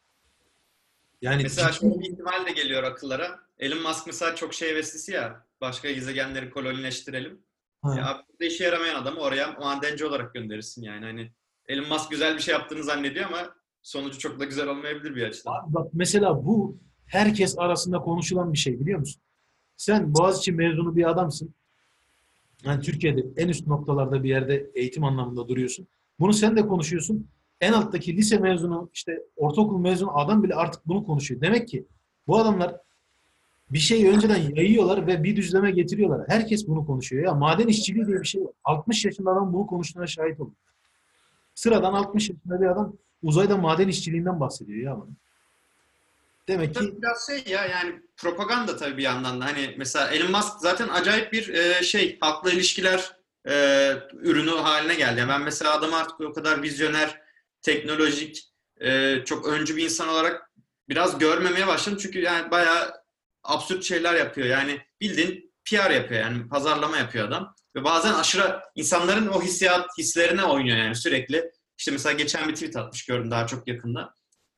Yani 1.26 1.43
Mesela 1.43 1.69
ciddi- 1.71 1.80
şöyle 1.80 1.99
bir 1.99 2.11
ihtimal 2.11 2.45
de 2.45 2.51
geliyor 2.51 2.84
akıllara. 2.84 3.39
Elon 3.59 3.82
Musk 3.82 4.07
mesela 4.07 4.36
çok 4.36 4.53
şey 4.53 4.69
heveslisi 4.69 5.11
ya. 5.11 5.45
Başka 5.61 5.91
gezegenleri 5.91 6.49
kolonileştirelim. 6.49 7.39
Ha. 7.82 7.95
Ya 7.97 8.23
burada 8.30 8.45
işe 8.45 8.63
yaramayan 8.63 9.01
adamı 9.01 9.19
oraya 9.19 9.51
madenci 9.51 10.05
olarak 10.05 10.34
gönderirsin 10.34 10.82
yani. 10.84 11.05
Hani 11.05 11.32
Elon 11.67 11.88
Musk 11.88 12.11
güzel 12.11 12.36
bir 12.36 12.41
şey 12.41 12.51
yaptığını 12.53 12.84
zannediyor 12.84 13.26
ama 13.26 13.55
sonucu 13.82 14.19
çok 14.19 14.39
da 14.39 14.45
güzel 14.45 14.67
olmayabilir 14.67 15.15
bir 15.15 15.23
açıdan. 15.28 15.51
Abi 15.53 15.73
bak 15.73 15.88
mesela 15.93 16.45
bu 16.45 16.78
herkes 17.05 17.55
arasında 17.59 17.99
konuşulan 17.99 18.53
bir 18.53 18.57
şey 18.57 18.80
biliyor 18.80 18.99
musun? 18.99 19.21
Sen 19.78 20.13
Boğaziçi 20.13 20.51
mezunu 20.51 20.95
bir 20.95 21.09
adamsın. 21.09 21.53
Yani 22.63 22.82
Türkiye'de 22.84 23.26
en 23.38 23.47
üst 23.47 23.67
noktalarda 23.67 24.23
bir 24.23 24.30
yerde 24.30 24.71
eğitim 24.76 25.03
anlamında 25.03 25.47
duruyorsun. 25.47 25.88
Bunu 26.19 26.34
sen 26.34 26.57
de 26.57 26.67
konuşuyorsun. 26.67 27.28
En 27.62 27.74
alttaki 27.74 28.18
lise 28.18 28.38
mezunu, 28.38 28.89
işte 28.93 29.22
ortaokul 29.36 29.80
mezunu 29.80 30.20
adam 30.20 30.43
bile 30.43 30.56
artık 30.56 30.88
bunu 30.88 31.06
konuşuyor. 31.06 31.41
Demek 31.41 31.68
ki 31.68 31.86
bu 32.28 32.38
adamlar 32.38 32.76
bir 33.70 33.80
şeyi 33.80 34.10
önceden 34.10 34.56
yayıyorlar 34.56 35.08
ve 35.08 35.24
bir 35.24 35.36
düzleme 35.36 35.72
getiriyorlar. 35.72 36.26
Herkes 36.30 36.68
bunu 36.68 36.86
konuşuyor. 36.86 37.26
Ya 37.26 37.34
maden 37.34 37.68
işçiliği 37.68 38.08
diye 38.08 38.22
bir 38.22 38.28
şey 38.28 38.41
var. 38.41 38.51
60 38.64 39.06
yaşında 39.06 39.32
adam 39.32 39.53
bunu 39.53 39.68
konuştuğuna 39.68 40.08
şahit 40.08 40.39
oldu. 40.39 40.53
Sıradan 41.56 41.93
60 41.93 42.30
yaşında 42.30 42.62
bir 42.62 42.66
adam 42.66 42.93
uzayda 43.24 43.58
maden 43.58 43.88
işçiliğinden 43.88 44.39
bahsediyor 44.39 44.91
ya 44.91 44.99
bana. 44.99 45.10
Demek 46.47 46.76
ki 46.76 46.93
biraz 46.97 47.28
şey 47.28 47.53
ya 47.53 47.66
yani 47.66 48.01
propaganda 48.18 48.78
tabii 48.78 48.97
bir 48.97 49.03
yandan 49.03 49.41
da. 49.41 49.45
Hani 49.45 49.76
mesela 49.78 50.08
Elon 50.08 50.32
Musk 50.32 50.60
zaten 50.60 50.88
acayip 50.88 51.34
bir 51.34 51.49
e, 51.53 51.84
şey 51.84 52.18
halkla 52.22 52.51
ilişkiler 52.51 53.16
e, 53.47 53.53
ürünü 54.14 54.51
haline 54.51 54.95
geldi. 54.95 55.26
Ben 55.30 55.41
mesela 55.41 55.74
adamı 55.74 55.95
artık 55.95 56.22
o 56.22 56.34
kadar 56.34 56.62
vizyoner, 56.64 57.22
teknolojik, 57.66 58.43
e, 58.82 59.20
çok 59.26 59.47
öncü 59.47 59.78
bir 59.78 59.84
insan 59.84 60.07
olarak 60.07 60.51
biraz 60.89 61.20
görmemeye 61.20 61.68
başladım. 61.68 61.99
Çünkü 62.01 62.20
yani 62.22 62.51
bayağı 62.51 62.93
absürt 63.43 63.84
şeyler 63.84 64.13
yapıyor. 64.13 64.47
Yani 64.47 64.82
bildiğin 65.01 65.53
PR 65.66 65.89
yapıyor 65.89 66.22
yani 66.22 66.47
pazarlama 66.47 66.97
yapıyor 66.97 67.28
adam. 67.28 67.55
Ve 67.76 67.84
bazen 67.84 68.13
aşırı 68.13 68.61
insanların 68.76 69.28
o 69.28 69.41
hissiyat 69.41 69.97
hislerine 69.97 70.43
oynuyor 70.43 70.78
yani 70.78 70.95
sürekli. 70.95 71.51
İşte 71.78 71.91
mesela 71.91 72.13
geçen 72.13 72.49
bir 72.49 72.53
tweet 72.53 72.76
atmış 72.76 73.05
gördüm 73.05 73.32
daha 73.32 73.47
çok 73.47 73.68
yakında. 73.68 74.13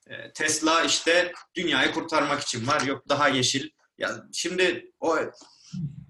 E, 0.08 0.34
Tesla 0.34 0.84
işte 0.84 1.34
dünyayı 1.55 1.91
kurtarmak 1.91 2.41
için 2.41 2.68
var. 2.68 2.82
Yok 2.82 3.10
daha 3.10 3.28
yeşil. 3.28 3.70
Ya 3.97 4.24
şimdi 4.34 4.91
o 4.99 5.18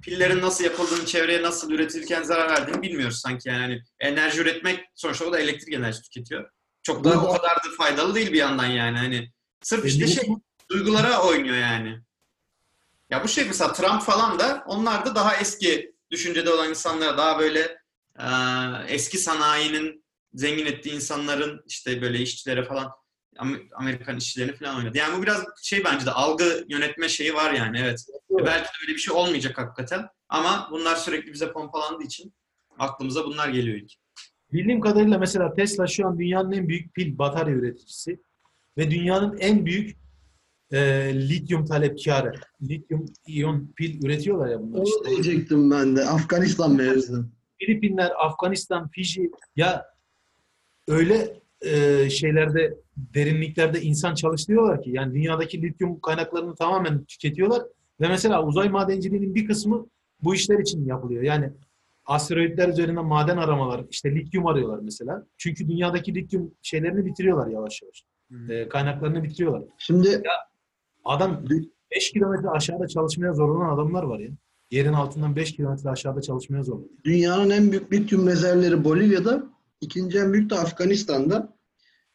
pillerin 0.03 0.41
nasıl 0.41 0.63
yapıldığını, 0.63 1.05
çevreye 1.05 1.41
nasıl 1.41 1.71
üretilirken 1.71 2.23
zarar 2.23 2.49
verdiğini 2.49 2.81
bilmiyoruz 2.81 3.19
sanki 3.19 3.49
yani. 3.49 3.61
Hani 3.61 3.81
enerji 3.99 4.41
üretmek 4.41 4.79
sonuçta 4.95 5.25
o 5.25 5.33
da 5.33 5.39
elektrik 5.39 5.73
enerjisi 5.73 6.01
tüketiyor. 6.03 6.49
Çok 6.87 7.03
da 7.03 7.21
o 7.21 7.33
kadar 7.33 7.55
da 7.55 7.75
faydalı 7.77 8.15
değil 8.15 8.31
bir 8.33 8.37
yandan 8.37 8.65
yani. 8.65 8.97
Hani 8.97 9.31
sırf 9.61 9.85
işte 9.85 10.07
şey 10.07 10.29
duygulara 10.69 11.21
oynuyor 11.21 11.57
yani. 11.57 12.01
Ya 13.09 13.23
bu 13.23 13.27
şey 13.27 13.45
mesela 13.45 13.73
Trump 13.73 14.01
falan 14.01 14.39
da 14.39 14.63
onlar 14.67 15.05
da 15.05 15.15
daha 15.15 15.35
eski 15.35 15.95
düşüncede 16.11 16.49
olan 16.49 16.69
insanlara 16.69 17.17
daha 17.17 17.39
böyle 17.39 17.77
e, 18.19 18.27
eski 18.87 19.17
sanayinin 19.17 20.05
zengin 20.33 20.65
ettiği 20.65 20.93
insanların 20.93 21.63
işte 21.65 22.01
böyle 22.01 22.19
işçilere 22.19 22.65
falan 22.65 22.91
Am- 23.37 23.67
Amerikan 23.75 24.17
işçilerini 24.17 24.55
falan 24.55 24.77
oynadı. 24.77 24.97
Yani 24.97 25.17
bu 25.17 25.23
biraz 25.23 25.45
şey 25.63 25.83
bence 25.83 26.05
de 26.05 26.11
algı 26.11 26.65
yönetme 26.69 27.09
şeyi 27.09 27.33
var 27.33 27.53
yani 27.53 27.79
evet. 27.79 28.05
Doğru. 28.29 28.45
Belki 28.45 28.65
de 28.65 28.77
öyle 28.81 28.93
bir 28.93 29.01
şey 29.01 29.13
olmayacak 29.13 29.57
hakikaten. 29.57 30.07
Ama 30.29 30.69
bunlar 30.71 30.95
sürekli 30.95 31.33
bize 31.33 31.51
pompalandığı 31.51 32.03
için 32.03 32.33
aklımıza 32.79 33.25
bunlar 33.25 33.49
geliyor 33.49 33.77
ilk. 33.77 34.06
Bildiğim 34.53 34.81
kadarıyla 34.81 35.17
mesela 35.17 35.53
Tesla 35.53 35.87
şu 35.87 36.07
an 36.07 36.19
dünyanın 36.19 36.51
en 36.51 36.67
büyük 36.67 36.93
pil 36.93 37.17
batarya 37.17 37.55
üreticisi 37.55 38.19
ve 38.77 38.91
dünyanın 38.91 39.37
en 39.37 39.65
büyük 39.65 39.97
e, 40.71 40.79
lityum 41.29 41.65
talepkarı. 41.65 42.33
Lityum 42.61 43.05
iyon 43.27 43.73
pil 43.75 44.05
üretiyorlar 44.05 44.47
ya 44.47 44.61
bunlar 44.61 44.79
Onu 44.79 44.85
işte. 44.87 45.09
diyecektim 45.09 45.71
ben 45.71 45.95
de. 45.95 46.05
Afganistan 46.05 46.75
mevzu. 46.75 47.25
Filipinler, 47.59 48.11
Afganistan, 48.17 48.87
Fiji 48.87 49.31
ya 49.55 49.85
öyle 50.87 51.39
e, 51.61 52.09
şeylerde 52.09 52.77
derinliklerde 52.97 53.81
insan 53.81 54.15
çalıştırıyorlar 54.15 54.81
ki 54.81 54.89
yani 54.89 55.13
dünyadaki 55.13 55.61
lityum 55.61 55.99
kaynaklarını 55.99 56.55
tamamen 56.55 57.03
tüketiyorlar 57.03 57.61
ve 58.01 58.07
mesela 58.07 58.45
uzay 58.45 58.69
madenciliğinin 58.69 59.35
bir 59.35 59.47
kısmı 59.47 59.87
bu 60.23 60.35
işler 60.35 60.59
için 60.59 60.85
yapılıyor. 60.85 61.23
Yani 61.23 61.49
asteroidler 62.07 62.69
üzerinde 62.69 62.99
maden 62.99 63.37
aramalar, 63.37 63.85
işte 63.89 64.15
lityum 64.15 64.47
arıyorlar 64.47 64.79
mesela. 64.79 65.25
Çünkü 65.37 65.67
dünyadaki 65.67 66.15
lityum 66.15 66.51
şeylerini 66.61 67.05
bitiriyorlar 67.05 67.47
yavaş 67.47 67.81
yavaş. 67.81 68.03
E, 68.49 68.69
kaynaklarını 68.69 69.23
bitiriyorlar. 69.23 69.63
Şimdi 69.77 70.23
Adam 71.05 71.43
5 71.95 72.11
kilometre 72.11 72.49
aşağıda 72.49 72.87
çalışmaya 72.87 73.33
zorlanan 73.33 73.75
adamlar 73.75 74.03
var 74.03 74.19
ya. 74.19 74.29
Yerin 74.71 74.93
altından 74.93 75.35
5 75.35 75.55
kilometre 75.55 75.89
aşağıda 75.89 76.21
çalışmaya 76.21 76.63
zorlanıyor. 76.63 76.89
dünyanın 77.03 77.49
en 77.49 77.71
büyük 77.71 77.93
lityum 77.93 78.27
rezervleri 78.27 78.83
Bolivya'da, 78.83 79.43
ikinci 79.81 80.19
en 80.19 80.33
büyük 80.33 80.49
de 80.49 80.55
Afganistan'da. 80.55 81.57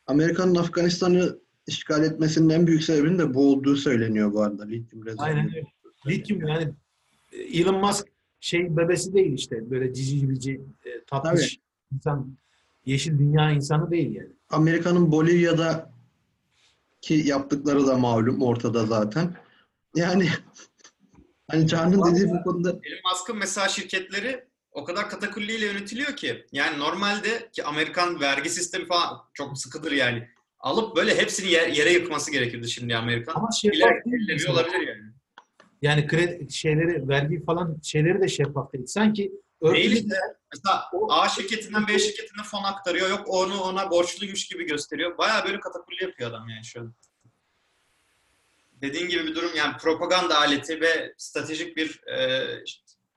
Amerika'nın 0.07 0.55
Afganistan'ı 0.55 1.39
işgal 1.67 2.05
etmesinin 2.05 2.51
en 2.51 2.67
büyük 2.67 2.85
sebebinin 2.85 3.19
de 3.19 3.35
bu 3.35 3.53
olduğu 3.53 3.77
söyleniyor 3.77 4.33
bu 4.33 4.43
arada 4.43 4.65
lityum 4.65 5.07
rezervi. 5.07 5.23
Aynen 5.23 5.47
öyle. 5.47 5.67
Lityum 6.07 6.47
yani 6.47 6.73
Elon 7.53 7.81
Musk 7.81 8.12
şey 8.43 8.77
bebesi 8.77 9.15
değil 9.15 9.33
işte 9.33 9.71
böyle 9.71 9.95
cici 9.95 10.31
bici 10.31 10.61
e, 10.85 11.05
tatlış 11.05 11.59
insan 11.95 12.37
yeşil 12.87 13.19
dünya 13.19 13.51
insanı 13.51 13.91
değil 13.91 14.15
yani. 14.15 14.33
Amerika'nın 14.51 15.13
Bolivya'da 15.13 15.93
ki 17.01 17.15
yaptıkları 17.15 17.87
da 17.87 17.99
malum 17.99 18.43
ortada 18.43 18.87
zaten. 18.87 19.37
Yani 19.95 20.29
hani 21.51 21.67
Can'ın 21.67 22.15
dediği 22.15 22.31
bu 22.31 22.43
konuda 22.43 22.71
Elon 22.71 23.13
Musk'ın 23.13 23.37
mesela 23.37 23.69
şirketleri 23.69 24.45
o 24.73 24.85
kadar 24.85 25.11
katakulliyle 25.11 25.67
yönetiliyor 25.67 26.17
ki 26.17 26.47
yani 26.53 26.79
normalde 26.79 27.49
ki 27.53 27.65
Amerikan 27.65 28.21
vergi 28.21 28.51
sistemi 28.51 28.87
falan 28.87 29.19
çok 29.35 29.59
sıkıdır 29.59 29.93
yani. 29.93 30.29
Alıp 30.61 30.97
böyle 30.97 31.19
hepsini 31.19 31.51
yer- 31.51 31.69
yere 31.69 31.93
yıkması 31.93 32.33
gerekirdi 32.33 32.69
şimdi 32.71 32.97
Amerikan. 32.97 33.35
Ama 33.35 33.49
mesela. 34.29 34.53
olabilir 34.53 34.87
yani. 34.89 35.12
Yani 35.83 36.07
kredi 36.07 36.53
şeyleri 36.53 37.09
vergi 37.09 37.45
falan 37.45 37.79
şeyleri 37.83 38.21
de 38.21 38.29
şeffaf 38.29 38.73
değil. 38.73 38.87
Sanki 38.87 39.23
Değil 39.23 39.33
örtülü 39.61 39.95
işte. 39.95 40.17
Mesela 40.53 40.91
A 41.09 41.29
şirketinden 41.29 41.89
B 41.89 41.99
şirketine 41.99 42.43
fon 42.43 42.63
aktarıyor. 42.63 43.11
Yok 43.11 43.25
onu 43.27 43.61
ona 43.61 43.91
borçluymuş 43.91 44.47
gibi 44.47 44.67
gösteriyor. 44.67 45.19
Baya 45.19 45.45
böyle 45.45 45.61
katakulli 45.61 46.05
yapıyor 46.05 46.31
adam 46.31 46.49
yani 46.49 46.65
şu 46.65 46.81
an. 46.81 46.95
Dediğin 48.83 49.09
gibi 49.09 49.27
bir 49.27 49.35
durum 49.35 49.51
yani 49.57 49.77
propaganda 49.77 50.39
aleti 50.39 50.81
ve 50.81 51.15
stratejik 51.17 51.77
bir 51.77 52.01
e, 52.07 52.47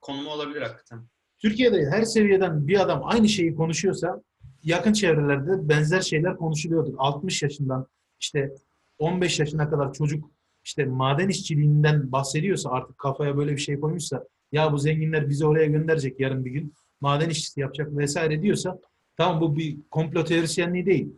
konumu 0.01 0.29
olabilir 0.29 0.61
hakikaten. 0.61 1.07
Türkiye'de 1.37 1.89
her 1.91 2.03
seviyeden 2.03 2.67
bir 2.67 2.79
adam 2.79 3.01
aynı 3.03 3.29
şeyi 3.29 3.55
konuşuyorsa 3.55 4.21
yakın 4.63 4.93
çevrelerde 4.93 5.69
benzer 5.69 6.01
şeyler 6.01 6.37
konuşuluyordur. 6.37 6.93
60 6.97 7.43
yaşından 7.43 7.87
işte 8.19 8.51
15 8.99 9.39
yaşına 9.39 9.69
kadar 9.69 9.93
çocuk 9.93 10.34
işte 10.65 10.85
maden 10.85 11.29
işçiliğinden 11.29 12.11
bahsediyorsa 12.11 12.69
artık 12.69 12.97
kafaya 12.97 13.37
böyle 13.37 13.51
bir 13.51 13.61
şey 13.61 13.79
koymuşsa 13.79 14.25
ya 14.51 14.73
bu 14.73 14.77
zenginler 14.77 15.29
bizi 15.29 15.45
oraya 15.45 15.65
gönderecek 15.65 16.19
yarın 16.19 16.45
bir 16.45 16.51
gün 16.51 16.73
maden 17.01 17.29
işçisi 17.29 17.59
yapacak 17.59 17.97
vesaire 17.97 18.41
diyorsa 18.41 18.79
tamam 19.17 19.41
bu 19.41 19.57
bir 19.57 19.77
komplo 19.91 20.23
teorisyenliği 20.23 20.85
değil. 20.85 21.09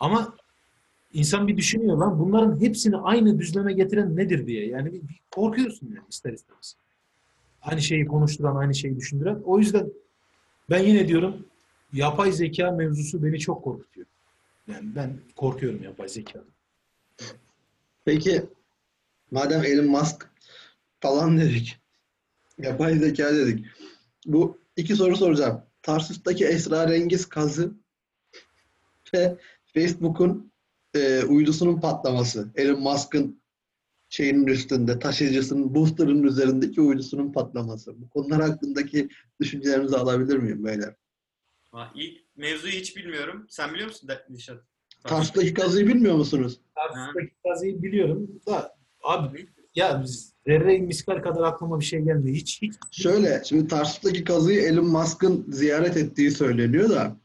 Ama 0.00 0.34
insan 1.12 1.48
bir 1.48 1.56
düşünüyor 1.56 1.96
lan 1.96 2.18
bunların 2.18 2.60
hepsini 2.60 2.96
aynı 2.96 3.38
düzleme 3.38 3.72
getiren 3.72 4.16
nedir 4.16 4.46
diye. 4.46 4.66
Yani 4.66 4.92
bir, 4.92 5.02
bir 5.02 5.20
korkuyorsun 5.30 5.86
yani 5.86 6.06
ister 6.10 6.32
istemez. 6.32 6.76
Aynı 7.62 7.82
şeyi 7.82 8.06
konuşturan, 8.06 8.56
aynı 8.56 8.74
şeyi 8.74 8.96
düşündüren. 8.96 9.38
O 9.44 9.58
yüzden 9.58 9.86
ben 10.70 10.82
yine 10.82 11.08
diyorum 11.08 11.46
yapay 11.92 12.32
zeka 12.32 12.70
mevzusu 12.70 13.24
beni 13.24 13.38
çok 13.38 13.64
korkutuyor. 13.64 14.06
Yani 14.68 14.96
ben 14.96 15.16
korkuyorum 15.36 15.82
yapay 15.82 16.08
zekadan. 16.08 16.46
Peki 18.04 18.42
madem 19.30 19.64
Elon 19.64 19.86
Musk 19.86 20.30
falan 21.00 21.38
dedik. 21.38 21.78
Yapay 22.58 22.98
zeka 22.98 23.34
dedik. 23.34 23.66
Bu 24.26 24.58
iki 24.76 24.96
soru 24.96 25.16
soracağım. 25.16 25.62
Tarsus'taki 25.82 26.46
esrarengiz 26.46 27.26
kazı 27.26 27.72
ve 29.14 29.38
Facebook'un 29.74 30.52
e, 30.94 31.24
uydusunun 31.24 31.80
patlaması. 31.80 32.48
Elon 32.54 32.80
Musk'ın 32.80 33.40
şeyinin 34.08 34.46
üstünde, 34.46 34.98
taşıyıcısının, 34.98 35.74
booster'ın 35.74 36.22
üzerindeki 36.22 36.80
uydusunun 36.80 37.32
patlaması. 37.32 38.00
Bu 38.00 38.08
konular 38.08 38.42
hakkındaki 38.42 39.08
düşüncelerinizi 39.40 39.96
alabilir 39.96 40.36
miyim 40.36 40.64
beyler? 40.64 40.94
Ha, 41.72 41.92
ilk 41.94 42.20
mevzuyu 42.36 42.72
hiç 42.72 42.96
bilmiyorum. 42.96 43.46
Sen 43.48 43.74
biliyor 43.74 43.88
musun 43.88 44.08
Dişat? 44.34 44.64
Tarsus'taki 45.04 45.54
kazıyı 45.54 45.86
bilmiyor 45.86 46.16
musunuz? 46.16 46.60
Tarsus'taki 46.74 47.32
kazıyı 47.48 47.82
biliyorum 47.82 48.40
da 48.46 48.75
abi 49.06 49.48
ya 49.74 50.04
zerre 50.46 50.78
miskal 50.78 51.22
kadar 51.22 51.42
aklıma 51.42 51.80
bir 51.80 51.84
şey 51.84 52.00
gelmiyor. 52.00 52.36
Hiç 52.36 52.62
hiç 52.62 52.74
Şöyle, 52.90 53.42
şimdi 53.44 53.68
Tarsus'taki 53.68 54.24
kazıyı 54.24 54.62
Elon 54.62 54.86
Musk'ın 54.86 55.46
ziyaret 55.48 55.96
ettiği 55.96 56.30
söyleniyor 56.30 56.90
da 56.90 57.16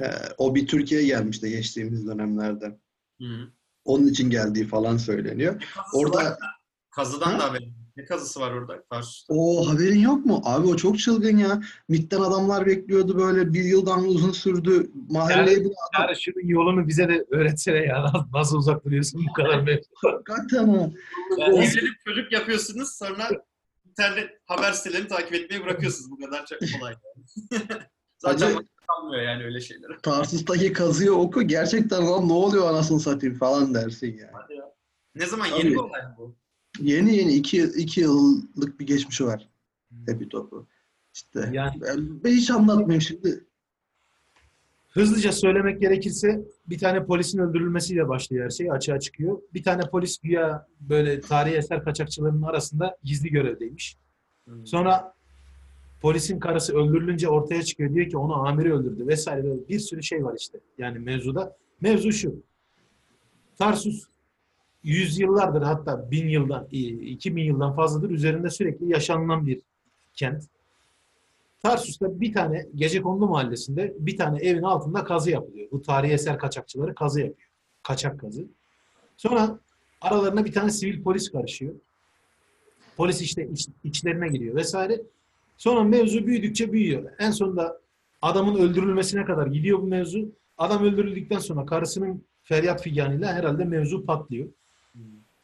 e, 0.00 0.06
o 0.38 0.54
bir 0.54 0.66
Türkiye'ye 0.66 1.06
gelmişti 1.06 1.50
geçtiğimiz 1.50 2.06
dönemlerde. 2.06 2.78
Hı. 3.20 3.52
Onun 3.84 4.06
için 4.06 4.30
geldiği 4.30 4.66
falan 4.66 4.96
söyleniyor. 4.96 5.62
Orada 5.94 6.38
Kazıdan 6.90 7.32
Ha? 7.32 7.38
da 7.38 7.48
haberim. 7.48 7.74
Ne 7.98 8.04
kazısı 8.04 8.40
var 8.40 8.50
orada? 8.52 8.82
Tarsus'ta. 8.90 9.34
o 9.34 9.68
haberin 9.68 9.98
yok 9.98 10.26
mu? 10.26 10.40
Abi 10.44 10.66
o 10.66 10.76
çok 10.76 10.98
çılgın 10.98 11.36
ya. 11.36 11.62
MİT'ten 11.88 12.20
adamlar 12.20 12.66
bekliyordu 12.66 13.18
böyle 13.18 13.52
bir 13.52 13.64
yıldan 13.64 14.04
uzun 14.04 14.32
sürdü. 14.32 14.90
Mahalleyi 15.10 15.64
bu 15.64 15.72
yani 15.98 16.16
şunun 16.20 16.48
yolunu 16.48 16.88
bize 16.88 17.08
de 17.08 17.24
öğretsene 17.30 17.78
ya. 17.78 18.12
Nasıl- 18.34 18.58
uzak 18.58 18.84
duruyorsun 18.84 19.26
bu 19.28 19.32
kadar 19.32 19.60
mevzu? 19.60 19.88
hakikaten 19.94 20.68
ha. 20.68 20.90
Yani 21.38 21.54
evlenip 21.56 21.94
çocuk 22.06 22.32
yapıyorsunuz 22.32 22.88
sonra 22.98 23.28
internet 23.90 24.30
haber 24.46 24.72
sitelerini 24.72 25.08
takip 25.08 25.34
etmeyi 25.34 25.62
bırakıyorsunuz. 25.64 26.10
Bu 26.10 26.18
kadar 26.18 26.46
çok 26.46 26.58
kolay. 26.80 26.94
Yani. 27.04 27.62
Zaten 28.18 28.46
Hacı- 28.54 28.66
kalmıyor 28.88 29.22
yani 29.22 29.44
öyle 29.44 29.60
şeylere. 29.60 29.92
Tarsus'taki 30.02 30.72
kazıyı 30.72 31.12
oku. 31.12 31.42
Gerçekten 31.42 32.06
lan 32.06 32.28
ne 32.28 32.32
oluyor 32.32 32.68
anasını 32.70 33.00
satayım 33.00 33.38
falan 33.38 33.74
dersin 33.74 34.06
yani. 34.18 34.30
Hadi 34.32 34.54
ya. 34.54 34.64
Ne 35.14 35.26
zaman 35.26 35.48
Tabii. 35.48 35.58
yeni 35.58 35.70
bir 35.70 35.76
olay 35.76 36.00
bu? 36.18 36.36
Yeni 36.78 37.16
yeni 37.16 37.32
iki, 37.34 37.62
iki 37.62 38.00
yıllık 38.00 38.80
bir 38.80 38.86
geçmişi 38.86 39.24
var. 39.24 39.48
Happy 40.06 40.24
Top'u. 40.24 40.66
İşte 41.14 41.50
Yani- 41.52 41.80
ben, 41.80 42.24
ben 42.24 42.30
hiç 42.30 42.50
anlatmayayım 42.50 43.00
şimdi. 43.00 43.44
Hızlıca 44.88 45.32
söylemek 45.32 45.80
gerekirse 45.80 46.44
bir 46.66 46.78
tane 46.78 47.04
polisin 47.04 47.38
öldürülmesiyle 47.38 48.08
başlıyor 48.08 48.44
her 48.44 48.50
şey 48.50 48.72
açığa 48.72 49.00
çıkıyor. 49.00 49.38
Bir 49.54 49.62
tane 49.62 49.82
polis 49.82 50.18
güya 50.18 50.66
böyle 50.80 51.20
tarihi 51.20 51.54
eser 51.54 51.84
kaçakçılarının 51.84 52.42
arasında 52.42 52.96
gizli 53.04 53.30
görevdeymiş. 53.30 53.96
Hmm. 54.44 54.66
Sonra 54.66 55.14
polisin 56.00 56.40
karısı 56.40 56.76
öldürülünce 56.76 57.28
ortaya 57.28 57.62
çıkıyor 57.62 57.94
diyor 57.94 58.10
ki 58.10 58.16
onu 58.16 58.46
amiri 58.46 58.74
öldürdü 58.74 59.06
vesaire 59.06 59.44
böyle 59.44 59.68
bir 59.68 59.78
sürü 59.78 60.02
şey 60.02 60.24
var 60.24 60.36
işte 60.38 60.60
yani 60.78 60.98
mevzuda. 60.98 61.56
Mevzu 61.80 62.12
şu. 62.12 62.42
Tarsus 63.58 64.04
yüzyıllardır 64.88 65.62
hatta 65.62 66.10
bin 66.10 66.28
yıldan, 66.28 66.66
iki 66.70 67.36
bin 67.36 67.44
yıldan 67.44 67.76
fazladır 67.76 68.10
üzerinde 68.10 68.50
sürekli 68.50 68.90
yaşanılan 68.92 69.46
bir 69.46 69.60
kent. 70.14 70.44
Tarsus'ta 71.62 72.20
bir 72.20 72.32
tane 72.32 72.66
Gecekondu 72.74 73.26
mahallesinde 73.26 73.94
bir 73.98 74.16
tane 74.16 74.38
evin 74.38 74.62
altında 74.62 75.04
kazı 75.04 75.30
yapılıyor. 75.30 75.70
Bu 75.72 75.82
tarihi 75.82 76.12
eser 76.12 76.38
kaçakçıları 76.38 76.94
kazı 76.94 77.20
yapıyor. 77.20 77.48
Kaçak 77.82 78.20
kazı. 78.20 78.44
Sonra 79.16 79.58
aralarına 80.00 80.44
bir 80.44 80.52
tane 80.52 80.70
sivil 80.70 81.02
polis 81.02 81.32
karışıyor. 81.32 81.74
Polis 82.96 83.20
işte 83.20 83.48
iç- 83.52 83.68
içlerine 83.84 84.28
giriyor 84.28 84.54
vesaire. 84.54 85.02
Sonra 85.56 85.84
mevzu 85.84 86.26
büyüdükçe 86.26 86.72
büyüyor. 86.72 87.10
En 87.18 87.30
sonunda 87.30 87.80
adamın 88.22 88.60
öldürülmesine 88.60 89.24
kadar 89.24 89.46
gidiyor 89.46 89.78
bu 89.82 89.86
mevzu. 89.86 90.32
Adam 90.58 90.84
öldürüldükten 90.84 91.38
sonra 91.38 91.66
karısının 91.66 92.24
feryat 92.42 92.82
figanıyla 92.82 93.32
herhalde 93.32 93.64
mevzu 93.64 94.06
patlıyor. 94.06 94.48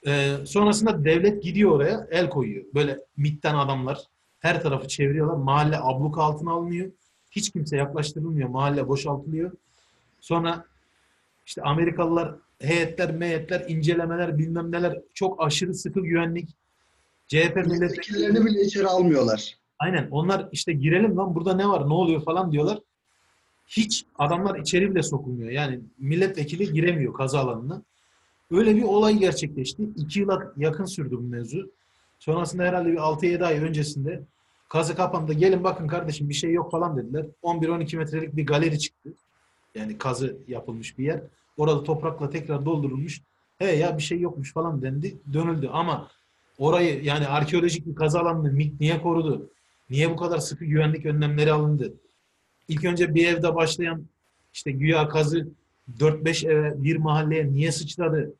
Ee, 0.07 0.37
sonrasında 0.47 1.05
devlet 1.05 1.43
gidiyor 1.43 1.71
oraya 1.71 2.07
el 2.11 2.31
koyuyor. 2.31 2.65
Böyle 2.75 2.99
MİT'ten 3.17 3.55
adamlar 3.55 3.99
her 4.41 4.63
tarafı 4.63 4.89
çeviriyorlar. 4.89 5.37
Mahalle 5.37 5.79
abluk 5.81 6.19
altına 6.19 6.53
alınıyor. 6.53 6.91
Hiç 7.31 7.51
kimse 7.51 7.77
yaklaştırılmıyor. 7.77 8.49
Mahalle 8.49 8.89
boşaltılıyor. 8.89 9.53
Sonra 10.21 10.65
işte 11.47 11.63
Amerikalılar 11.63 12.35
heyetler, 12.61 13.11
meyetler, 13.11 13.65
incelemeler 13.69 14.39
bilmem 14.39 14.73
neler 14.73 15.01
çok 15.15 15.43
aşırı 15.43 15.75
sıkı 15.75 16.01
güvenlik. 16.01 16.49
CHP 17.29 17.37
milletvekilleri 17.37 17.69
Milletvekillerini 17.69 18.45
bile 18.45 18.61
içeri 18.61 18.87
almıyorlar. 18.87 19.55
Aynen. 19.79 20.09
Onlar 20.11 20.49
işte 20.53 20.73
girelim 20.73 21.17
lan 21.17 21.35
burada 21.35 21.55
ne 21.55 21.69
var 21.69 21.89
ne 21.89 21.93
oluyor 21.93 22.25
falan 22.25 22.53
diyorlar. 22.53 22.79
Hiç 23.69 24.05
adamlar 24.19 24.59
içeri 24.59 24.91
bile 24.91 25.03
sokulmuyor. 25.03 25.51
Yani 25.51 25.81
milletvekili 25.99 26.73
giremiyor 26.73 27.15
kaza 27.15 27.41
alanına. 27.41 27.83
Öyle 28.55 28.77
bir 28.77 28.83
olay 28.83 29.17
gerçekleşti. 29.17 29.89
İki 29.97 30.21
yıla 30.21 30.53
yakın 30.57 30.85
sürdü 30.85 31.17
bu 31.17 31.21
mevzu. 31.21 31.71
Sonrasında 32.19 32.63
herhalde 32.63 32.93
bir 32.93 32.97
6-7 32.97 33.45
ay 33.45 33.59
öncesinde 33.59 34.23
kazı 34.69 34.97
kapandı. 34.97 35.33
Gelin 35.33 35.65
bakın 35.65 35.87
kardeşim 35.87 36.29
bir 36.29 36.35
şey 36.35 36.53
yok 36.53 36.71
falan 36.71 36.97
dediler. 36.97 37.27
11-12 37.43 37.97
metrelik 37.97 38.37
bir 38.37 38.47
galeri 38.47 38.79
çıktı. 38.79 39.11
Yani 39.75 39.99
kazı 39.99 40.37
yapılmış 40.49 40.99
bir 40.99 41.05
yer. 41.05 41.21
Orada 41.57 41.85
toprakla 41.85 42.31
tekrar 42.31 42.65
doldurulmuş. 42.65 43.21
He 43.59 43.77
ya 43.77 43.99
bir 43.99 44.03
şey 44.03 44.21
yokmuş 44.21 44.53
falan 44.53 44.83
dendi. 44.83 45.17
Dönüldü 45.33 45.69
ama 45.73 46.09
orayı 46.59 47.05
yani 47.05 47.27
arkeolojik 47.27 47.87
bir 47.87 47.95
kazı 47.95 48.21
alanını 48.21 48.53
MİT 48.53 48.81
niye 48.81 49.03
korudu? 49.03 49.51
Niye 49.91 50.11
bu 50.11 50.17
kadar 50.17 50.39
sıkı 50.39 50.65
güvenlik 50.65 51.07
önlemleri 51.07 51.53
alındı? 51.53 51.93
İlk 52.69 52.85
önce 52.85 53.15
bir 53.15 53.29
evde 53.29 53.55
başlayan 53.55 54.05
işte 54.53 54.71
güya 54.71 55.09
kazı 55.09 55.49
4-5 55.99 56.49
eve 56.49 56.83
bir 56.83 56.97
mahalleye 56.97 57.53
niye 57.53 57.73
sıçradı? 57.73 58.35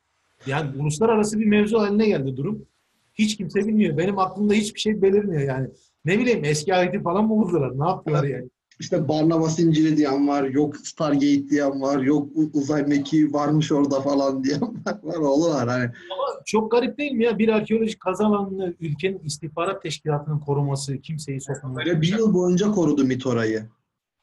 Yani 0.47 0.71
uluslararası 0.83 1.39
bir 1.41 1.47
mevzu 1.47 1.79
haline 1.79 2.07
geldi 2.07 2.37
durum. 2.37 2.67
Hiç 3.15 3.37
kimse 3.37 3.67
bilmiyor. 3.67 3.97
Benim 3.97 4.19
aklımda 4.19 4.55
hiçbir 4.55 4.81
şey 4.81 5.03
belirmiyor 5.03 5.43
yani. 5.43 5.69
Ne 6.05 6.19
bileyim 6.19 6.45
eski 6.45 6.75
ayeti 6.75 7.03
falan 7.03 7.25
mı 7.25 7.31
buldular? 7.31 7.81
Ne 7.81 7.89
yaptılar 7.89 8.25
yani? 8.25 8.49
İşte 8.81 9.09
Barnaba 9.09 9.49
Zinciri 9.49 9.97
diyen 9.97 10.29
var, 10.29 10.45
yok 10.45 10.77
Stargate 10.77 11.49
diyen 11.49 11.81
var, 11.81 12.03
yok 12.03 12.29
uzay 12.53 12.83
mekiği 12.87 13.33
varmış 13.33 13.73
orada 13.73 14.01
falan 14.01 14.45
diyen 14.45 14.61
var. 15.03 15.17
olurlar 15.19 15.69
hani. 15.69 15.85
Ama 15.85 16.43
çok 16.45 16.71
garip 16.71 16.99
değil 16.99 17.13
mi 17.13 17.25
ya? 17.25 17.39
Bir 17.39 17.49
arkeolojik 17.49 18.01
kazı 18.01 18.25
alanını 18.25 18.75
ülkenin 18.81 19.19
istihbarat 19.19 19.83
teşkilatının 19.83 20.39
koruması, 20.39 20.99
kimseyi 20.99 21.41
sokmaması. 21.41 21.91
Ve 21.91 22.01
bir 22.01 22.19
yıl 22.19 22.35
boyunca 22.35 22.71
korudu 22.71 23.05
MİT 23.05 23.27
orayı. 23.27 23.69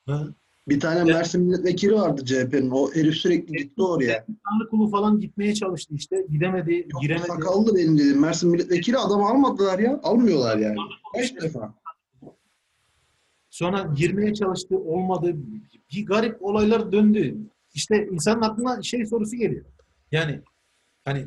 Ha? 0.06 0.24
Bir 0.68 0.80
tane 0.80 1.04
Mersin 1.04 1.42
milletvekili 1.42 1.94
vardı 1.94 2.26
CHP'nin. 2.26 2.72
O 2.72 2.94
herif 2.94 3.16
sürekli 3.16 3.58
gitti 3.58 3.82
oraya. 3.82 4.26
Tanrı 4.26 4.70
kulu 4.70 4.90
falan 4.90 5.20
gitmeye 5.20 5.54
çalıştı 5.54 5.94
işte. 5.96 6.26
Gidemedi, 6.30 6.88
Yok, 6.92 7.02
giremedi. 7.02 7.28
sakallı 7.28 7.76
benim 7.76 7.98
dedim. 7.98 8.20
Mersin 8.22 8.50
milletvekili 8.52 8.98
adamı 8.98 9.26
almadılar 9.30 9.80
ya. 9.80 10.00
Almıyorlar 10.04 10.58
yani. 10.58 10.78
Kaç 11.16 11.36
defa? 11.42 11.74
Sonra 13.50 13.94
girmeye 13.98 14.34
çalıştı, 14.34 14.78
olmadı. 14.78 15.36
Bir 15.94 16.06
garip 16.06 16.44
olaylar 16.44 16.92
döndü. 16.92 17.38
İşte 17.74 18.08
insanın 18.12 18.42
aklına 18.42 18.82
şey 18.82 19.06
sorusu 19.06 19.36
geliyor. 19.36 19.66
Yani 20.12 20.42
hani 21.06 21.26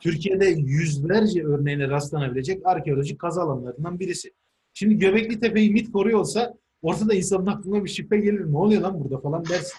Türkiye'de 0.00 0.46
yüzlerce 0.46 1.44
örneğine 1.44 1.88
rastlanabilecek 1.88 2.66
arkeolojik 2.66 3.18
kazı 3.18 3.42
alanlarından 3.42 4.00
birisi. 4.00 4.32
Şimdi 4.74 4.98
Göbekli 4.98 5.40
Tepe'yi 5.40 5.70
MİT 5.70 5.92
koruyor 5.92 6.20
olsa 6.20 6.54
ortada 6.82 7.14
insanın 7.14 7.46
aklına 7.46 7.84
bir 7.84 7.90
şüphe 7.90 8.16
gelir. 8.18 8.52
Ne 8.52 8.56
oluyor 8.58 8.82
lan 8.82 9.00
burada 9.04 9.18
falan 9.20 9.44
dersin. 9.44 9.78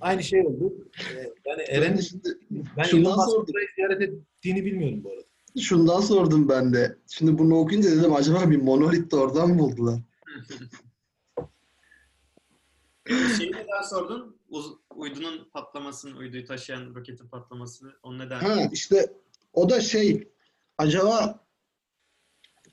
Aynı 0.00 0.22
şey 0.22 0.46
oldu. 0.46 0.72
Ee, 1.14 1.18
Yani 1.46 1.64
Ben 1.68 1.74
Eren, 1.74 1.98
de 1.98 2.02
şimdi 2.02 2.28
ben 2.76 2.82
şundan 2.82 3.12
Elon 3.12 3.46
burayı 3.48 3.66
ziyaret 3.74 4.02
ettiğini 4.02 4.64
bilmiyorum 4.64 5.04
bu 5.04 5.10
arada. 5.10 5.22
şundan 5.60 6.00
sordum 6.00 6.48
ben 6.48 6.72
de. 6.72 6.96
Şimdi 7.10 7.38
bunu 7.38 7.54
okuyunca 7.58 7.90
dedim 7.90 8.12
acaba 8.12 8.50
bir 8.50 8.62
monolit 8.62 9.12
de 9.12 9.16
oradan 9.16 9.48
mı 9.50 9.58
buldular? 9.58 10.00
Şeyi 13.38 13.52
neden 13.52 13.82
sordun? 13.90 14.36
Uz- 14.48 14.76
uydunun 14.96 15.48
patlamasını, 15.52 16.16
uyduyu 16.18 16.44
taşıyan 16.44 16.94
roketin 16.94 17.28
patlamasını. 17.28 17.92
Onu 18.02 18.18
neden? 18.18 18.40
Ha 18.40 18.68
işte 18.72 19.12
o 19.52 19.70
da 19.70 19.80
şey 19.80 20.28
acaba 20.78 21.44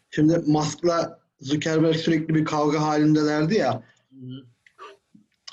şimdi 0.10 0.38
Musk'la 0.48 1.21
Zuckerberg 1.42 1.96
sürekli 1.96 2.36
bir 2.36 2.46
kavga 2.46 2.82
halindelerdi 2.82 3.56
ya. 3.56 3.84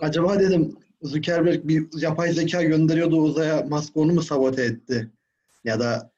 Acaba 0.01 0.41
dedim 0.41 0.76
Zuckerberg 1.03 1.68
bir 1.68 2.03
yapay 2.03 2.32
zeka 2.32 2.62
gönderiyordu 2.62 3.16
uzaya 3.16 3.62
Musk 3.62 3.97
onu 3.97 4.12
mu 4.12 4.22
sabote 4.22 4.62
etti? 4.62 5.11
Ya 5.64 5.80
da 5.80 6.12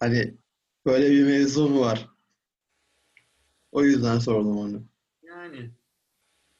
hani 0.00 0.34
böyle 0.86 1.10
bir 1.10 1.24
mevzu 1.24 1.68
mu 1.68 1.80
var? 1.80 2.08
O 3.72 3.82
yüzden 3.84 4.18
sordum 4.18 4.58
onu. 4.58 4.82
Yani 5.22 5.70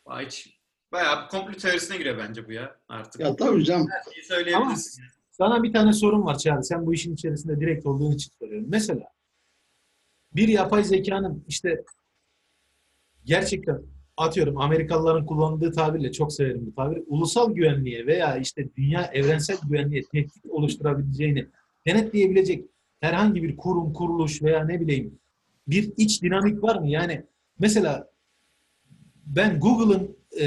Vay, 0.07 0.28
bayağı 0.93 1.28
komplo 1.28 1.53
teorisine 1.53 1.97
giriyor 1.97 2.18
bence 2.18 2.49
bu 2.49 2.53
ya 2.53 2.76
artık. 2.88 3.20
Ya 3.20 3.36
tabii 3.36 3.64
canım. 3.64 3.88
Her 3.91 4.12
şeyi 4.12 4.24
söyleyebilirsin. 4.24 5.05
Sana 5.30 5.62
bir 5.62 5.72
tane 5.72 5.93
sorun 5.93 6.24
var 6.24 6.38
Çağrı. 6.38 6.64
Sen 6.64 6.86
bu 6.86 6.95
işin 6.95 7.14
içerisinde 7.14 7.61
direkt 7.61 7.86
olduğun 7.86 8.12
için 8.12 8.32
soruyorum. 8.38 8.66
Mesela 8.70 9.12
bir 10.32 10.49
yapay 10.49 10.84
zekanın 10.84 11.45
işte 11.49 11.84
gerçekten 13.24 13.82
atıyorum 14.16 14.58
Amerikalıların 14.58 15.26
kullandığı 15.26 15.72
tabirle 15.72 16.12
çok 16.12 16.32
severim 16.32 16.66
bu 16.66 16.74
tabiri. 16.74 17.04
Ulusal 17.06 17.54
güvenliğe 17.54 18.06
veya 18.06 18.36
işte 18.36 18.68
dünya 18.76 19.02
evrensel 19.02 19.56
güvenliğe 19.68 20.02
tehdit 20.12 20.46
oluşturabileceğini 20.48 21.46
denetleyebilecek 21.86 22.64
herhangi 23.00 23.42
bir 23.42 23.56
kurum, 23.56 23.92
kuruluş 23.92 24.42
veya 24.42 24.64
ne 24.64 24.80
bileyim 24.80 25.18
bir 25.68 25.92
iç 25.96 26.22
dinamik 26.22 26.62
var 26.62 26.76
mı? 26.76 26.88
Yani 26.88 27.22
mesela 27.58 28.10
ben 29.26 29.60
Google'ın 29.60 30.16
e, 30.40 30.46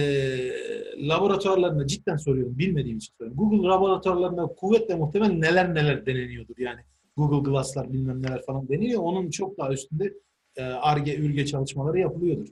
laboratuvarlarında 1.07 1.87
cidden 1.87 2.17
soruyorum. 2.17 2.57
Bilmediğim 2.57 2.97
için 2.97 3.13
soruyorum. 3.17 3.37
Google 3.37 3.67
laboratuvarlarında 3.67 4.45
kuvvetle 4.45 4.95
muhtemel 4.95 5.31
neler 5.31 5.75
neler 5.75 6.05
deneniyordur. 6.05 6.57
Yani 6.57 6.81
Google 7.17 7.51
Glass'lar 7.51 7.93
bilmem 7.93 8.23
neler 8.23 8.41
falan 8.45 8.69
deniyor. 8.69 9.01
Onun 9.03 9.29
çok 9.29 9.57
daha 9.57 9.73
üstünde 9.73 10.13
e, 10.55 10.63
ARGE, 10.63 11.17
ÜRGE 11.17 11.45
çalışmaları 11.45 11.99
yapılıyordur. 11.99 12.47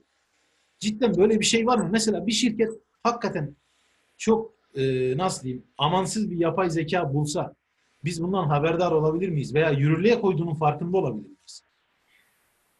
Cidden 0.81 1.17
böyle 1.17 1.39
bir 1.39 1.45
şey 1.45 1.67
var 1.67 1.77
mı? 1.77 1.89
Mesela 1.91 2.27
bir 2.27 2.31
şirket 2.31 2.71
hakikaten 3.03 3.55
çok 4.17 4.53
e, 4.75 5.17
nasıl 5.17 5.43
diyeyim 5.43 5.67
amansız 5.77 6.31
bir 6.31 6.37
yapay 6.37 6.69
zeka 6.69 7.13
bulsa 7.13 7.55
biz 8.03 8.23
bundan 8.23 8.47
haberdar 8.47 8.91
olabilir 8.91 9.29
miyiz? 9.29 9.55
Veya 9.55 9.71
yürürlüğe 9.71 10.21
koyduğunun 10.21 10.55
farkında 10.55 10.97
olabilir 10.97 11.29
miyiz? 11.29 11.63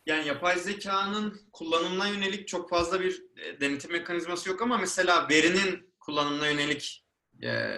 Yani 0.06 0.28
yapay 0.28 0.60
zekanın 0.60 1.42
kullanımına 1.54 2.08
yönelik 2.08 2.48
çok 2.48 2.70
fazla 2.70 3.02
bir 3.02 3.24
e, 3.38 3.60
denetim 3.62 3.92
mekanizması 3.92 4.50
yok 4.50 4.62
ama 4.62 4.78
mesela 4.78 5.30
verinin 5.30 5.94
kullanımına 6.00 6.48
yönelik 6.48 7.06
e, 7.44 7.78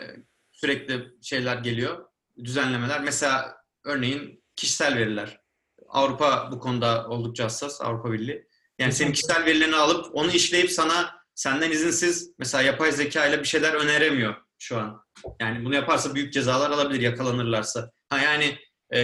sürekli 0.51 1.07
şeyler 1.21 1.57
geliyor, 1.57 2.05
düzenlemeler. 2.43 3.01
Mesela 3.03 3.57
örneğin 3.83 4.43
kişisel 4.55 4.95
veriler. 4.95 5.41
Avrupa 5.87 6.49
bu 6.51 6.59
konuda 6.59 7.07
oldukça 7.09 7.43
hassas, 7.43 7.81
Avrupa 7.81 8.11
Birliği. 8.11 8.47
Yani 8.79 8.91
senin 8.91 9.11
kişisel 9.11 9.45
verilerini 9.45 9.75
alıp 9.75 10.15
onu 10.15 10.31
işleyip 10.31 10.71
sana 10.71 11.23
senden 11.35 11.71
izinsiz 11.71 12.31
mesela 12.39 12.61
yapay 12.61 12.91
zeka 12.91 13.25
ile 13.25 13.39
bir 13.39 13.45
şeyler 13.47 13.73
öneremiyor 13.73 14.35
şu 14.59 14.77
an. 14.79 15.03
Yani 15.41 15.65
bunu 15.65 15.75
yaparsa 15.75 16.15
büyük 16.15 16.33
cezalar 16.33 16.71
alabilir 16.71 17.01
yakalanırlarsa. 17.01 17.91
Ha 18.09 18.19
yani 18.19 18.57
e, 18.93 18.99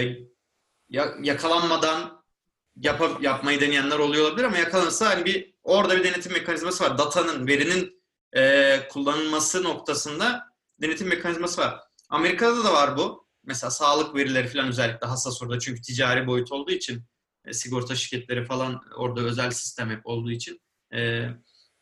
ya- 0.88 1.14
yakalanmadan 1.22 2.24
yap 2.76 3.22
yapmayı 3.22 3.60
deneyenler 3.60 3.98
oluyor 3.98 4.24
olabilir 4.24 4.44
ama 4.44 4.58
yakalanırsa 4.58 5.10
hani 5.10 5.24
bir 5.24 5.54
orada 5.62 5.96
bir 5.96 6.04
denetim 6.04 6.32
mekanizması 6.32 6.84
var. 6.84 6.98
Datanın, 6.98 7.46
verinin 7.46 8.02
e, 8.36 8.88
kullanılması 8.88 9.62
noktasında 9.64 10.46
denetim 10.80 11.08
mekanizması 11.08 11.60
var. 11.60 11.80
Amerika'da 12.08 12.64
da 12.64 12.72
var 12.72 12.96
bu. 12.96 13.26
Mesela 13.44 13.70
sağlık 13.70 14.14
verileri 14.14 14.48
falan 14.48 14.68
özellikle 14.68 15.06
hassas 15.06 15.42
orada 15.42 15.58
çünkü 15.58 15.82
ticari 15.82 16.26
boyut 16.26 16.52
olduğu 16.52 16.70
için 16.70 17.04
e, 17.50 17.52
sigorta 17.52 17.94
şirketleri 17.94 18.44
falan 18.44 18.80
orada 18.96 19.20
özel 19.20 19.50
sistem 19.50 19.90
hep 19.90 20.06
olduğu 20.06 20.30
için 20.30 20.60
e, 20.94 21.28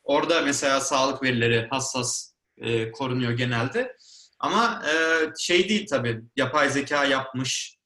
orada 0.02 0.40
mesela 0.40 0.80
sağlık 0.80 1.22
verileri 1.22 1.66
hassas 1.70 2.32
e, 2.56 2.92
korunuyor 2.92 3.32
genelde. 3.32 3.96
Ama 4.38 4.82
e, 4.88 4.92
şey 5.38 5.68
değil 5.68 5.86
tabii 5.90 6.22
yapay 6.36 6.70
zeka 6.70 7.04
yapmış 7.04 7.78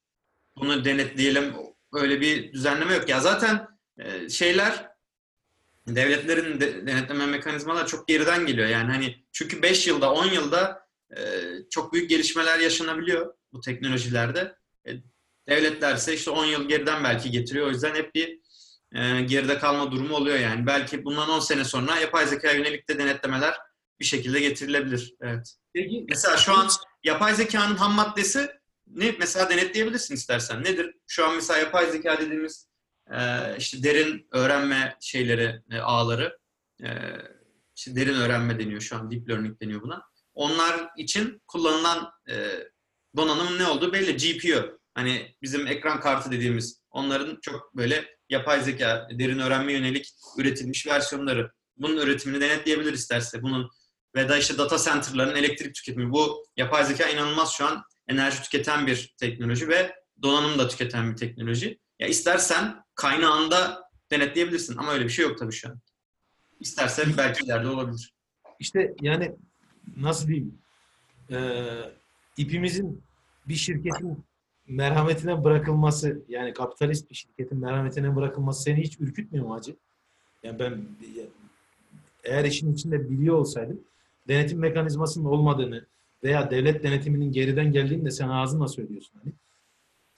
bunu 0.57 0.85
denetleyelim 0.85 1.55
öyle 1.93 2.21
bir 2.21 2.53
düzenleme 2.53 2.95
yok. 2.95 3.09
Ya 3.09 3.21
zaten 3.21 3.69
e, 3.99 4.29
şeyler 4.29 4.93
devletlerin 5.89 6.61
de, 6.61 6.87
denetleme 6.87 7.27
mekanizmaları 7.27 7.87
çok 7.87 8.09
geriden 8.09 8.47
geliyor. 8.47 8.69
Yani 8.69 8.93
hani 8.93 9.25
çünkü 9.33 9.63
5 9.63 9.87
yılda 9.87 10.13
10 10.13 10.27
yılda 10.27 10.87
e, 11.17 11.21
çok 11.71 11.93
büyük 11.93 12.11
gelişmeler 12.11 12.59
yaşanabiliyor 12.59 13.35
bu 13.53 13.61
teknolojilerde. 13.61 14.57
E, 14.89 14.91
devletler 15.49 15.95
ise 15.95 16.15
işte 16.15 16.31
10 16.31 16.45
yıl 16.45 16.69
geriden 16.69 17.05
belki 17.05 17.31
getiriyor. 17.31 17.67
O 17.67 17.71
yüzden 17.71 17.95
hep 17.95 18.15
bir 18.15 18.41
e, 18.95 19.21
geride 19.21 19.59
kalma 19.59 19.93
durumu 19.93 20.17
oluyor 20.17 20.39
yani. 20.39 20.67
Belki 20.67 21.05
bundan 21.05 21.31
10 21.31 21.41
sene 21.41 21.65
sonra 21.65 21.97
yapay 21.99 22.27
zeka 22.27 22.53
yönelik 22.53 22.89
de 22.89 22.99
denetlemeler 22.99 23.55
bir 24.01 24.05
şekilde 24.05 24.41
getirilebilir. 24.41 25.15
Evet. 25.21 25.55
Peki 25.75 26.07
Mesela 26.09 26.37
şu 26.37 26.53
an 26.53 26.69
yapay 27.05 27.35
zekanın 27.35 27.77
ham 27.77 27.93
maddesi 27.93 28.51
ne? 28.87 29.17
Mesela 29.19 29.51
denetleyebilirsin 29.51 30.15
istersen. 30.15 30.65
Nedir? 30.65 30.95
Şu 31.07 31.27
an 31.27 31.35
mesela 31.35 31.59
yapay 31.59 31.91
zeka 31.91 32.21
dediğimiz 32.21 32.69
e, 33.11 33.19
işte 33.59 33.83
derin 33.83 34.29
öğrenme 34.33 34.97
şeyleri, 35.01 35.63
e, 35.71 35.79
ağları, 35.79 36.39
e, 36.83 36.89
işte 37.77 37.97
derin 37.97 38.15
öğrenme 38.15 38.59
deniyor 38.59 38.81
şu 38.81 38.97
an, 38.97 39.11
deep 39.11 39.29
learning 39.29 39.61
deniyor 39.61 39.83
buna. 39.83 40.03
Onlar 40.35 40.91
için 40.97 41.43
kullanılan 41.47 42.13
e, 42.31 42.51
donanımın 43.17 43.59
ne 43.59 43.67
olduğu 43.67 43.93
belli. 43.93 44.17
GPU. 44.17 44.82
Hani 44.95 45.37
bizim 45.43 45.67
ekran 45.67 46.01
kartı 46.01 46.31
dediğimiz 46.31 46.83
onların 46.91 47.39
çok 47.43 47.77
böyle 47.77 48.05
yapay 48.29 48.63
zeka, 48.63 49.09
derin 49.11 49.39
öğrenme 49.39 49.73
yönelik 49.73 50.09
üretilmiş 50.39 50.87
versiyonları. 50.87 51.53
Bunun 51.77 51.97
üretimini 51.97 52.41
denetleyebilir 52.41 52.93
isterse. 52.93 53.43
Bunun 53.43 53.71
ve 54.15 54.29
da 54.29 54.39
işte 54.39 54.59
data 54.59 54.79
center'ların 54.79 55.37
elektrik 55.37 55.75
tüketimi. 55.75 56.13
Bu 56.13 56.47
yapay 56.57 56.85
zeka 56.85 57.09
inanılmaz 57.09 57.53
şu 57.53 57.67
an 57.67 57.83
enerji 58.09 58.43
tüketen 58.43 58.87
bir 58.87 59.15
teknoloji 59.19 59.69
ve 59.69 59.95
donanım 60.23 60.59
da 60.59 60.69
tüketen 60.69 61.13
bir 61.13 61.17
teknoloji. 61.17 61.79
Ya 61.99 62.09
istersen 62.09 62.85
kaynağında 62.95 63.83
denetleyebilirsin 64.11 64.77
ama 64.77 64.93
öyle 64.93 65.05
bir 65.05 65.11
şey 65.11 65.25
yok 65.25 65.39
tabii 65.39 65.53
şu 65.53 65.69
an. 65.69 65.81
İstersen 66.61 67.17
belki 67.17 67.45
ileride 67.45 67.69
olabilir. 67.69 68.15
İşte 68.61 68.95
yani 69.01 69.33
nasıl 69.97 70.29
diyeyim 70.29 70.59
e, 71.31 71.39
ipimizin 72.37 73.05
bir 73.49 73.55
şirketin 73.55 74.25
merhametine 74.77 75.45
bırakılması 75.45 76.23
yani 76.29 76.53
kapitalist 76.53 77.11
bir 77.11 77.15
şirketin 77.15 77.59
merhametine 77.59 78.17
bırakılması 78.17 78.63
seni 78.63 78.83
hiç 78.83 79.01
ürkütmüyor 79.01 79.47
mu 79.47 79.55
hacı? 79.55 79.77
Yani 80.43 80.59
ben 80.59 80.87
eğer 82.25 82.45
işin 82.45 82.75
içinde 82.75 83.11
biliyor 83.11 83.37
olsaydım 83.37 83.81
denetim 84.29 84.59
mekanizmasının 84.59 85.25
olmadığını 85.25 85.87
veya 86.25 86.51
devlet 86.51 86.83
denetiminin 86.83 87.33
geriden 87.33 87.73
geldiğini 87.73 88.05
de 88.05 88.11
sen 88.11 88.29
ağzınla 88.29 88.69
söylüyorsun 88.69 89.21
hani. 89.25 89.33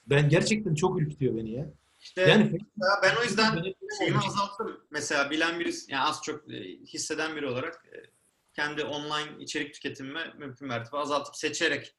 Ben 0.07 0.29
gerçekten 0.29 0.75
çok 0.75 1.01
ürkütüyor 1.01 1.35
beni 1.35 1.51
ya. 1.51 1.69
İşte 1.99 2.21
Yani 2.21 2.59
Ya 2.77 2.87
ben 3.03 3.15
o 3.21 3.23
yüzden 3.23 3.63
şeyimi 3.99 4.17
azalttım. 4.17 4.81
Mesela 4.91 5.31
bilen 5.31 5.59
birisi, 5.59 5.91
yani 5.91 6.03
az 6.03 6.21
çok 6.23 6.53
e, 6.53 6.57
hisseden 6.63 7.35
biri 7.35 7.47
olarak 7.47 7.85
e, 7.93 7.95
kendi 8.53 8.83
online 8.83 9.43
içerik 9.43 9.73
tüketimimi 9.73 10.33
mümkün 10.37 10.67
mertebe 10.67 10.97
azaltıp 10.97 11.35
seçerek 11.35 11.95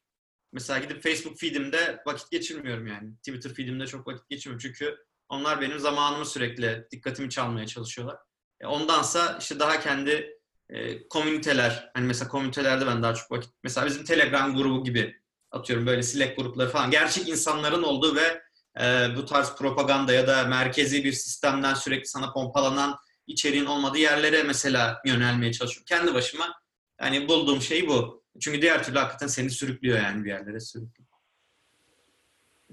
mesela 0.53 0.79
gidip 0.79 1.03
Facebook 1.03 1.39
feedimde 1.39 2.01
vakit 2.05 2.31
geçirmiyorum 2.31 2.87
yani. 2.87 3.15
Twitter 3.15 3.53
feedimde 3.53 3.87
çok 3.87 4.07
vakit 4.07 4.29
geçirmiyorum 4.29 4.61
çünkü 4.61 4.97
onlar 5.29 5.61
benim 5.61 5.79
zamanımı 5.79 6.25
sürekli 6.25 6.87
dikkatimi 6.91 7.29
çalmaya 7.29 7.67
çalışıyorlar. 7.67 8.17
E, 8.61 8.65
ondansa 8.65 9.37
işte 9.41 9.59
daha 9.59 9.79
kendi 9.79 10.37
e, 10.69 11.07
komüniteler, 11.07 11.91
hani 11.93 12.07
mesela 12.07 12.29
komünitelerde 12.29 12.87
ben 12.87 13.03
daha 13.03 13.13
çok 13.13 13.31
vakit, 13.31 13.51
mesela 13.63 13.87
bizim 13.87 14.03
Telegram 14.03 14.55
grubu 14.55 14.83
gibi 14.83 15.21
atıyorum 15.51 15.85
böyle 15.85 16.03
Slack 16.03 16.37
grupları 16.37 16.69
falan 16.69 16.91
gerçek 16.91 17.27
insanların 17.27 17.83
olduğu 17.83 18.15
ve 18.15 18.41
e, 18.81 19.15
bu 19.15 19.25
tarz 19.25 19.55
propaganda 19.55 20.13
ya 20.13 20.27
da 20.27 20.43
merkezi 20.43 21.03
bir 21.03 21.11
sistemden 21.11 21.73
sürekli 21.73 22.07
sana 22.07 22.33
pompalanan 22.33 22.97
içeriğin 23.27 23.65
olmadığı 23.65 23.97
yerlere 23.97 24.43
mesela 24.43 25.01
yönelmeye 25.05 25.53
çalışıyorum. 25.53 25.85
Kendi 25.85 26.13
başıma 26.13 26.53
yani 27.01 27.27
bulduğum 27.27 27.61
şey 27.61 27.87
bu. 27.87 28.23
Çünkü 28.39 28.61
diğer 28.61 28.83
türlü 28.83 28.97
hakikaten 28.97 29.27
seni 29.27 29.49
sürüklüyor 29.49 29.97
yani 29.97 30.23
bir 30.23 30.29
yerlere 30.29 30.59
sürüklüyor. 30.59 31.07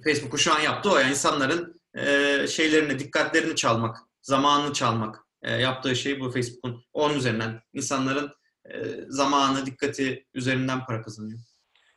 Facebook'u 0.05 0.39
şu 0.39 0.55
an 0.55 0.61
yaptığı 0.61 0.91
o 0.93 0.99
yani 0.99 1.11
insanların 1.11 1.81
e, 1.95 2.47
şeylerini, 2.47 2.99
dikkatlerini 2.99 3.57
çalmak, 3.57 3.97
zamanını 4.23 4.73
çalmak. 4.73 5.25
E, 5.43 5.53
yaptığı 5.53 5.97
şey 5.97 6.21
bu 6.21 6.31
Facebook'un. 6.31 6.85
Onun 6.93 7.15
üzerinden 7.15 7.61
insanların 7.73 8.31
e, 8.71 8.75
zamanı, 9.09 9.67
dikkati 9.67 10.27
üzerinden 10.35 10.85
para 10.85 11.03
kazanıyor. 11.03 11.39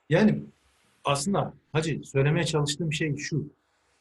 Yani 0.10 0.44
aslında 1.04 1.54
hacı 1.72 2.02
söylemeye 2.04 2.46
çalıştığım 2.46 2.94
şey 2.94 3.18
şu. 3.18 3.50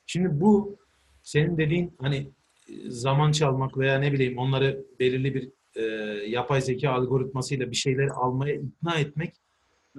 Şimdi 0.06 0.40
bu 0.40 0.78
senin 1.22 1.58
dediğin 1.58 1.94
hani 2.00 2.30
e, 2.68 2.90
zaman 2.90 3.32
çalmak 3.32 3.78
veya 3.78 3.98
ne 3.98 4.12
bileyim 4.12 4.38
onları 4.38 4.84
belirli 5.00 5.34
bir 5.34 5.48
e, 5.74 5.82
yapay 6.28 6.60
zeka 6.60 6.90
algoritmasıyla 6.90 7.70
bir 7.70 7.76
şeyler 7.76 8.06
almaya 8.06 8.54
ikna 8.54 8.98
etmek 8.98 9.34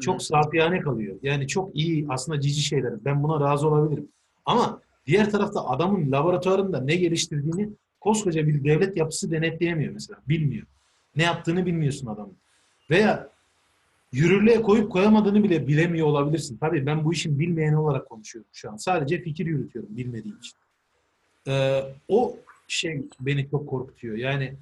çok 0.01 0.23
safiyane 0.23 0.79
kalıyor. 0.79 1.15
Yani 1.23 1.47
çok 1.47 1.75
iyi 1.75 2.05
aslında 2.09 2.41
cici 2.41 2.61
şeyler. 2.61 3.05
Ben 3.05 3.23
buna 3.23 3.39
razı 3.39 3.67
olabilirim. 3.67 4.07
Ama 4.45 4.81
diğer 5.07 5.31
tarafta 5.31 5.65
adamın 5.65 6.11
laboratuvarında 6.11 6.81
ne 6.81 6.95
geliştirdiğini 6.95 7.69
koskoca 8.01 8.47
bir 8.47 8.63
devlet 8.63 8.97
yapısı 8.97 9.31
denetleyemiyor 9.31 9.93
mesela. 9.93 10.19
Bilmiyor. 10.27 10.65
Ne 11.15 11.23
yaptığını 11.23 11.65
bilmiyorsun 11.65 12.07
adamın. 12.07 12.37
Veya 12.89 13.29
yürürlüğe 14.11 14.61
koyup 14.61 14.91
koyamadığını 14.91 15.43
bile 15.43 15.67
bilemiyor 15.67 16.07
olabilirsin. 16.07 16.57
Tabii 16.57 16.85
ben 16.85 17.05
bu 17.05 17.13
işin 17.13 17.39
bilmeyeni 17.39 17.77
olarak 17.77 18.09
konuşuyorum 18.09 18.49
şu 18.53 18.71
an. 18.71 18.77
Sadece 18.77 19.21
fikir 19.21 19.45
yürütüyorum 19.45 19.97
bilmediğim 19.97 20.37
için. 20.37 20.57
Ee, 21.47 21.81
o 22.07 22.35
şey 22.67 23.01
beni 23.19 23.49
çok 23.49 23.69
korkutuyor. 23.69 24.17
Yani 24.17 24.53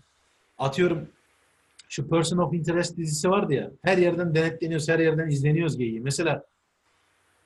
atıyorum 0.58 1.08
şu 1.90 2.08
Person 2.08 2.38
of 2.38 2.54
Interest 2.54 2.98
dizisi 2.98 3.30
vardı 3.30 3.54
ya. 3.54 3.72
Her 3.82 3.98
yerden 3.98 4.36
denetleniyoruz, 4.36 4.90
her 4.90 5.00
yerden 5.00 5.30
izleniyoruz 5.30 5.78
geyiği. 5.78 6.00
Mesela 6.00 6.44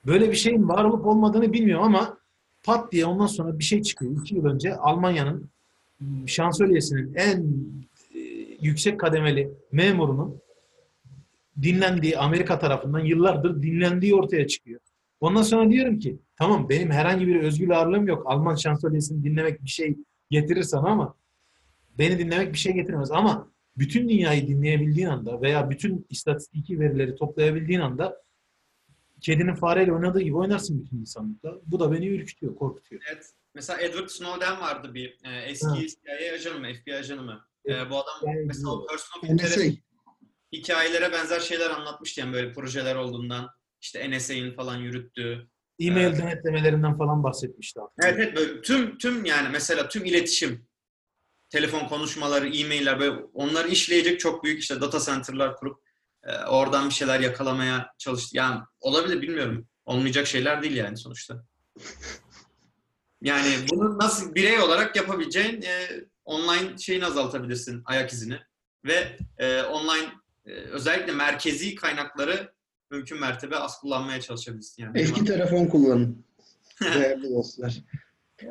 böyle 0.06 0.30
bir 0.30 0.36
şeyin 0.36 0.68
var 0.68 0.84
olup 0.84 1.06
olmadığını 1.06 1.52
bilmiyorum 1.52 1.84
ama 1.84 2.18
pat 2.62 2.92
diye 2.92 3.06
ondan 3.06 3.26
sonra 3.26 3.58
bir 3.58 3.64
şey 3.64 3.82
çıkıyor. 3.82 4.20
İki 4.20 4.34
yıl 4.34 4.44
önce 4.44 4.74
Almanya'nın 4.74 5.50
şansölyesinin 6.26 7.14
en 7.14 7.54
e, 8.14 8.18
yüksek 8.60 9.00
kademeli 9.00 9.50
memurunun 9.72 10.40
dinlendiği 11.62 12.18
Amerika 12.18 12.58
tarafından 12.58 13.00
yıllardır 13.00 13.62
dinlendiği 13.62 14.14
ortaya 14.14 14.46
çıkıyor. 14.46 14.80
Ondan 15.20 15.42
sonra 15.42 15.70
diyorum 15.70 15.98
ki 15.98 16.18
tamam 16.36 16.68
benim 16.68 16.90
herhangi 16.90 17.26
bir 17.26 17.40
özgür 17.42 17.70
ağırlığım 17.70 18.06
yok. 18.06 18.22
Alman 18.26 18.54
şansölyesini 18.54 19.24
dinlemek 19.24 19.64
bir 19.64 19.70
şey 19.70 19.96
getirir 20.30 20.62
sana 20.62 20.88
ama 20.88 21.14
beni 21.98 22.18
dinlemek 22.18 22.52
bir 22.52 22.58
şey 22.58 22.72
getirmez. 22.72 23.10
Ama 23.10 23.48
bütün 23.76 24.08
dünyayı 24.08 24.48
dinleyebildiğin 24.48 25.06
anda 25.06 25.42
veya 25.42 25.70
bütün 25.70 26.06
istatistiki 26.08 26.80
verileri 26.80 27.14
toplayabildiğin 27.16 27.80
anda 27.80 28.22
kedinin 29.20 29.54
fareyle 29.54 29.92
oynadığı 29.92 30.20
gibi 30.20 30.36
oynarsın 30.36 30.84
bütün 30.84 30.98
insanlıkla. 30.98 31.60
Bu 31.66 31.80
da 31.80 31.92
beni 31.92 32.08
ürkütüyor, 32.08 32.56
korkutuyor. 32.56 33.02
Evet. 33.12 33.30
Mesela 33.54 33.80
Edward 33.80 34.08
Snowden 34.08 34.60
vardı 34.60 34.94
bir 34.94 35.18
e, 35.24 35.42
eski 35.46 35.66
Ha. 35.66 35.76
CIA 35.76 36.34
ajanı 36.34 36.60
mı, 36.60 36.66
FBI 36.74 36.94
ajanı 36.94 37.22
mı? 37.22 37.46
E, 37.66 37.90
bu 37.90 37.96
adam 37.98 38.14
Yani 38.26 38.46
mesela 38.46 38.70
o. 38.70 38.86
Person 38.86 39.18
of 39.18 39.24
NSA. 39.24 39.32
Interest 39.32 39.78
hikayelere 40.52 41.12
benzer 41.12 41.40
şeyler 41.40 41.70
anlatmıştı 41.70 42.20
yani 42.20 42.32
böyle 42.32 42.52
projeler 42.52 42.94
olduğundan. 42.94 43.48
İşte 43.80 44.10
NSA'nin 44.10 44.54
falan 44.54 44.76
yürüttüğü. 44.76 45.48
E-mail 45.78 46.06
Evet. 46.06 46.18
denetlemelerinden 46.18 46.98
falan 46.98 47.24
bahsetmişti. 47.24 47.80
Evet 48.02 48.14
evet 48.18 48.36
böyle 48.36 48.62
tüm 48.62 48.98
tüm 48.98 49.24
yani 49.24 49.48
mesela 49.52 49.88
tüm 49.88 50.04
iletişim, 50.04 50.66
telefon 51.50 51.88
konuşmaları, 51.88 52.48
e-mailler 52.48 53.00
böyle 53.00 53.16
onları 53.34 53.68
işleyecek 53.68 54.20
çok 54.20 54.44
büyük 54.44 54.60
işte 54.60 54.80
data 54.80 55.00
center'lar 55.00 55.56
kurup 55.56 55.82
e, 56.24 56.44
oradan 56.44 56.88
bir 56.88 56.94
şeyler 56.94 57.20
yakalamaya 57.20 57.92
çalıştı. 57.98 58.36
Yani 58.36 58.60
olabilir 58.80 59.22
bilmiyorum. 59.22 59.66
Olmayacak 59.84 60.26
şeyler 60.26 60.62
değil 60.62 60.76
yani 60.76 60.96
sonuçta. 60.96 61.44
Yani 63.22 63.48
bunu 63.72 63.98
nasıl 63.98 64.34
birey 64.34 64.58
olarak 64.58 64.96
yapabileceğin 64.96 65.62
e, 65.62 66.04
online 66.24 66.78
şeyini 66.78 67.06
azaltabilirsin 67.06 67.82
ayak 67.84 68.12
izini 68.12 68.38
ve 68.84 69.16
e, 69.38 69.62
online 69.62 70.08
e, 70.46 70.52
özellikle 70.52 71.12
merkezi 71.12 71.74
kaynakları 71.74 72.52
mümkün 72.90 73.20
mertebe 73.20 73.56
az 73.56 73.80
kullanmaya 73.80 74.20
çalışabilirsin. 74.20 74.82
Yani 74.82 75.00
Eski 75.00 75.24
telefon 75.24 75.66
kullanın. 75.66 76.24
Değerli 76.80 77.30
dostlar. 77.30 77.74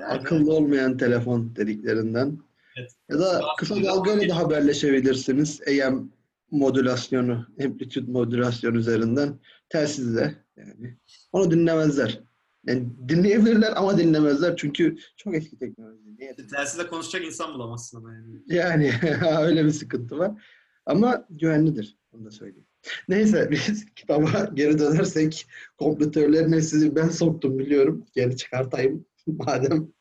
Akıllı 0.08 0.54
olmayan 0.54 0.98
telefon 0.98 1.56
dediklerinden. 1.56 2.40
Evet. 2.80 2.92
Ya 3.10 3.20
da 3.20 3.42
kısa 3.58 3.84
dalgayla 3.84 4.30
da 4.30 4.38
haberleşebilirsiniz. 4.38 5.62
AM 5.68 6.12
modülasyonu, 6.52 7.48
amplitude 7.66 8.12
modülasyon 8.12 8.74
üzerinden 8.74 9.40
telsizle 9.70 10.36
yani. 10.58 10.98
Onu 11.32 11.52
dinlemezler. 11.52 12.24
Yani 12.68 12.88
dinleyebilirler 13.08 13.74
ama 13.76 13.98
dinlemezler 13.98 14.56
çünkü 14.56 14.98
çok 15.18 15.36
eski 15.36 15.58
teknoloji. 15.60 16.18
Niye? 16.20 16.36
Telsizle 16.36 16.88
konuşacak 16.88 17.26
insan 17.26 17.54
bulamazsın 17.54 17.98
ama 17.98 18.14
yani. 18.14 18.42
Yani 18.48 18.94
öyle 19.42 19.66
bir 19.66 19.72
sıkıntı 19.72 20.18
var. 20.18 20.44
Ama 20.86 21.26
güvenlidir. 21.30 21.98
Onu 22.12 22.26
da 22.26 22.32
söyleyeyim. 22.32 22.68
Neyse 23.08 23.48
biz 23.52 23.86
kitaba 23.96 24.50
geri 24.54 24.80
dönersek 24.80 25.48
kompletörlerine 25.78 26.62
sizi 26.62 26.96
ben 26.96 27.10
soktum 27.10 27.60
biliyorum. 27.60 28.06
Geri 28.14 28.38
çıkartayım 28.38 29.06
madem. 29.28 29.92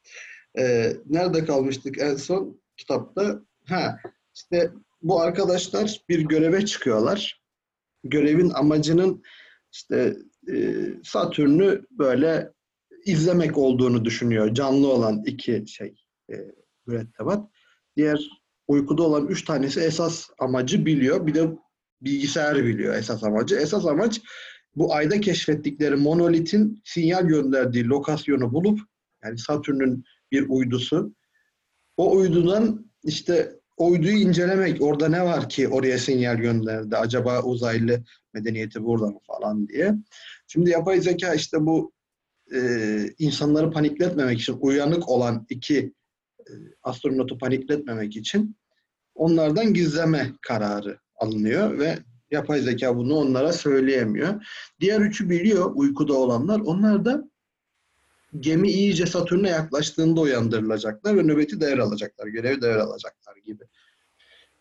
Ee, 0.59 0.97
nerede 1.07 1.45
kalmıştık 1.45 1.99
en 1.99 2.17
son 2.17 2.61
kitapta? 2.79 3.43
Ha 3.67 3.99
işte 4.35 4.73
bu 5.03 5.21
arkadaşlar 5.21 6.01
bir 6.09 6.21
göreve 6.21 6.67
çıkıyorlar. 6.67 7.43
Görevin 8.05 8.51
amacının 8.51 9.23
işte 9.73 10.17
e, 10.53 10.85
Satürn'ü 11.05 11.87
böyle 11.91 12.53
izlemek 13.05 13.59
olduğunu 13.59 14.05
düşünüyor. 14.05 14.55
Canlı 14.55 14.89
olan 14.89 15.23
iki 15.27 15.65
şey 15.67 15.95
e, 16.33 16.35
mürettebat. 16.87 17.51
Diğer 17.97 18.31
uykuda 18.69 19.03
olan 19.03 19.27
üç 19.27 19.45
tanesi 19.45 19.81
esas 19.81 20.29
amacı 20.39 20.87
biliyor. 20.87 21.27
Bir 21.27 21.35
de 21.35 21.49
bilgisayar 22.01 22.65
biliyor 22.65 22.95
esas 22.95 23.25
amacı. 23.25 23.57
Esas 23.57 23.87
amaç 23.87 24.21
bu 24.77 24.95
ayda 24.95 25.21
keşfettikleri 25.21 25.97
monolitin 25.97 26.83
sinyal 26.85 27.27
gönderdiği 27.27 27.87
lokasyonu 27.87 28.53
bulup 28.53 28.81
yani 29.25 29.39
Satürn'ün 29.39 30.05
bir 30.33 30.47
uydusu 30.49 31.15
o 31.99 32.17
uydudan 32.17 32.91
işte 33.05 33.53
uyduyu 33.77 34.17
incelemek. 34.17 34.83
Orada 34.83 35.09
ne 35.09 35.25
var 35.25 35.49
ki 35.49 35.69
oraya 35.69 35.99
sinyal 35.99 36.37
gönderdi? 36.37 36.97
Acaba 36.97 37.43
uzaylı 37.43 38.05
medeniyeti 38.35 38.85
burada 38.85 39.07
mı 39.07 39.19
falan 39.27 39.69
diye. 39.69 39.95
Şimdi 40.47 40.71
yapay 40.71 41.01
zeka 41.01 41.35
işte 41.35 41.67
bu 41.67 41.93
e, 42.55 42.61
insanları 43.19 43.71
panikletmemek 43.71 44.41
için 44.41 44.57
uyanık 44.61 45.09
olan 45.09 45.47
iki 45.49 45.93
e, 46.41 46.53
astronotu 46.83 47.39
panikletmemek 47.39 48.17
için 48.17 48.57
onlardan 49.15 49.75
gizleme 49.75 50.33
kararı 50.43 50.99
alınıyor 51.17 51.79
ve 51.79 51.99
yapay 52.31 52.61
zeka 52.61 52.97
bunu 52.97 53.15
onlara 53.15 53.53
söyleyemiyor. 53.53 54.47
Diğer 54.81 55.01
üçü 55.01 55.31
biliyor 55.31 55.73
uykuda 55.75 56.15
olanlar. 56.15 56.61
Onlar 56.61 57.05
da 57.05 57.31
gemi 58.41 58.71
iyice 58.71 59.07
Satürn'e 59.07 59.49
yaklaştığında 59.49 60.21
uyandırılacaklar 60.21 61.17
ve 61.17 61.23
nöbeti 61.23 61.61
devralacaklar, 61.61 62.27
görevi 62.27 62.63
devralacaklar 62.63 63.37
gibi 63.45 63.65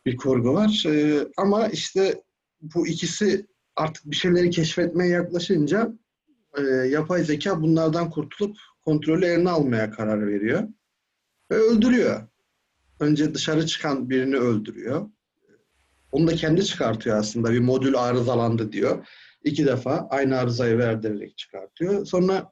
bir 0.05 0.17
kurgu 0.17 0.53
var. 0.53 0.83
Ee, 0.87 1.27
ama 1.37 1.67
işte 1.67 2.21
bu 2.61 2.87
ikisi 2.87 3.47
artık 3.75 4.05
bir 4.05 4.15
şeyleri 4.15 4.49
keşfetmeye 4.49 5.09
yaklaşınca 5.09 5.93
e, 6.57 6.61
yapay 6.63 7.23
zeka 7.23 7.61
bunlardan 7.61 8.09
kurtulup 8.09 8.57
kontrolü 8.85 9.25
eline 9.25 9.49
almaya 9.49 9.91
karar 9.91 10.27
veriyor. 10.27 10.63
Ve 11.51 11.55
öldürüyor. 11.55 12.27
Önce 12.99 13.33
dışarı 13.33 13.65
çıkan 13.65 14.09
birini 14.09 14.37
öldürüyor. 14.37 15.09
Onu 16.11 16.27
da 16.27 16.35
kendi 16.35 16.65
çıkartıyor 16.65 17.17
aslında. 17.17 17.51
Bir 17.51 17.59
modül 17.59 17.97
arızalandı 17.97 18.71
diyor. 18.71 19.07
İki 19.43 19.65
defa 19.65 20.07
aynı 20.09 20.37
arızayı 20.37 20.77
verdirerek 20.77 21.37
çıkartıyor. 21.37 22.05
Sonra 22.05 22.51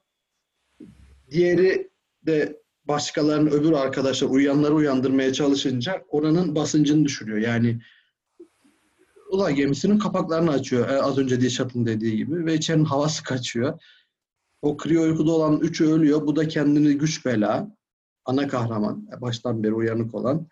diğeri 1.30 1.90
de 2.26 2.62
başkalarının 2.84 3.50
öbür 3.50 3.72
arkadaşlar 3.72 4.28
uyuyanları 4.28 4.74
uyandırmaya 4.74 5.32
çalışınca 5.32 6.04
oranın 6.08 6.54
basıncını 6.54 7.04
düşürüyor. 7.04 7.38
Yani 7.38 7.80
uzay 9.30 9.54
gemisinin 9.54 9.98
kapaklarını 9.98 10.50
açıyor. 10.50 10.88
e, 10.88 11.02
Az 11.02 11.18
önce 11.18 11.40
Dişat'ın 11.40 11.86
dediği 11.86 12.16
gibi. 12.16 12.46
Ve 12.46 12.54
içerinin 12.54 12.84
havası 12.84 13.22
kaçıyor. 13.22 13.80
O 14.62 14.76
kriyo 14.76 15.02
uykuda 15.02 15.32
olan 15.32 15.60
üçü 15.60 15.86
ölüyor. 15.86 16.26
Bu 16.26 16.36
da 16.36 16.48
kendini 16.48 16.98
güç 16.98 17.26
bela. 17.26 17.76
Ana 18.24 18.48
kahraman. 18.48 19.08
e, 19.16 19.20
Baştan 19.20 19.62
beri 19.62 19.74
uyanık 19.74 20.14
olan. 20.14 20.46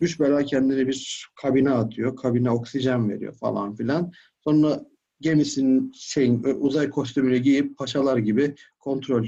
Güç 0.00 0.20
bela 0.20 0.44
kendini 0.44 0.88
bir 0.88 1.28
kabine 1.42 1.70
atıyor. 1.70 2.16
Kabine 2.16 2.50
oksijen 2.50 3.10
veriyor 3.10 3.34
falan 3.34 3.74
filan. 3.74 4.12
Sonra 4.44 4.80
gemisinin 5.20 5.92
şeyin, 5.94 6.42
uzay 6.42 6.90
kostümünü 6.90 7.38
giyip 7.38 7.78
paşalar 7.78 8.16
gibi 8.16 8.54
kontrol 8.78 9.26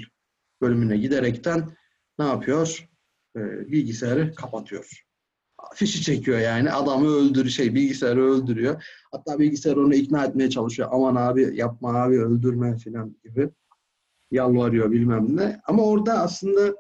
bölümüne 0.60 0.96
giderekten 0.96 1.76
ne 2.18 2.24
yapıyor? 2.24 2.88
Ee, 3.36 3.40
bilgisayarı 3.72 4.34
kapatıyor. 4.34 5.06
Fişi 5.74 6.02
çekiyor 6.02 6.38
yani. 6.38 6.72
Adamı 6.72 7.06
öldürüyor, 7.06 7.50
şey 7.50 7.74
bilgisayarı 7.74 8.24
öldürüyor. 8.24 8.84
Hatta 9.12 9.38
bilgisayar 9.38 9.76
onu 9.76 9.94
ikna 9.94 10.24
etmeye 10.24 10.50
çalışıyor. 10.50 10.88
Aman 10.92 11.16
abi 11.16 11.56
yapma 11.56 12.02
abi 12.02 12.20
öldürme 12.20 12.76
falan 12.78 13.16
gibi. 13.24 13.50
Yalvarıyor 14.30 14.90
bilmem 14.92 15.36
ne. 15.36 15.60
Ama 15.66 15.84
orada 15.84 16.12
aslında 16.12 16.74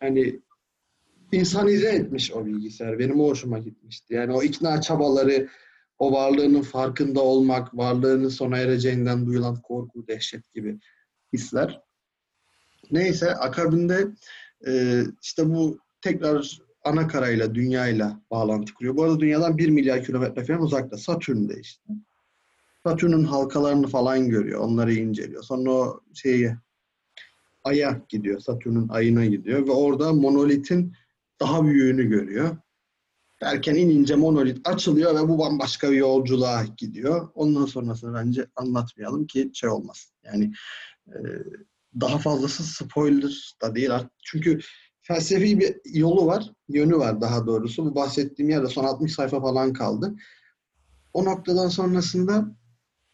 hani 0.00 0.40
insanize 1.32 1.88
etmiş 1.88 2.32
o 2.32 2.46
bilgisayar. 2.46 2.98
Benim 2.98 3.20
o 3.20 3.28
hoşuma 3.28 3.58
gitmişti. 3.58 4.14
Yani 4.14 4.32
o 4.32 4.42
ikna 4.42 4.80
çabaları, 4.80 5.48
o 5.98 6.12
varlığının 6.12 6.62
farkında 6.62 7.20
olmak, 7.20 7.76
varlığının 7.76 8.28
sona 8.28 8.58
ereceğinden 8.58 9.26
duyulan 9.26 9.62
korku, 9.62 10.06
dehşet 10.08 10.52
gibi 10.54 10.78
hisler. 11.32 11.82
Neyse 12.90 13.34
akabinde 13.34 14.06
e, 14.66 15.02
işte 15.22 15.48
bu 15.48 15.78
tekrar 16.00 16.58
ana 16.84 17.08
karayla, 17.08 17.54
dünyayla 17.54 18.20
bağlantı 18.30 18.74
kuruyor. 18.74 18.96
Bu 18.96 19.02
arada 19.02 19.20
dünyadan 19.20 19.58
1 19.58 19.68
milyar 19.68 20.04
kilometre 20.04 20.44
falan 20.44 20.62
uzakta. 20.62 20.96
Satürn'de 20.96 21.60
işte. 21.60 21.92
Satürn'ün 22.86 23.24
halkalarını 23.24 23.86
falan 23.86 24.28
görüyor. 24.28 24.60
Onları 24.60 24.94
inceliyor. 24.94 25.42
Sonra 25.42 25.70
o 25.70 26.00
şeyi 26.14 26.54
Ay'a 27.64 28.00
gidiyor. 28.08 28.40
Satürn'ün 28.40 28.88
ayına 28.88 29.24
gidiyor 29.24 29.66
ve 29.66 29.70
orada 29.70 30.12
monolitin 30.12 30.92
daha 31.40 31.64
büyüğünü 31.64 32.08
görüyor. 32.08 32.56
Derken 33.40 33.74
inince 33.74 34.16
monolit 34.16 34.68
açılıyor 34.68 35.14
ve 35.14 35.28
bu 35.28 35.38
bambaşka 35.38 35.90
bir 35.90 35.96
yolculuğa 35.96 36.64
gidiyor. 36.76 37.28
Ondan 37.34 37.66
sonrasını 37.66 38.14
bence 38.14 38.46
anlatmayalım 38.56 39.26
ki 39.26 39.50
şey 39.54 39.70
olmaz. 39.70 40.12
Yani 40.24 40.52
e, 41.06 41.18
daha 42.00 42.18
fazlası 42.18 42.62
spoiler 42.62 43.54
da 43.62 43.74
değil. 43.74 43.90
Çünkü 44.24 44.58
felsefi 45.02 45.60
bir 45.60 45.76
yolu 45.84 46.26
var, 46.26 46.52
yönü 46.68 46.96
var 46.96 47.20
daha 47.20 47.46
doğrusu. 47.46 47.86
Bu 47.86 47.94
bahsettiğim 47.94 48.50
yerde 48.50 48.66
son 48.66 48.84
60 48.84 49.12
sayfa 49.12 49.40
falan 49.40 49.72
kaldı. 49.72 50.14
O 51.12 51.24
noktadan 51.24 51.68
sonrasında 51.68 52.56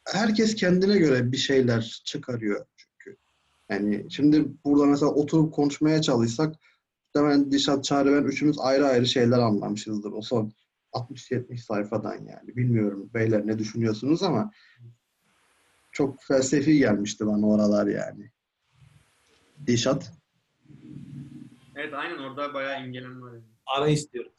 herkes 0.04 0.54
kendine 0.54 0.98
göre 0.98 1.32
bir 1.32 1.36
şeyler 1.36 2.02
çıkarıyor 2.04 2.66
çünkü. 2.76 3.16
Yani 3.70 4.06
şimdi 4.10 4.46
burada 4.64 4.86
mesela 4.86 5.12
oturup 5.12 5.54
konuşmaya 5.54 6.02
çalışsak 6.02 6.54
ben 7.14 7.52
Dişat 7.52 7.84
Çağrı 7.84 8.12
ben 8.12 8.28
üçümüz 8.28 8.58
ayrı 8.58 8.86
ayrı 8.86 9.06
şeyler 9.06 9.38
anlamışızdır 9.38 10.12
o 10.12 10.22
son 10.22 10.52
60-70 10.92 11.58
sayfadan 11.58 12.14
yani. 12.14 12.56
Bilmiyorum 12.56 13.10
beyler 13.14 13.46
ne 13.46 13.58
düşünüyorsunuz 13.58 14.22
ama 14.22 14.50
çok 15.92 16.22
felsefi 16.22 16.78
gelmişti 16.78 17.26
bana 17.26 17.46
oralar 17.46 17.86
yani. 17.86 18.30
Dişat. 19.66 20.12
Evet 21.76 21.94
aynen 21.94 22.18
orada 22.18 22.54
bayağı 22.54 22.84
imgelem 22.84 23.22
var. 23.22 23.32
Yani. 23.32 23.42
Ara 23.66 23.88
istiyorum. 23.88 24.32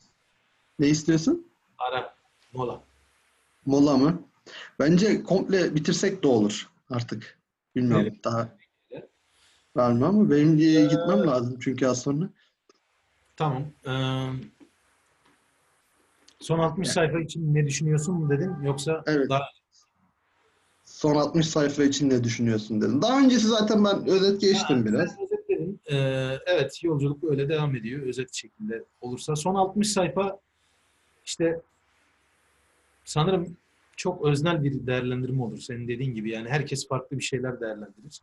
Ne 0.79 0.87
istiyorsun? 0.87 1.47
Ara. 1.77 2.13
Mola. 2.53 2.81
Mola 3.65 3.97
mı? 3.97 4.21
Bence 4.79 5.23
komple 5.23 5.75
bitirsek 5.75 6.23
de 6.23 6.27
olur 6.27 6.69
artık. 6.89 7.39
Bilmiyorum 7.75 8.07
Evet. 8.11 8.23
daha 8.23 8.49
var 9.75 9.91
mı 9.91 10.05
ama 10.07 10.29
benim 10.31 10.53
Ee, 10.59 10.81
gitmem 10.87 11.27
lazım 11.27 11.59
çünkü 11.59 11.87
az 11.87 12.01
sonra. 12.01 12.29
Tamam. 13.35 13.63
Ee, 13.87 14.29
son 16.39 16.59
60 16.59 16.89
sayfa 16.89 17.19
için 17.19 17.55
ne 17.55 17.65
düşünüyorsun 17.67 18.15
mu 18.15 18.29
dedin 18.29 18.55
yoksa 18.63 19.03
Evet. 19.05 19.29
daha 19.29 19.41
Son 20.99 21.15
60 21.15 21.47
sayfa 21.47 21.83
için 21.83 22.09
ne 22.09 22.23
düşünüyorsun 22.23 22.81
dedim. 22.81 23.01
Daha 23.01 23.21
öncesi 23.21 23.47
zaten 23.47 23.85
ben 23.85 24.07
özet 24.07 24.41
geçtim 24.41 24.85
biraz. 24.85 25.09
Sen 25.15 25.23
özetledin. 25.25 25.79
Ee, 25.91 25.95
evet 26.45 26.83
yolculuk 26.83 27.23
öyle 27.23 27.49
devam 27.49 27.75
ediyor 27.75 28.01
özet 28.01 28.33
şeklinde 28.33 28.83
olursa. 29.01 29.35
Son 29.35 29.55
60 29.55 29.91
sayfa 29.91 30.39
işte 31.25 31.61
sanırım 33.05 33.57
çok 33.97 34.25
öznel 34.25 34.63
bir 34.63 34.87
değerlendirme 34.87 35.43
olur. 35.43 35.57
Senin 35.57 35.87
dediğin 35.87 36.15
gibi 36.15 36.29
yani 36.29 36.49
herkes 36.49 36.87
farklı 36.87 37.17
bir 37.17 37.23
şeyler 37.23 37.61
değerlendirir. 37.61 38.21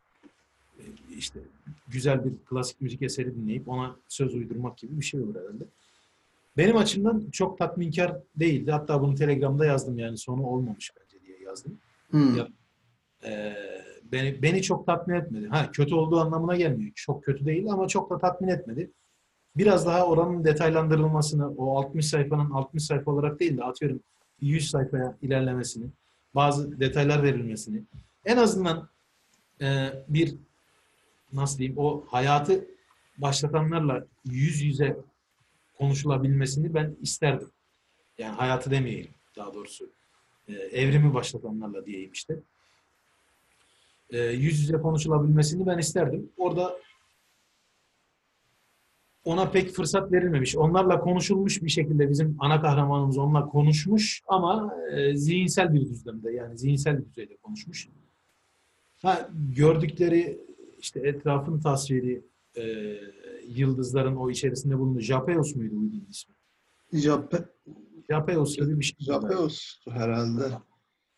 Ee, 0.79 0.83
İşte 1.17 1.39
güzel 1.87 2.25
bir 2.25 2.31
klasik 2.49 2.81
müzik 2.81 3.01
eseri 3.01 3.35
dinleyip 3.35 3.69
ona 3.69 3.95
söz 4.07 4.35
uydurmak 4.35 4.77
gibi 4.77 4.99
bir 4.99 5.05
şey 5.05 5.21
olur 5.21 5.35
herhalde. 5.35 5.63
Benim 6.57 6.77
açımdan 6.77 7.27
çok 7.31 7.57
tatminkar 7.57 8.15
değildi. 8.35 8.71
Hatta 8.71 9.01
bunu 9.01 9.15
Telegram'da 9.15 9.65
yazdım 9.65 9.97
yani 9.97 10.17
sonu 10.17 10.43
olmamış 10.45 10.91
bence 10.99 11.25
diye 11.25 11.39
yazdım. 11.49 11.77
Hmm. 12.11 12.35
Ya- 12.35 12.47
Ee, 13.27 13.55
beni 14.11 14.41
beni 14.41 14.61
çok 14.61 14.85
tatmin 14.85 15.15
etmedi. 15.15 15.47
Ha 15.47 15.71
kötü 15.71 15.95
olduğu 15.95 16.19
anlamına 16.19 16.55
gelmiyor. 16.55 16.91
Çok 16.95 17.23
kötü 17.23 17.45
değil 17.45 17.71
ama 17.71 17.87
çok 17.87 18.09
da 18.09 18.17
tatmin 18.17 18.47
etmedi. 18.47 18.91
Biraz 19.55 19.85
daha 19.85 20.05
oranın 20.07 20.43
detaylandırılmasını, 20.43 21.49
o 21.49 21.77
60 21.79 22.07
sayfanın 22.07 22.51
60 22.51 22.83
sayfa 22.83 23.11
olarak 23.11 23.39
değil 23.39 23.57
de 23.57 23.63
atıyorum 23.63 23.99
100 24.41 24.69
sayfaya 24.69 25.17
ilerlemesini, 25.21 25.85
bazı 26.35 26.79
detaylar 26.79 27.23
verilmesini, 27.23 27.83
en 28.25 28.37
azından 28.37 28.89
e, 29.61 29.89
bir 30.07 30.35
nasıl 31.33 31.57
diyeyim 31.57 31.77
o 31.77 32.03
hayatı 32.07 32.65
başlatanlarla 33.17 34.05
yüz 34.25 34.61
yüze 34.61 34.97
konuşulabilmesini 35.77 36.73
ben 36.73 36.95
isterdim. 37.01 37.51
Yani 38.17 38.35
hayatı 38.35 38.71
demeyelim 38.71 39.11
daha 39.35 39.53
doğrusu. 39.53 39.89
E, 40.47 40.53
evrimi 40.53 41.13
başlatanlarla 41.13 41.85
diyeyim 41.85 42.11
işte 42.13 42.39
e, 44.09 44.19
yüz 44.19 44.59
yüze 44.59 44.77
konuşulabilmesini 44.77 45.65
ben 45.65 45.77
isterdim. 45.77 46.29
Orada 46.37 46.77
ona 49.27 49.49
pek 49.49 49.71
fırsat 49.71 50.11
verilmemiş. 50.11 50.57
Onlarla 50.57 50.99
konuşulmuş 50.99 51.63
bir 51.63 51.69
şekilde 51.69 52.09
bizim 52.09 52.35
ana 52.39 52.61
kahramanımız 52.61 53.17
onunla 53.17 53.45
konuşmuş 53.45 54.21
ama 54.27 54.75
e, 54.91 55.15
zihinsel 55.15 55.73
bir 55.73 55.81
düzlemde 55.81 56.31
yani 56.31 56.57
zihinsel 56.57 56.99
bir 56.99 57.05
düzeyde 57.05 57.37
konuşmuş. 57.37 57.87
Ha, 59.01 59.29
gördükleri 59.55 60.37
işte 60.79 60.99
etrafın 60.99 61.59
tasviri 61.59 62.21
e, 62.57 62.63
yıldızların 63.47 64.15
o 64.15 64.29
içerisinde 64.29 64.79
bulunduğu 64.79 64.99
Japeos 64.99 65.55
muydu 65.55 65.75
uygun 65.75 66.07
ismi? 66.09 66.35
Jape, 66.93 67.37
Japeos 68.09 68.55
gibi 68.55 68.79
bir 68.79 68.85
şey. 68.85 68.97
Japeos 68.99 69.79
herhalde. 69.89 70.43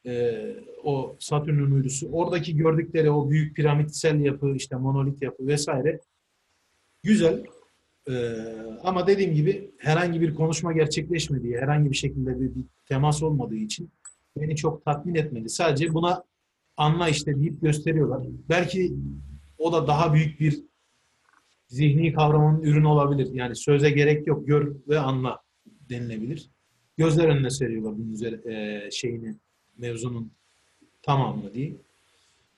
E, 0.06 0.44
o 0.84 1.16
Satürn'ün 1.20 1.72
uydusu. 1.72 2.10
Oradaki 2.12 2.58
gördükleri 2.58 3.12
o 3.12 3.30
büyük 3.30 3.56
piramitsel 3.56 4.20
yapı, 4.20 4.56
işte 4.56 4.76
monolit 4.76 5.22
yapı 5.22 5.48
vesaire 5.48 6.00
güzel. 7.04 7.44
E, 8.10 8.14
ama 8.84 9.08
dediğim 9.08 9.34
gibi 9.34 9.72
herhangi 9.78 10.22
bir 10.22 10.36
konuşma 10.36 10.74
gerçekleşmediği, 10.74 11.58
herhangi 11.58 11.92
bir 11.92 11.96
şekilde 11.96 12.40
bir, 12.40 12.56
bir 12.56 12.64
temas 12.86 13.24
olmadığı 13.24 13.56
için 13.56 13.90
beni 14.38 14.56
çok 14.56 14.86
tatmin 14.86 15.16
etmedi. 15.16 15.50
Sadece 15.50 15.94
buna 15.94 16.24
anla 16.78 17.10
işte 17.10 17.40
deyip 17.40 17.62
gösteriyorlar. 17.62 18.28
Belki 18.50 18.94
o 19.58 19.74
da 19.74 19.88
daha 19.88 20.14
büyük 20.14 20.40
bir 20.40 20.64
zihni 21.68 22.14
kavramın 22.14 22.62
ürünü 22.62 22.88
olabilir. 22.88 23.30
Yani 23.34 23.56
söze 23.56 23.90
gerek 23.90 24.28
yok. 24.28 24.48
Gör 24.48 24.76
ve 24.88 25.00
anla 25.00 25.40
denilebilir. 25.90 26.50
Gözler 26.98 27.28
önüne 27.28 27.50
seriyorlar 27.50 27.98
bunun 27.98 28.12
üzeri, 28.12 28.54
e, 28.54 28.92
şeyini, 28.92 29.36
mevzunun 29.80 30.32
tamamını 31.02 31.54
değil. 31.54 31.76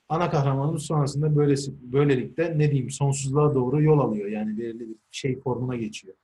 Ana 0.08 0.30
kahramanımız 0.30 0.82
sonrasında 0.82 1.36
böylesi, 1.36 1.72
böylelikle 1.82 2.58
ne 2.58 2.70
diyeyim 2.70 2.90
sonsuzluğa 2.90 3.54
doğru 3.54 3.82
yol 3.82 3.98
alıyor. 3.98 4.28
Yani 4.28 4.58
belirli 4.58 4.88
bir 4.88 4.96
şey 5.10 5.40
formuna 5.40 5.76
geçiyor. 5.76 6.14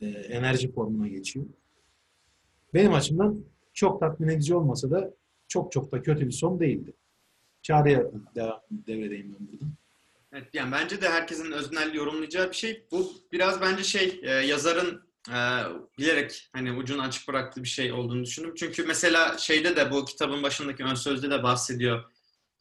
E, 0.00 0.06
enerji 0.06 0.72
formuna 0.72 1.08
geçiyor. 1.08 1.46
Benim 2.74 2.94
açımdan 2.94 3.44
çok 3.72 4.00
tatmin 4.00 4.28
edici 4.28 4.54
olmasa 4.54 4.90
da 4.90 5.14
çok 5.48 5.72
çok 5.72 5.92
da 5.92 6.02
kötü 6.02 6.26
bir 6.26 6.32
son 6.32 6.60
değildi. 6.60 6.92
Çağrı'ya 7.62 8.06
devredeyim 8.70 9.36
ben 9.38 9.48
buradan. 9.52 9.72
Evet, 10.32 10.48
yani 10.52 10.72
bence 10.72 11.02
de 11.02 11.08
herkesin 11.08 11.52
öznel 11.52 11.94
yorumlayacağı 11.94 12.50
bir 12.50 12.56
şey. 12.56 12.84
Bu 12.92 13.12
biraz 13.32 13.60
bence 13.60 13.84
şey 13.84 14.20
e, 14.22 14.30
yazarın 14.30 15.02
e, 15.28 15.38
bilerek 15.98 16.48
hani 16.52 16.72
ucunu 16.72 17.02
açık 17.02 17.28
bıraktığı 17.28 17.62
bir 17.62 17.68
şey 17.68 17.92
olduğunu 17.92 18.24
düşündüm. 18.24 18.54
Çünkü 18.56 18.82
mesela 18.82 19.38
şeyde 19.38 19.76
de 19.76 19.90
bu 19.90 20.04
kitabın 20.04 20.42
başındaki 20.42 20.84
ön 20.84 20.94
sözde 20.94 21.30
de 21.30 21.42
bahsediyor. 21.42 22.04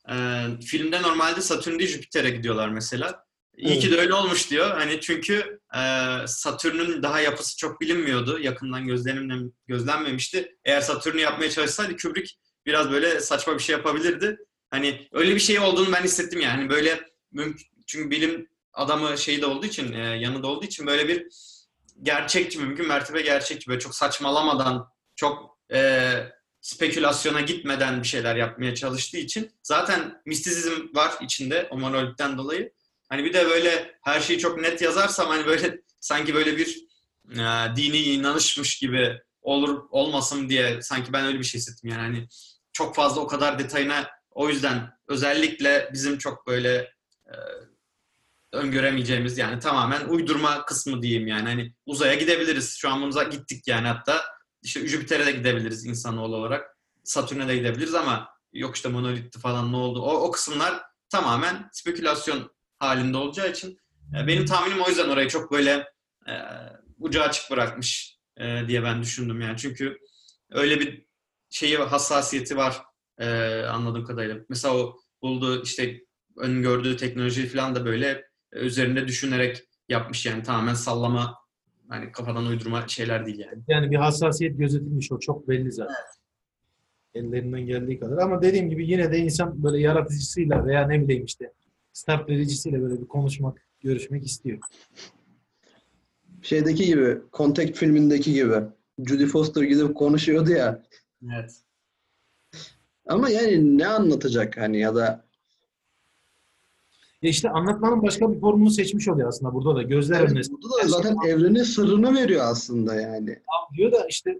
E, 0.09 0.15
filmde 0.65 1.01
normalde 1.01 1.41
Satürn 1.41 1.79
değil 1.79 1.89
Jüpiter'e 1.89 2.29
gidiyorlar 2.29 2.69
mesela. 2.69 3.25
İyi 3.57 3.79
ki 3.79 3.91
de 3.91 3.97
öyle 3.97 4.13
olmuş 4.13 4.49
diyor. 4.51 4.71
Hani 4.71 5.01
çünkü 5.01 5.59
e, 5.75 5.81
Satürn'ün 6.27 7.03
daha 7.03 7.19
yapısı 7.19 7.57
çok 7.57 7.81
bilinmiyordu. 7.81 8.39
Yakından 8.39 8.87
gözlenimle, 8.87 9.51
gözlenmemişti. 9.67 10.55
Eğer 10.65 10.81
Satürn'ü 10.81 11.21
yapmaya 11.21 11.49
çalışsaydı 11.49 11.97
Kubrick 11.97 12.35
biraz 12.65 12.91
böyle 12.91 13.19
saçma 13.19 13.53
bir 13.53 13.63
şey 13.63 13.75
yapabilirdi. 13.75 14.37
Hani 14.69 15.07
öyle 15.11 15.35
bir 15.35 15.39
şey 15.39 15.59
olduğunu 15.59 15.91
ben 15.91 16.03
hissettim 16.03 16.41
yani. 16.41 16.55
Hani 16.55 16.69
böyle 16.69 17.09
mümkün, 17.31 17.67
çünkü 17.87 18.11
bilim 18.11 18.47
adamı 18.73 19.17
şeyi 19.17 19.41
de 19.41 19.45
olduğu 19.45 19.65
için, 19.65 19.93
e, 19.93 19.99
yanında 19.99 20.47
olduğu 20.47 20.65
için 20.65 20.87
böyle 20.87 21.07
bir 21.07 21.27
gerçekçi, 22.01 22.59
mümkün 22.59 22.87
mertebe 22.87 23.21
gerçekçi, 23.21 23.69
böyle 23.69 23.79
çok 23.79 23.95
saçmalamadan, 23.95 24.87
çok 25.15 25.57
e, 25.73 26.11
spekülasyona 26.61 27.41
gitmeden 27.41 28.03
bir 28.03 28.07
şeyler 28.07 28.35
yapmaya 28.35 28.75
çalıştığı 28.75 29.17
için 29.17 29.51
zaten 29.63 30.21
mistisizm 30.25 30.95
var 30.95 31.13
içinde 31.21 31.67
o 31.71 31.77
monolitten 31.77 32.37
dolayı. 32.37 32.73
Hani 33.09 33.23
bir 33.23 33.33
de 33.33 33.49
böyle 33.49 33.95
her 34.01 34.19
şeyi 34.19 34.39
çok 34.39 34.61
net 34.61 34.81
yazarsam 34.81 35.27
hani 35.27 35.45
böyle 35.45 35.81
sanki 35.99 36.33
böyle 36.33 36.57
bir 36.57 36.85
e, 37.31 37.75
dini 37.75 37.97
inanışmış 37.97 38.79
gibi 38.79 39.19
olur 39.41 39.83
olmasın 39.89 40.49
diye 40.49 40.81
sanki 40.81 41.13
ben 41.13 41.25
öyle 41.25 41.39
bir 41.39 41.43
şey 41.43 41.59
hissettim. 41.59 41.89
Yani 41.89 42.01
hani 42.01 42.27
çok 42.73 42.95
fazla 42.95 43.21
o 43.21 43.27
kadar 43.27 43.59
detayına 43.59 44.09
o 44.31 44.49
yüzden 44.49 44.89
özellikle 45.07 45.89
bizim 45.93 46.17
çok 46.17 46.47
böyle 46.47 46.75
e, 47.27 47.35
öngöremeyeceğimiz 48.53 49.37
yani 49.37 49.59
tamamen 49.59 50.05
uydurma 50.05 50.65
kısmı 50.65 51.01
diyeyim 51.01 51.27
yani. 51.27 51.49
Hani 51.49 51.73
uzaya 51.85 52.15
gidebiliriz. 52.15 52.77
Şu 52.77 52.89
an 52.89 53.01
uza 53.01 53.23
gittik 53.23 53.67
yani 53.67 53.87
hatta. 53.87 54.21
İşte 54.63 54.87
Jüpiter'e 54.87 55.25
de 55.25 55.31
gidebiliriz 55.31 55.85
insanoğlu 55.85 56.35
olarak. 56.35 56.77
Satürn'e 57.03 57.47
de 57.47 57.57
gidebiliriz 57.57 57.95
ama 57.95 58.29
yok 58.53 58.75
işte 58.75 58.89
monolitti 58.89 59.39
falan 59.39 59.71
ne 59.71 59.75
oldu? 59.75 60.01
O, 60.01 60.13
o 60.13 60.31
kısımlar 60.31 60.81
tamamen 61.09 61.69
spekülasyon 61.71 62.51
halinde 62.79 63.17
olacağı 63.17 63.51
için 63.51 63.77
e, 64.17 64.27
benim 64.27 64.45
tahminim 64.45 64.81
o 64.81 64.89
yüzden 64.89 65.09
orayı 65.09 65.27
çok 65.27 65.51
böyle 65.51 65.71
e, 66.27 66.33
ucu 66.99 67.21
açık 67.21 67.51
bırakmış 67.51 68.17
e, 68.37 68.67
diye 68.67 68.83
ben 68.83 69.01
düşündüm 69.01 69.41
yani. 69.41 69.57
Çünkü 69.57 69.97
öyle 70.51 70.79
bir 70.79 71.05
şeyi 71.49 71.77
hassasiyeti 71.77 72.57
var 72.57 72.81
e, 73.17 73.27
anladığım 73.61 74.05
kadarıyla. 74.05 74.37
Mesela 74.49 74.75
o 74.75 74.97
bulduğu 75.21 75.63
işte 75.63 76.01
öngördüğü 76.37 76.97
teknoloji 76.97 77.47
falan 77.47 77.75
da 77.75 77.85
böyle 77.85 78.30
üzerinde 78.51 79.07
düşünerek 79.07 79.63
yapmış 79.89 80.25
yani 80.25 80.43
tamamen 80.43 80.73
sallama 80.73 81.37
hani 81.87 82.11
kafadan 82.11 82.45
uydurma 82.45 82.87
şeyler 82.87 83.25
değil 83.25 83.39
yani. 83.39 83.63
Yani 83.67 83.91
bir 83.91 83.95
hassasiyet 83.95 84.57
gözetilmiş 84.57 85.11
o 85.11 85.19
çok 85.19 85.47
belli 85.47 85.71
zaten. 85.71 85.95
Ellerinden 87.13 87.61
geldiği 87.61 87.99
kadar. 87.99 88.17
Ama 88.17 88.41
dediğim 88.41 88.69
gibi 88.69 88.87
yine 88.87 89.11
de 89.11 89.17
insan 89.17 89.63
böyle 89.63 89.79
yaratıcısıyla 89.79 90.65
veya 90.65 90.87
ne 90.87 91.01
bileyim 91.01 91.25
işte 91.25 91.53
start 91.93 92.29
vericisiyle 92.29 92.81
böyle 92.81 93.01
bir 93.01 93.07
konuşmak, 93.07 93.67
görüşmek 93.79 94.25
istiyor. 94.25 94.59
Şeydeki 96.41 96.85
gibi, 96.85 97.17
Contact 97.33 97.77
filmindeki 97.77 98.33
gibi. 98.33 98.55
Judy 99.05 99.25
Foster 99.25 99.61
gidip 99.61 99.95
konuşuyordu 99.95 100.51
ya. 100.51 100.83
Evet. 101.33 101.51
Ama 103.07 103.29
yani 103.29 103.77
ne 103.77 103.87
anlatacak 103.87 104.57
hani 104.57 104.79
ya 104.79 104.95
da 104.95 105.25
Ya 107.21 107.29
işte 107.29 107.49
anlatmanın 107.49 108.01
başka 108.03 108.33
bir 108.33 108.39
formunu 108.39 108.69
seçmiş 108.69 109.07
oluyor 109.07 109.27
aslında 109.27 109.53
burada 109.53 109.75
da. 109.75 109.81
Gözler 109.83 110.19
Evet, 110.19 110.31
önüne 110.31 110.41
burada 110.51 110.83
da 110.83 110.87
zaten 110.87 111.17
evrenin 111.27 111.63
sırrını 111.63 112.15
veriyor 112.15 112.41
aslında 112.45 112.95
yani. 112.95 113.39
diyor 113.77 113.91
da 113.91 114.07
işte 114.09 114.39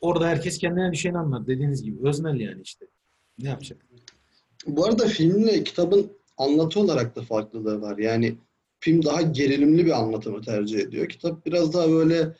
orada 0.00 0.26
herkes 0.28 0.58
kendine 0.58 0.92
düşeni 0.92 1.18
anlat 1.18 1.46
dediğiniz 1.46 1.82
gibi. 1.82 2.08
Öznel 2.08 2.40
yani 2.40 2.62
işte. 2.62 2.86
Ne 3.38 3.48
yapacak? 3.48 3.78
Bu 4.66 4.84
arada 4.84 5.06
filmle 5.06 5.64
kitabın 5.64 6.12
anlatı 6.38 6.80
olarak 6.80 7.16
da 7.16 7.22
farklılığı 7.22 7.80
var. 7.80 7.98
Yani 7.98 8.34
film 8.80 9.04
daha 9.04 9.22
gerilimli 9.22 9.86
bir 9.86 9.98
anlatımı 10.00 10.42
tercih 10.42 10.78
ediyor. 10.78 11.08
Kitap 11.08 11.46
biraz 11.46 11.72
daha 11.74 11.90
böyle 11.90 12.36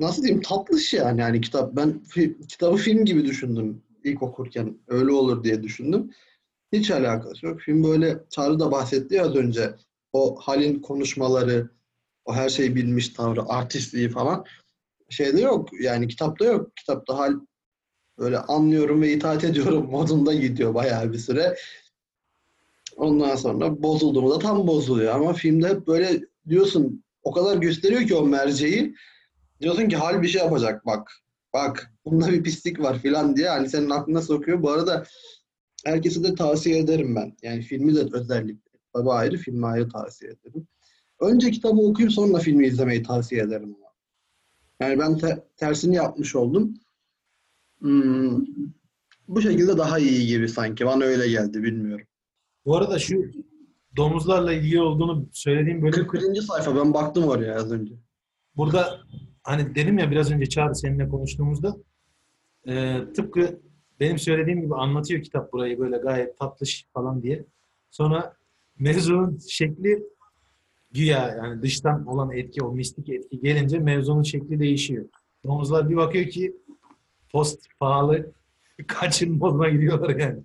nasıl 0.00 0.22
diyeyim 0.22 0.42
tatlış 0.42 0.94
yani. 0.94 1.20
Yani 1.20 1.40
kitap 1.40 1.76
ben 1.76 2.00
fi- 2.08 2.46
kitabı 2.46 2.76
film 2.76 3.04
gibi 3.04 3.24
düşündüm 3.24 3.82
ilk 4.04 4.22
okurken. 4.22 4.78
Öyle 4.88 5.12
olur 5.12 5.44
diye 5.44 5.62
düşündüm. 5.62 6.10
Hiç 6.72 6.90
alakası 6.90 7.46
yok. 7.46 7.60
Film 7.60 7.84
böyle 7.84 8.18
Çağrı 8.30 8.60
da 8.60 8.72
bahsetti 8.72 9.22
az 9.22 9.34
önce. 9.34 9.74
O 10.12 10.36
Hal'in 10.40 10.80
konuşmaları, 10.80 11.70
o 12.24 12.34
her 12.34 12.48
şeyi 12.48 12.76
bilmiş 12.76 13.08
tavrı, 13.08 13.42
artistliği 13.48 14.08
falan. 14.08 14.44
Şeyde 15.08 15.40
yok. 15.40 15.68
Yani 15.80 16.08
kitapta 16.08 16.44
yok. 16.44 16.76
Kitapta 16.76 17.18
Hal 17.18 17.34
böyle 18.18 18.38
anlıyorum 18.38 19.02
ve 19.02 19.12
itaat 19.12 19.44
ediyorum 19.44 19.86
modunda 19.90 20.34
gidiyor 20.34 20.74
bayağı 20.74 21.12
bir 21.12 21.18
süre. 21.18 21.56
Ondan 22.96 23.36
sonra 23.36 23.82
bozulduğunda 23.82 24.34
da 24.34 24.38
tam 24.38 24.66
bozuluyor. 24.66 25.14
Ama 25.14 25.32
filmde 25.32 25.68
hep 25.68 25.86
böyle 25.86 26.20
diyorsun 26.48 27.04
o 27.22 27.32
kadar 27.32 27.56
gösteriyor 27.56 28.02
ki 28.02 28.14
o 28.14 28.26
merceği. 28.26 28.94
Diyorsun 29.60 29.88
ki 29.88 29.96
hal 29.96 30.22
bir 30.22 30.28
şey 30.28 30.42
yapacak 30.42 30.86
bak. 30.86 31.12
Bak 31.52 31.92
bunda 32.04 32.32
bir 32.32 32.42
pislik 32.42 32.80
var 32.80 32.98
filan 32.98 33.36
diye 33.36 33.48
hani 33.48 33.68
senin 33.68 33.90
aklına 33.90 34.22
sokuyor. 34.22 34.62
Bu 34.62 34.70
arada 34.70 35.06
herkese 35.84 36.24
de 36.24 36.34
tavsiye 36.34 36.78
ederim 36.78 37.16
ben. 37.16 37.36
Yani 37.42 37.62
filmi 37.62 37.94
de 37.94 38.08
özellikle. 38.12 38.70
Tabii 38.94 39.10
ayrı, 39.10 39.36
filmi 39.36 39.66
ayrı 39.66 39.88
tavsiye 39.88 40.30
ederim. 40.30 40.68
Önce 41.20 41.50
kitabı 41.50 41.80
okuyup 41.80 42.12
sonra 42.12 42.38
filmi 42.38 42.66
izlemeyi 42.66 43.02
tavsiye 43.02 43.42
ederim. 43.42 43.76
ama. 43.76 43.86
Yani 44.80 44.98
ben 44.98 45.18
te- 45.18 45.44
tersini 45.56 45.94
yapmış 45.96 46.36
oldum. 46.36 46.74
Hmm, 47.78 48.44
bu 49.28 49.42
şekilde 49.42 49.78
daha 49.78 49.98
iyi 49.98 50.26
gibi 50.26 50.48
sanki. 50.48 50.86
Bana 50.86 51.04
öyle 51.04 51.28
geldi 51.28 51.62
bilmiyorum. 51.62 52.06
Bu 52.64 52.76
arada 52.76 52.98
şu 52.98 53.24
domuzlarla 53.96 54.52
ilgili 54.52 54.80
olduğunu 54.80 55.28
söylediğim 55.32 55.82
bölüm 55.82 56.06
41. 56.06 56.40
sayfa 56.40 56.76
ben 56.76 56.94
baktım 56.94 57.24
oraya 57.24 57.56
az 57.56 57.72
önce. 57.72 57.94
Burada 58.56 59.00
hani 59.42 59.74
dedim 59.74 59.98
ya 59.98 60.10
biraz 60.10 60.30
önce 60.30 60.46
Çağrı 60.46 60.74
seninle 60.74 61.08
konuştuğumuzda 61.08 61.76
e, 62.68 62.98
tıpkı 63.16 63.60
benim 64.00 64.18
söylediğim 64.18 64.60
gibi 64.60 64.74
anlatıyor 64.74 65.22
kitap 65.22 65.52
burayı 65.52 65.78
böyle 65.78 65.96
gayet 65.96 66.38
tatlış 66.38 66.86
falan 66.94 67.22
diye. 67.22 67.44
Sonra 67.90 68.36
mevzunun 68.78 69.38
şekli 69.48 70.02
güya 70.90 71.28
yani 71.28 71.62
dıştan 71.62 72.06
olan 72.06 72.32
etki 72.32 72.62
o 72.62 72.72
mistik 72.72 73.08
etki 73.08 73.40
gelince 73.40 73.78
mevzunun 73.78 74.22
şekli 74.22 74.60
değişiyor. 74.60 75.04
Domuzlar 75.44 75.90
bir 75.90 75.96
bakıyor 75.96 76.26
ki 76.26 76.56
post 77.32 77.66
pahalı 77.80 78.32
kaçın 78.86 79.38
moduna 79.38 79.68
gidiyorlar 79.68 80.16
yani. 80.16 80.42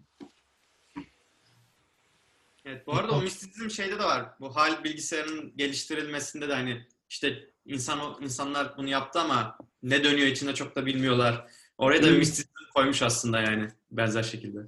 Evet, 2.66 2.88
bu 2.88 2.94
arada 2.94 3.12
o 3.12 3.22
mistisizm 3.22 3.70
şeyde 3.70 4.00
de 4.00 4.04
var. 4.04 4.26
Bu 4.40 4.56
hal 4.56 4.84
bilgisayarının 4.84 5.54
geliştirilmesinde 5.58 6.50
de 6.50 6.54
hani 6.54 6.86
işte 7.10 7.50
insan 7.66 8.00
insanlar 8.22 8.78
bunu 8.78 8.90
yaptı 8.90 9.20
ama 9.20 9.58
ne 9.84 10.04
dönüyor 10.04 10.28
içinde 10.28 10.54
çok 10.54 10.76
da 10.76 10.86
bilmiyorlar. 10.86 11.48
Oraya 11.82 12.04
da 12.04 12.08
bir 12.08 12.18
mistisizm 12.18 12.50
koymuş 12.76 13.02
aslında 13.02 13.42
yani 13.42 13.70
benzer 13.92 14.24
şekilde. 14.24 14.60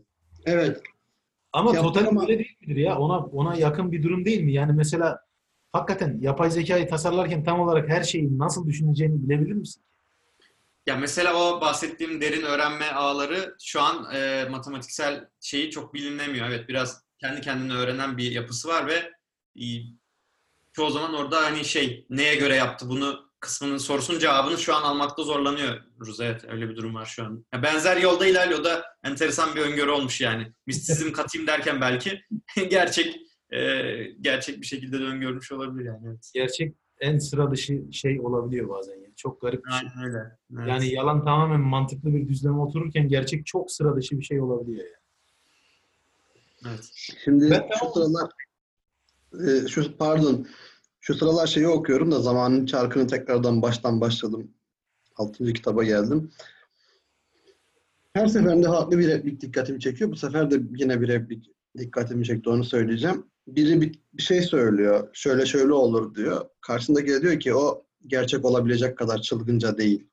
Evet. 0.45 0.81
Ama 1.53 1.75
Yaptık 1.75 1.93
total 1.93 2.07
ama- 2.07 2.21
öyle 2.21 2.37
değil 2.39 2.57
midir 2.61 2.75
ya? 2.75 2.97
Ona 2.97 3.17
ona 3.19 3.55
yakın 3.55 3.91
bir 3.91 4.03
durum 4.03 4.25
değil 4.25 4.41
mi? 4.43 4.53
Yani 4.53 4.73
mesela 4.73 5.19
hakikaten 5.71 6.17
yapay 6.21 6.51
zekayı 6.51 6.87
tasarlarken 6.89 7.43
tam 7.43 7.59
olarak 7.59 7.89
her 7.89 8.03
şeyi 8.03 8.39
nasıl 8.39 8.67
düşüneceğini 8.67 9.23
bilebilir 9.23 9.53
misin? 9.53 9.83
Ya 10.87 10.95
mesela 10.95 11.35
o 11.35 11.61
bahsettiğim 11.61 12.21
derin 12.21 12.41
öğrenme 12.43 12.91
ağları 12.91 13.55
şu 13.63 13.81
an 13.81 14.15
e, 14.15 14.45
matematiksel 14.49 15.27
şeyi 15.41 15.69
çok 15.71 15.93
bilinemiyor. 15.93 16.47
Evet 16.49 16.69
biraz 16.69 17.03
kendi 17.19 17.41
kendine 17.41 17.73
öğrenen 17.73 18.17
bir 18.17 18.31
yapısı 18.31 18.67
var 18.67 18.87
ve 18.87 19.11
e, 19.63 19.65
çoğu 20.73 20.89
zaman 20.91 21.13
orada 21.13 21.43
hani 21.43 21.65
şey 21.65 22.05
neye 22.09 22.35
göre 22.35 22.55
yaptı 22.55 22.89
bunu 22.89 23.29
kısmının 23.43 23.77
sorusunun 23.77 24.19
cevabını 24.19 24.57
şu 24.57 24.75
an 24.75 24.81
almakta 24.81 25.23
zorlanıyoruz. 25.23 26.19
Evet 26.19 26.45
öyle 26.47 26.69
bir 26.69 26.75
durum 26.75 26.95
var 26.95 27.05
şu 27.05 27.23
an. 27.23 27.45
Ya 27.53 27.63
benzer 27.63 27.97
yolda 27.97 28.27
ilerliyor. 28.27 28.63
Da 28.63 28.85
enteresan 29.03 29.55
bir 29.55 29.61
öngörü 29.61 29.91
olmuş 29.91 30.21
yani. 30.21 30.53
Mistizm 30.67 31.11
katayım 31.11 31.47
derken 31.47 31.81
belki 31.81 32.21
gerçek 32.69 33.19
e, 33.49 33.59
gerçek 34.21 34.61
bir 34.61 34.65
şekilde 34.65 34.99
de 34.99 35.03
öngörmüş 35.03 35.51
olabilir 35.51 35.85
yani. 35.85 36.07
Evet. 36.07 36.31
Gerçek 36.33 36.75
en 36.99 37.17
sıra 37.17 37.51
dışı 37.51 37.83
şey 37.91 38.19
olabiliyor 38.19 38.69
bazen 38.69 38.93
yani. 38.93 39.13
Çok 39.15 39.41
garip 39.41 39.65
bir 39.65 39.71
şey. 39.71 39.79
Aynen 39.79 40.09
öyle. 40.09 40.37
Evet. 40.57 40.69
Yani 40.69 40.93
yalan 40.93 41.25
tamamen 41.25 41.59
mantıklı 41.59 42.13
bir 42.13 42.27
düzleme 42.27 42.57
otururken 42.57 43.07
gerçek 43.07 43.45
çok 43.45 43.71
sıra 43.71 43.95
dışı 43.95 44.19
bir 44.19 44.23
şey 44.23 44.41
olabiliyor 44.41 44.85
yani. 44.85 44.95
evet. 46.67 46.91
Şimdi 47.23 47.49
Ben 47.49 47.69
şu 47.79 47.93
sıralar 47.93 48.29
e, 49.47 49.67
şu 49.67 49.97
pardon 49.97 50.47
şu 51.03 51.13
sıralar 51.13 51.47
şeyi 51.47 51.67
okuyorum 51.67 52.11
da 52.11 52.19
zamanın 52.19 52.65
çarkını 52.65 53.07
tekrardan 53.07 53.61
baştan 53.61 54.01
başladım. 54.01 54.51
Altıncı 55.15 55.53
kitaba 55.53 55.83
geldim. 55.83 56.31
Her 58.13 58.27
seferinde 58.27 58.67
farklı 58.67 58.99
bir 58.99 59.07
replik 59.07 59.41
dikkatimi 59.41 59.79
çekiyor. 59.79 60.11
Bu 60.11 60.15
sefer 60.15 60.51
de 60.51 60.61
yine 60.75 61.01
bir 61.01 61.07
replik 61.07 61.45
dikkatimi 61.77 62.25
çekti 62.25 62.49
onu 62.49 62.63
söyleyeceğim. 62.63 63.25
Biri 63.47 63.81
bir, 63.81 63.99
bir 64.13 64.23
şey 64.23 64.41
söylüyor. 64.41 65.09
Şöyle 65.13 65.45
şöyle 65.45 65.73
olur 65.73 66.15
diyor. 66.15 66.45
Karşısındaki 66.61 67.11
de 67.11 67.21
diyor 67.21 67.39
ki 67.39 67.55
o 67.55 67.85
gerçek 68.07 68.45
olabilecek 68.45 68.97
kadar 68.97 69.21
çılgınca 69.21 69.77
değil. 69.77 70.07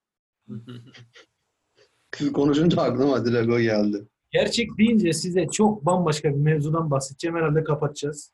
Konuşunca 2.33 2.83
aklıma 2.83 3.25
direkt 3.25 3.53
o 3.53 3.61
geldi. 3.61 4.09
Gerçek 4.31 4.79
deyince 4.79 5.13
size 5.13 5.47
çok 5.47 5.87
bambaşka 5.87 6.31
bir 6.31 6.41
mevzudan 6.41 6.91
bahsedeceğim. 6.91 7.37
Herhalde 7.37 7.65
kapatacağız. 7.65 8.33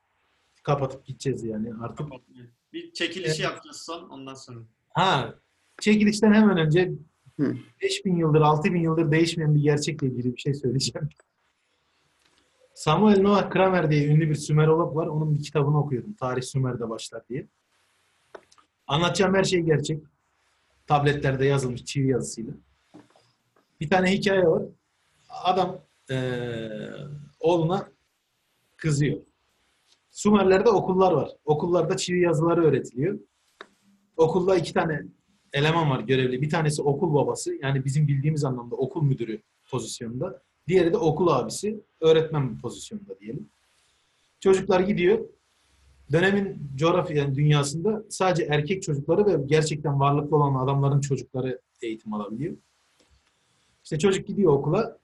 Kapatıp 0.67 1.07
gideceğiz 1.07 1.45
yani 1.45 1.73
artık. 1.83 2.07
bir 2.73 2.93
çekilişi 2.93 3.43
yapacağız 3.43 3.77
son 3.77 4.09
ondan 4.09 4.35
sonra. 4.35 4.61
Ha, 4.95 5.35
çekilişten 5.81 6.33
hemen 6.33 6.59
önce 6.59 6.93
Hı. 7.41 7.57
5000 7.83 8.17
yıldır, 8.17 8.41
6000 8.41 8.81
yıldır 8.81 9.11
değişmeyen 9.11 9.55
bir 9.55 9.61
gerçekle 9.62 10.07
ilgili 10.07 10.33
bir 10.35 10.41
şey 10.41 10.55
söyleyeceğim. 10.55 11.09
Samuel 12.75 13.21
Noah 13.21 13.51
Kramer 13.51 13.91
diye 13.91 14.07
ünlü 14.07 14.31
bir 14.31 14.35
Sümerolog 14.35 14.97
var. 14.97 15.07
Onun 15.07 15.35
bir 15.35 15.43
kitabını 15.43 15.79
okuyorum. 15.81 16.12
Tarih 16.12 16.43
Sümer'de 16.43 16.89
başlar 16.89 17.23
diye. 17.29 17.47
Anlatacağım 18.87 19.35
her 19.35 19.45
şey 19.45 19.61
gerçek. 19.61 20.03
Tabletlerde 20.87 21.47
yazılmış 21.47 21.85
çivi 21.85 22.09
yazısıyla. 22.09 22.53
Bir 23.81 23.91
tane 23.91 24.12
hikaye 24.12 24.47
var. 24.47 24.62
Adam 25.29 25.79
eee, 26.11 26.91
oğluna 27.41 27.89
kızıyor. 28.77 29.19
Sümerlerde 30.17 30.71
okullar 30.71 31.12
var. 31.12 31.31
Okullarda 31.45 31.97
çivi 31.97 32.21
yazıları 32.21 32.64
öğretiliyor. 32.64 33.19
Okulda 34.17 34.57
iki 34.57 34.75
tane 34.75 35.03
eleman 35.53 35.91
var 35.91 36.01
görevli. 36.01 36.43
Bir 36.43 36.51
tanesi 36.51 36.83
okul 36.83 37.14
babası 37.14 37.59
yani 37.62 37.85
bizim 37.85 38.09
bildiğimiz 38.09 38.45
anlamda 38.45 38.77
okul 38.77 39.03
müdürü 39.03 39.43
pozisyonunda. 39.71 40.43
Diğeri 40.69 40.93
de 40.93 40.97
okul 40.97 41.29
abisi 41.29 41.81
öğretmen 42.01 42.61
pozisyonunda 42.61 43.19
diyelim. 43.21 43.49
Çocuklar 44.41 44.81
gidiyor. 44.81 45.19
Dönemin 46.12 46.71
coğrafya 46.77 47.17
yani 47.17 47.35
dünyasında 47.35 48.05
sadece 48.11 48.45
erkek 48.45 48.83
çocukları 48.83 49.27
ve 49.27 49.45
gerçekten 49.47 50.01
varlıklı 50.01 50.37
olan 50.37 50.64
adamların 50.64 51.01
çocukları 51.01 51.61
eğitim 51.83 52.12
alabiliyor. 52.12 52.57
İşte 53.85 53.99
çocuk 53.99 54.27
gidiyor 54.27 54.53
okula 54.53 54.99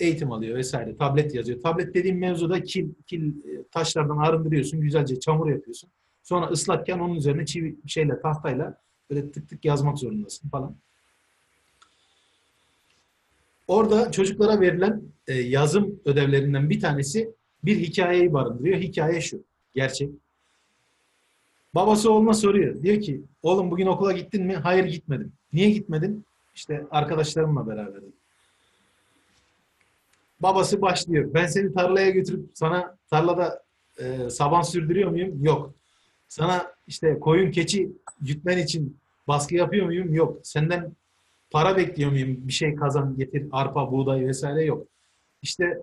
eğitim 0.00 0.32
alıyor 0.32 0.56
vesaire. 0.56 0.96
Tablet 0.96 1.34
yazıyor. 1.34 1.62
Tablet 1.62 1.94
dediğim 1.94 2.18
mevzuda 2.18 2.62
kil, 2.62 2.88
kil 3.06 3.28
e, 3.28 3.64
taşlardan 3.70 4.18
arındırıyorsun. 4.18 4.80
Güzelce 4.80 5.20
çamur 5.20 5.50
yapıyorsun. 5.50 5.90
Sonra 6.22 6.46
ıslatken 6.46 6.98
onun 6.98 7.14
üzerine 7.14 7.46
çivi 7.46 7.76
şeyle 7.86 8.20
tahtayla 8.20 8.78
böyle 9.10 9.32
tık 9.32 9.48
tık 9.48 9.64
yazmak 9.64 9.98
zorundasın 9.98 10.48
falan. 10.48 10.76
Orada 13.68 14.10
çocuklara 14.10 14.60
verilen 14.60 15.02
e, 15.26 15.34
yazım 15.34 16.00
ödevlerinden 16.04 16.70
bir 16.70 16.80
tanesi 16.80 17.30
bir 17.64 17.78
hikayeyi 17.78 18.32
barındırıyor. 18.32 18.78
Hikaye 18.78 19.20
şu. 19.20 19.44
Gerçek. 19.74 20.10
Babası 21.74 22.12
oğluna 22.12 22.34
soruyor. 22.34 22.82
Diyor 22.82 23.00
ki 23.00 23.22
oğlum 23.42 23.70
bugün 23.70 23.86
okula 23.86 24.12
gittin 24.12 24.46
mi? 24.46 24.54
Hayır 24.54 24.84
gitmedim. 24.84 25.32
Niye 25.52 25.70
gitmedin? 25.70 26.24
İşte 26.54 26.86
arkadaşlarımla 26.90 27.66
beraberdim. 27.66 28.12
Babası 30.44 30.82
başlıyor. 30.82 31.30
Ben 31.34 31.46
seni 31.46 31.72
tarlaya 31.72 32.10
götürüp 32.10 32.50
sana 32.54 32.96
tarlada 33.10 33.62
e, 33.98 34.30
saban 34.30 34.62
sürdürüyor 34.62 35.10
muyum? 35.10 35.44
Yok. 35.44 35.74
Sana 36.28 36.72
işte 36.86 37.18
koyun 37.20 37.50
keçi 37.50 37.92
gütmen 38.20 38.58
için 38.58 38.98
baskı 39.28 39.54
yapıyor 39.54 39.86
muyum? 39.86 40.14
Yok. 40.14 40.38
Senden 40.42 40.92
para 41.50 41.76
bekliyor 41.76 42.10
muyum? 42.10 42.36
Bir 42.48 42.52
şey 42.52 42.74
kazan, 42.74 43.16
getir, 43.16 43.46
arpa, 43.52 43.92
buğday 43.92 44.26
vesaire 44.26 44.64
yok. 44.64 44.86
İşte 45.42 45.82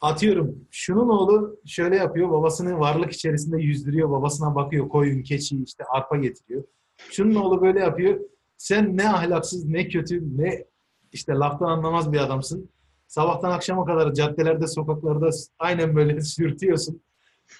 atıyorum 0.00 0.64
şunun 0.70 1.08
oğlu 1.08 1.56
şöyle 1.66 1.96
yapıyor. 1.96 2.30
Babasını 2.30 2.78
varlık 2.78 3.12
içerisinde 3.12 3.62
yüzdürüyor. 3.62 4.10
Babasına 4.10 4.54
bakıyor. 4.54 4.88
Koyun, 4.88 5.22
keçi, 5.22 5.62
işte 5.62 5.84
arpa 5.84 6.16
getiriyor. 6.16 6.64
Şunun 7.10 7.34
oğlu 7.34 7.62
böyle 7.62 7.80
yapıyor. 7.80 8.20
Sen 8.58 8.96
ne 8.96 9.08
ahlaksız, 9.08 9.64
ne 9.64 9.88
kötü, 9.88 10.38
ne 10.38 10.64
işte 11.12 11.32
laftan 11.32 11.68
anlamaz 11.68 12.12
bir 12.12 12.18
adamsın. 12.18 12.68
Sabahtan 13.12 13.50
akşama 13.50 13.84
kadar 13.84 14.14
caddelerde, 14.14 14.66
sokaklarda 14.66 15.30
aynen 15.58 15.96
böyle 15.96 16.20
sürtüyorsun. 16.36 17.02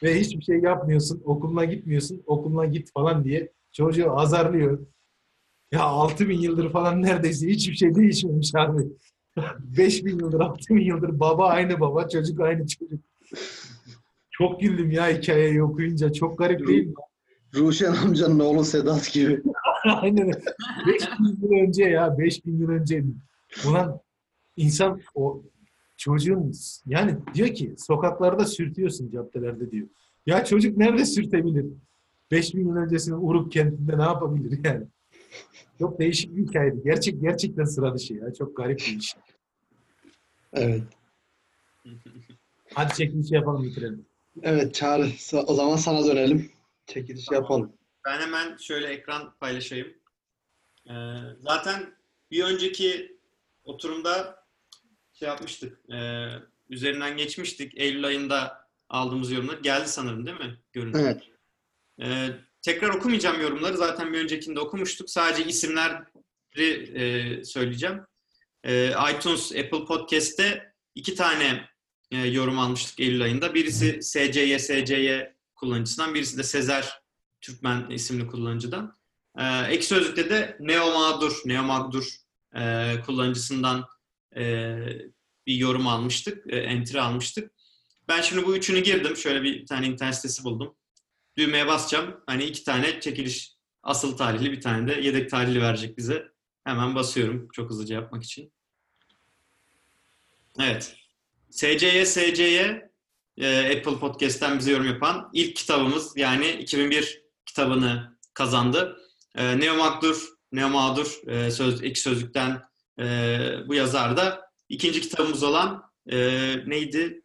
Ve 0.02 0.20
hiçbir 0.20 0.42
şey 0.42 0.60
yapmıyorsun. 0.60 1.22
Okuluna 1.24 1.64
gitmiyorsun. 1.64 2.22
Okuluna 2.26 2.66
git 2.66 2.92
falan 2.92 3.24
diye 3.24 3.52
çocuğu 3.72 4.12
azarlıyor. 4.12 4.78
Ya 5.72 5.82
6000 5.82 6.38
yıldır 6.38 6.72
falan 6.72 7.02
neredeyse 7.02 7.46
hiçbir 7.48 7.74
şey 7.74 7.94
değişmemiş 7.94 8.54
abi. 8.54 8.82
5000 9.58 10.18
yıldır, 10.18 10.40
6000 10.40 10.80
yıldır 10.80 11.20
baba 11.20 11.48
aynı 11.48 11.80
baba, 11.80 12.08
çocuk 12.08 12.40
aynı 12.40 12.66
çocuk. 12.66 13.00
Çok 14.30 14.60
güldüm 14.60 14.90
ya 14.90 15.08
hikayeyi 15.08 15.62
okuyunca. 15.62 16.12
Çok 16.12 16.38
garip 16.38 16.68
değil 16.68 16.86
mi? 16.86 16.94
Ruşen 17.54 17.92
amcanın 17.92 18.40
oğlu 18.40 18.64
Sedat 18.64 19.12
gibi. 19.12 19.42
Aynen. 19.84 20.32
5000 20.86 21.38
yıl 21.42 21.66
önce 21.66 21.84
ya, 21.84 22.18
5000 22.18 22.58
yıl 22.58 22.68
önce. 22.68 23.04
Ulan 23.68 24.00
insan 24.56 25.00
o 25.14 25.42
çocuğun 25.96 26.52
yani 26.86 27.16
diyor 27.34 27.48
ki 27.48 27.74
sokaklarda 27.78 28.46
sürtüyorsun 28.46 29.10
caddelerde 29.10 29.70
diyor. 29.70 29.88
Ya 30.26 30.44
çocuk 30.44 30.76
nerede 30.76 31.04
sürtebilir? 31.04 31.66
5000 32.30 32.68
yıl 32.68 32.76
öncesinin 32.76 33.16
Uruk 33.16 33.52
kentinde 33.52 33.98
ne 33.98 34.02
yapabilir 34.02 34.60
yani? 34.64 34.86
Çok 35.78 35.98
değişik 35.98 36.36
bir 36.36 36.46
hikayeydi. 36.46 36.82
Gerçek 36.84 37.20
gerçekten 37.20 37.64
sıra 37.64 37.94
dışı 37.94 38.14
ya. 38.14 38.34
Çok 38.34 38.56
garip 38.56 38.78
bir 38.78 38.98
iş. 38.98 39.16
Evet. 40.52 40.82
Hadi 42.74 42.94
çekilişi 42.94 43.34
yapalım 43.34 43.64
bitirelim. 43.64 44.06
Evet 44.42 44.74
Çağrı 44.74 45.08
o 45.46 45.54
zaman 45.54 45.76
sana 45.76 46.04
dönelim. 46.04 46.50
Çekiliş 46.86 47.30
yapalım. 47.30 47.72
Ben 48.04 48.20
hemen 48.20 48.56
şöyle 48.56 48.86
ekran 48.86 49.34
paylaşayım. 49.40 49.88
Ee, 50.90 50.92
zaten 51.40 51.94
bir 52.30 52.44
önceki 52.44 53.18
oturumda 53.64 54.41
şey 55.22 55.28
yapmıştık. 55.28 55.90
E, 55.90 56.28
üzerinden 56.70 57.16
geçmiştik. 57.16 57.72
Eylül 57.76 58.04
ayında 58.04 58.68
aldığımız 58.88 59.32
yorumlar. 59.32 59.58
Geldi 59.58 59.88
sanırım 59.88 60.26
değil 60.26 60.38
mi? 60.38 60.58
Görüntü. 60.72 60.98
Evet. 60.98 61.22
Ee, 62.02 62.28
tekrar 62.62 62.88
okumayacağım 62.88 63.40
yorumları. 63.40 63.76
Zaten 63.76 64.12
bir 64.12 64.18
öncekinde 64.18 64.60
okumuştuk. 64.60 65.10
Sadece 65.10 65.44
isimleri 65.44 66.92
e, 66.94 67.44
söyleyeceğim. 67.44 68.00
E, 68.64 68.94
iTunes, 69.14 69.52
Apple 69.52 69.84
Podcast'te 69.84 70.72
iki 70.94 71.14
tane 71.14 71.68
e, 72.10 72.18
yorum 72.18 72.58
almıştık 72.58 73.00
Eylül 73.00 73.22
ayında. 73.22 73.54
Birisi 73.54 74.02
SCY, 74.02 74.58
SCY 74.58 75.12
kullanıcısından, 75.54 76.14
birisi 76.14 76.38
de 76.38 76.42
Sezer 76.42 77.02
Türkmen 77.40 77.90
isimli 77.90 78.26
kullanıcıdan. 78.26 78.96
E, 79.38 79.44
ek 79.68 79.82
sözlükte 79.82 80.30
de 80.30 80.56
Neo 80.60 80.94
Mağdur, 80.94 81.40
Neo 81.44 81.62
Mağdur 81.62 82.16
e, 82.54 82.94
kullanıcısından 83.06 83.88
e, 84.36 84.76
bir 85.46 85.54
yorum 85.54 85.86
almıştık, 85.86 86.52
e, 86.52 86.56
entry 86.56 87.00
almıştık. 87.00 87.52
Ben 88.08 88.20
şimdi 88.20 88.46
bu 88.46 88.56
üçünü 88.56 88.80
girdim. 88.80 89.16
Şöyle 89.16 89.42
bir 89.42 89.66
tane 89.66 89.86
internet 89.86 90.14
sitesi 90.14 90.44
buldum. 90.44 90.74
Düğmeye 91.36 91.66
basacağım. 91.66 92.20
Hani 92.26 92.44
iki 92.44 92.64
tane 92.64 93.00
çekiliş 93.00 93.52
asıl 93.82 94.16
tarihli 94.16 94.52
bir 94.52 94.60
tane 94.60 94.88
de 94.88 95.00
yedek 95.00 95.30
tarihli 95.30 95.62
verecek 95.62 95.98
bize. 95.98 96.32
Hemen 96.64 96.94
basıyorum 96.94 97.48
çok 97.52 97.70
hızlıca 97.70 97.94
yapmak 97.94 98.24
için. 98.24 98.52
Evet. 100.60 100.96
SC'ye 101.50 102.06
SC'ye 102.06 102.90
e, 103.36 103.76
Apple 103.78 103.98
Podcast'ten 103.98 104.58
bize 104.58 104.70
yorum 104.72 104.86
yapan 104.86 105.30
ilk 105.32 105.56
kitabımız 105.56 106.16
yani 106.16 106.50
2001 106.50 107.22
kitabını 107.46 108.18
kazandı. 108.34 108.96
E, 109.34 109.60
Neo 109.60 109.76
Mağdur, 109.76 110.28
Neo 110.52 110.68
Mağdur 110.68 111.28
e, 111.28 111.50
söz, 111.50 111.82
ek 111.82 112.00
sözlükten 112.00 112.62
e, 112.98 113.04
bu 113.68 113.74
yazar 113.74 114.16
da 114.16 114.50
ikinci 114.68 115.00
kitabımız 115.00 115.42
olan 115.42 115.82
e, 116.06 116.18
neydi? 116.66 117.22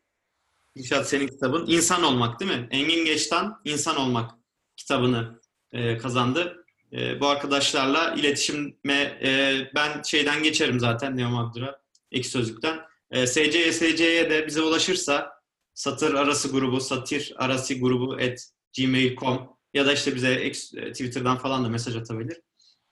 İnşaat 0.75 1.09
senin 1.09 1.27
kitabın. 1.27 1.67
İnsan 1.67 2.03
Olmak 2.03 2.39
değil 2.39 2.51
mi? 2.51 2.67
Engin 2.71 3.05
Geçtan 3.05 3.61
İnsan 3.65 3.97
Olmak 3.97 4.31
kitabını 4.75 5.41
e, 5.71 5.97
kazandı. 5.97 6.65
E, 6.93 7.19
bu 7.19 7.27
arkadaşlarla 7.27 8.15
iletişime 8.15 9.19
e, 9.23 9.61
ben 9.75 10.01
şeyden 10.01 10.43
geçerim 10.43 10.79
zaten 10.79 11.17
Neo 11.17 11.29
Magdur'a 11.29 11.79
ek 12.11 12.29
sözlükten. 12.29 12.79
E, 13.11 13.27
SC'ye 13.27 13.73
SC'ye 13.73 14.29
de 14.29 14.47
bize 14.47 14.61
ulaşırsa 14.61 15.37
satır 15.73 16.13
arası 16.13 16.51
grubu, 16.51 16.81
satir 16.81 17.33
arası 17.37 17.73
grubu 17.73 18.13
at 18.13 18.49
gmail.com 18.77 19.49
ya 19.73 19.85
da 19.85 19.93
işte 19.93 20.15
bize 20.15 20.33
e, 20.33 20.51
Twitter'dan 20.91 21.37
falan 21.37 21.65
da 21.65 21.69
mesaj 21.69 21.95
atabilir. 21.95 22.41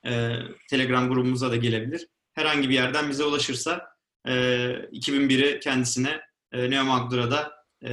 E, 0.06 0.36
Telegram 0.70 1.10
grubumuza 1.10 1.52
da 1.52 1.56
gelebilir. 1.56 2.08
Herhangi 2.36 2.70
bir 2.70 2.74
yerden 2.74 3.10
bize 3.10 3.24
ulaşırsa 3.24 3.88
e, 4.28 4.32
2001'i 4.32 5.60
kendisine 5.60 6.22
e, 6.52 6.70
Neo 6.70 6.84
Magdura'da 6.84 7.54
e, 7.84 7.92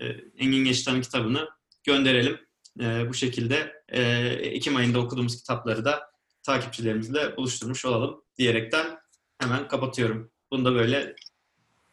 e, 0.00 0.06
Engin 0.36 0.64
Geçtan'ın 0.64 1.00
kitabını 1.00 1.48
gönderelim. 1.84 2.40
E, 2.80 3.08
bu 3.08 3.14
şekilde 3.14 3.82
e, 3.88 4.02
Ekim 4.28 4.76
ayında 4.76 4.98
okuduğumuz 4.98 5.36
kitapları 5.36 5.84
da 5.84 6.10
takipçilerimizle 6.42 7.36
buluşturmuş 7.36 7.84
olalım 7.84 8.22
diyerekten 8.38 8.98
hemen 9.38 9.68
kapatıyorum. 9.68 10.30
Bunu 10.50 10.64
da 10.64 10.74
böyle 10.74 11.16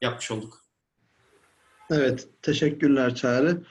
yapmış 0.01 0.31
olduk. 0.31 0.61
Evet, 1.91 2.27
teşekkürler 2.41 3.15
Çağrı. 3.15 3.63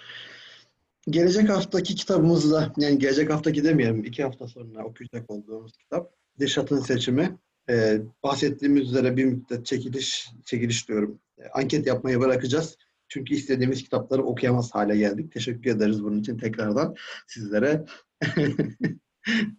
Gelecek 1.10 1.48
haftaki 1.48 1.94
kitabımızda, 1.94 2.72
yani 2.76 2.98
gelecek 2.98 3.30
haftaki 3.30 3.64
demeyelim, 3.64 4.04
iki 4.04 4.22
hafta 4.22 4.48
sonra 4.48 4.84
okuyacak 4.84 5.30
olduğumuz 5.30 5.76
kitap, 5.76 6.12
Dişat'ın 6.38 6.80
Seçimi. 6.80 7.38
Ee, 7.68 8.00
bahsettiğimiz 8.22 8.82
üzere 8.82 9.16
bir 9.16 9.24
müddet 9.24 9.66
çekiliş, 9.66 10.30
çekiliş 10.44 10.88
diyorum, 10.88 11.20
e, 11.38 11.48
anket 11.48 11.86
yapmayı 11.86 12.20
bırakacağız. 12.20 12.76
Çünkü 13.08 13.34
istediğimiz 13.34 13.82
kitapları 13.82 14.22
okuyamaz 14.22 14.74
hale 14.74 14.96
geldik. 14.96 15.32
Teşekkür 15.32 15.70
ederiz 15.70 16.04
bunun 16.04 16.20
için 16.20 16.38
tekrardan 16.38 16.96
sizlere. 17.26 17.84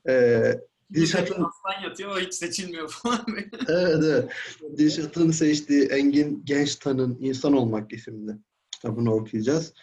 ee, 0.09 0.59
Dilşat'ın 0.93 1.43
Aslan 1.43 1.83
yatıyor, 1.83 2.11
o 2.11 2.19
hiç 2.19 2.33
seçilmiyor 2.33 2.89
falan. 2.89 3.25
Evet, 3.67 4.03
evet. 4.03 4.29
Dilşat'ın 4.77 5.31
seçtiği 5.31 5.83
Engin 5.83 6.41
Gençtan'ın 6.45 7.17
İnsan 7.21 7.53
Olmak 7.53 7.93
isimli 7.93 8.31
kitabını 8.71 9.13
okuyacağız. 9.13 9.73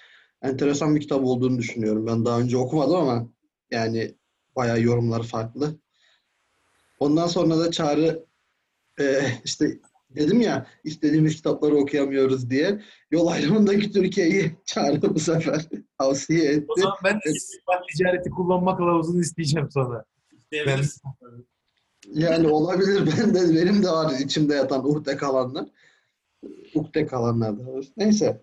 Enteresan 0.43 0.95
bir 0.97 1.01
kitap 1.01 1.25
olduğunu 1.25 1.59
düşünüyorum. 1.59 2.07
Ben 2.07 2.25
daha 2.25 2.41
önce 2.41 2.57
okumadım 2.57 2.97
ama 2.97 3.29
yani 3.71 4.15
bayağı 4.57 4.81
yorumları 4.81 5.23
farklı. 5.23 5.79
Ondan 7.01 7.27
sonra 7.27 7.59
da 7.59 7.71
Çağrı 7.71 8.27
e, 9.01 9.21
işte 9.45 9.79
dedim 10.11 10.41
ya 10.41 10.67
istediğimiz 10.85 11.37
kitapları 11.37 11.77
okuyamıyoruz 11.77 12.51
diye 12.51 12.83
yol 13.11 13.27
ayrımındaki 13.27 13.93
Türkiye'yi 13.93 14.57
Çağrı 14.65 15.15
bu 15.15 15.21
sefer 15.21 15.69
tavsiye 15.99 16.53
etti. 16.53 16.67
O 16.69 16.81
zaman 16.81 16.97
ben 17.05 17.15
de 17.15 17.31
istihbarat 17.31 17.89
ticareti 17.89 18.31
kullanma 18.31 18.77
kılavuzunu 18.77 19.21
isteyeceğim 19.21 19.71
sonra. 19.71 20.05
Diyebiliriz. 20.53 21.03
Yani 22.15 22.49
olabilir. 22.49 23.13
Ben 23.19 23.35
de 23.35 23.55
benim 23.55 23.83
de 23.83 23.89
var 23.89 24.15
içimde 24.21 24.55
yatan 24.55 24.85
uhde 24.85 25.17
kalanlar. 25.17 25.67
Ukde 26.75 27.07
kalanlar 27.07 27.59
da 27.59 27.73
var. 27.73 27.85
Neyse. 27.97 28.43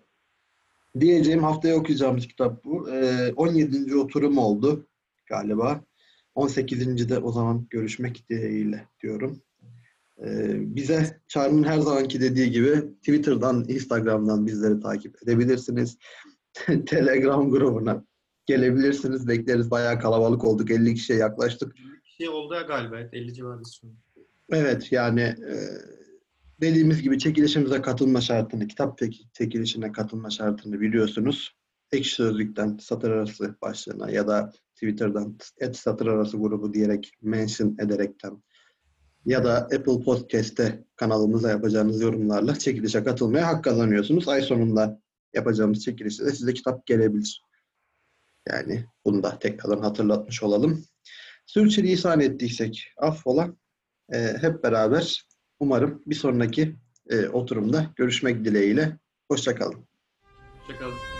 Diyeceğim 1.00 1.42
haftaya 1.42 1.76
okuyacağımız 1.76 2.28
kitap 2.28 2.64
bu. 2.64 2.90
Ee, 2.90 3.32
17. 3.36 3.96
oturum 3.96 4.38
oldu 4.38 4.86
galiba. 5.26 5.80
18. 6.36 7.08
de 7.08 7.18
o 7.18 7.32
zaman 7.32 7.66
görüşmek 7.70 8.28
dileğiyle 8.30 8.88
diyorum. 9.02 9.42
Ee, 10.24 10.76
bize 10.76 11.20
Çağrı'nın 11.28 11.64
her 11.64 11.78
zamanki 11.78 12.20
dediği 12.20 12.50
gibi 12.50 12.94
Twitter'dan, 12.98 13.64
Instagram'dan 13.68 14.46
bizleri 14.46 14.80
takip 14.80 15.22
edebilirsiniz. 15.22 15.98
Telegram 16.86 17.50
grubuna 17.50 18.04
gelebilirsiniz. 18.46 19.28
Bekleriz. 19.28 19.70
Bayağı 19.70 20.00
kalabalık 20.00 20.44
olduk. 20.44 20.70
50 20.70 20.94
kişiye 20.94 21.18
yaklaştık. 21.18 21.74
Bir 21.76 22.24
şey 22.24 22.28
oldu 22.28 22.54
ya 22.54 22.62
galiba. 22.62 22.98
evet, 22.98 23.14
50 23.14 23.34
civarı. 23.34 23.62
Evet 24.50 24.92
yani 24.92 25.20
e, 25.20 25.54
dediğimiz 26.60 27.02
gibi 27.02 27.18
çekilişimize 27.18 27.82
katılma 27.82 28.20
şartını, 28.20 28.68
kitap 28.68 28.98
çek- 28.98 29.28
çekilişine 29.32 29.92
katılma 29.92 30.30
şartını 30.30 30.80
biliyorsunuz. 30.80 31.56
Ekşi 31.92 32.14
Sözlük'ten 32.14 32.78
satır 32.80 33.10
arası 33.10 33.56
başlığına 33.62 34.10
ya 34.10 34.28
da 34.28 34.52
Twitter'dan 34.76 35.38
et 35.58 35.76
satır 35.76 36.06
arası 36.06 36.36
grubu 36.36 36.74
diyerek 36.74 37.12
mention 37.22 37.76
ederekten 37.80 38.42
ya 39.26 39.44
da 39.44 39.54
Apple 39.56 40.00
Podcast'te 40.04 40.84
kanalımıza 40.96 41.50
yapacağınız 41.50 42.00
yorumlarla 42.00 42.58
çekilişe 42.58 43.04
katılmaya 43.04 43.46
hak 43.46 43.64
kazanıyorsunuz. 43.64 44.28
Ay 44.28 44.42
sonunda 44.42 45.00
yapacağımız 45.34 45.84
çekilişte 45.84 46.24
de 46.24 46.30
size 46.30 46.54
kitap 46.54 46.86
gelebilir. 46.86 47.42
Yani 48.48 48.84
bunu 49.04 49.22
da 49.22 49.38
tekrardan 49.38 49.82
hatırlatmış 49.82 50.42
olalım. 50.42 50.84
Sürçülisan 51.46 52.20
ettiysek 52.20 52.84
affola. 52.96 53.50
Ee, 54.12 54.36
hep 54.40 54.62
beraber 54.62 55.26
umarım 55.60 56.02
bir 56.06 56.14
sonraki 56.14 56.76
e, 57.10 57.28
oturumda 57.28 57.92
görüşmek 57.96 58.44
dileğiyle. 58.44 58.98
Hoşçakalın. 59.28 59.88
Hoşçakalın. 60.60 61.15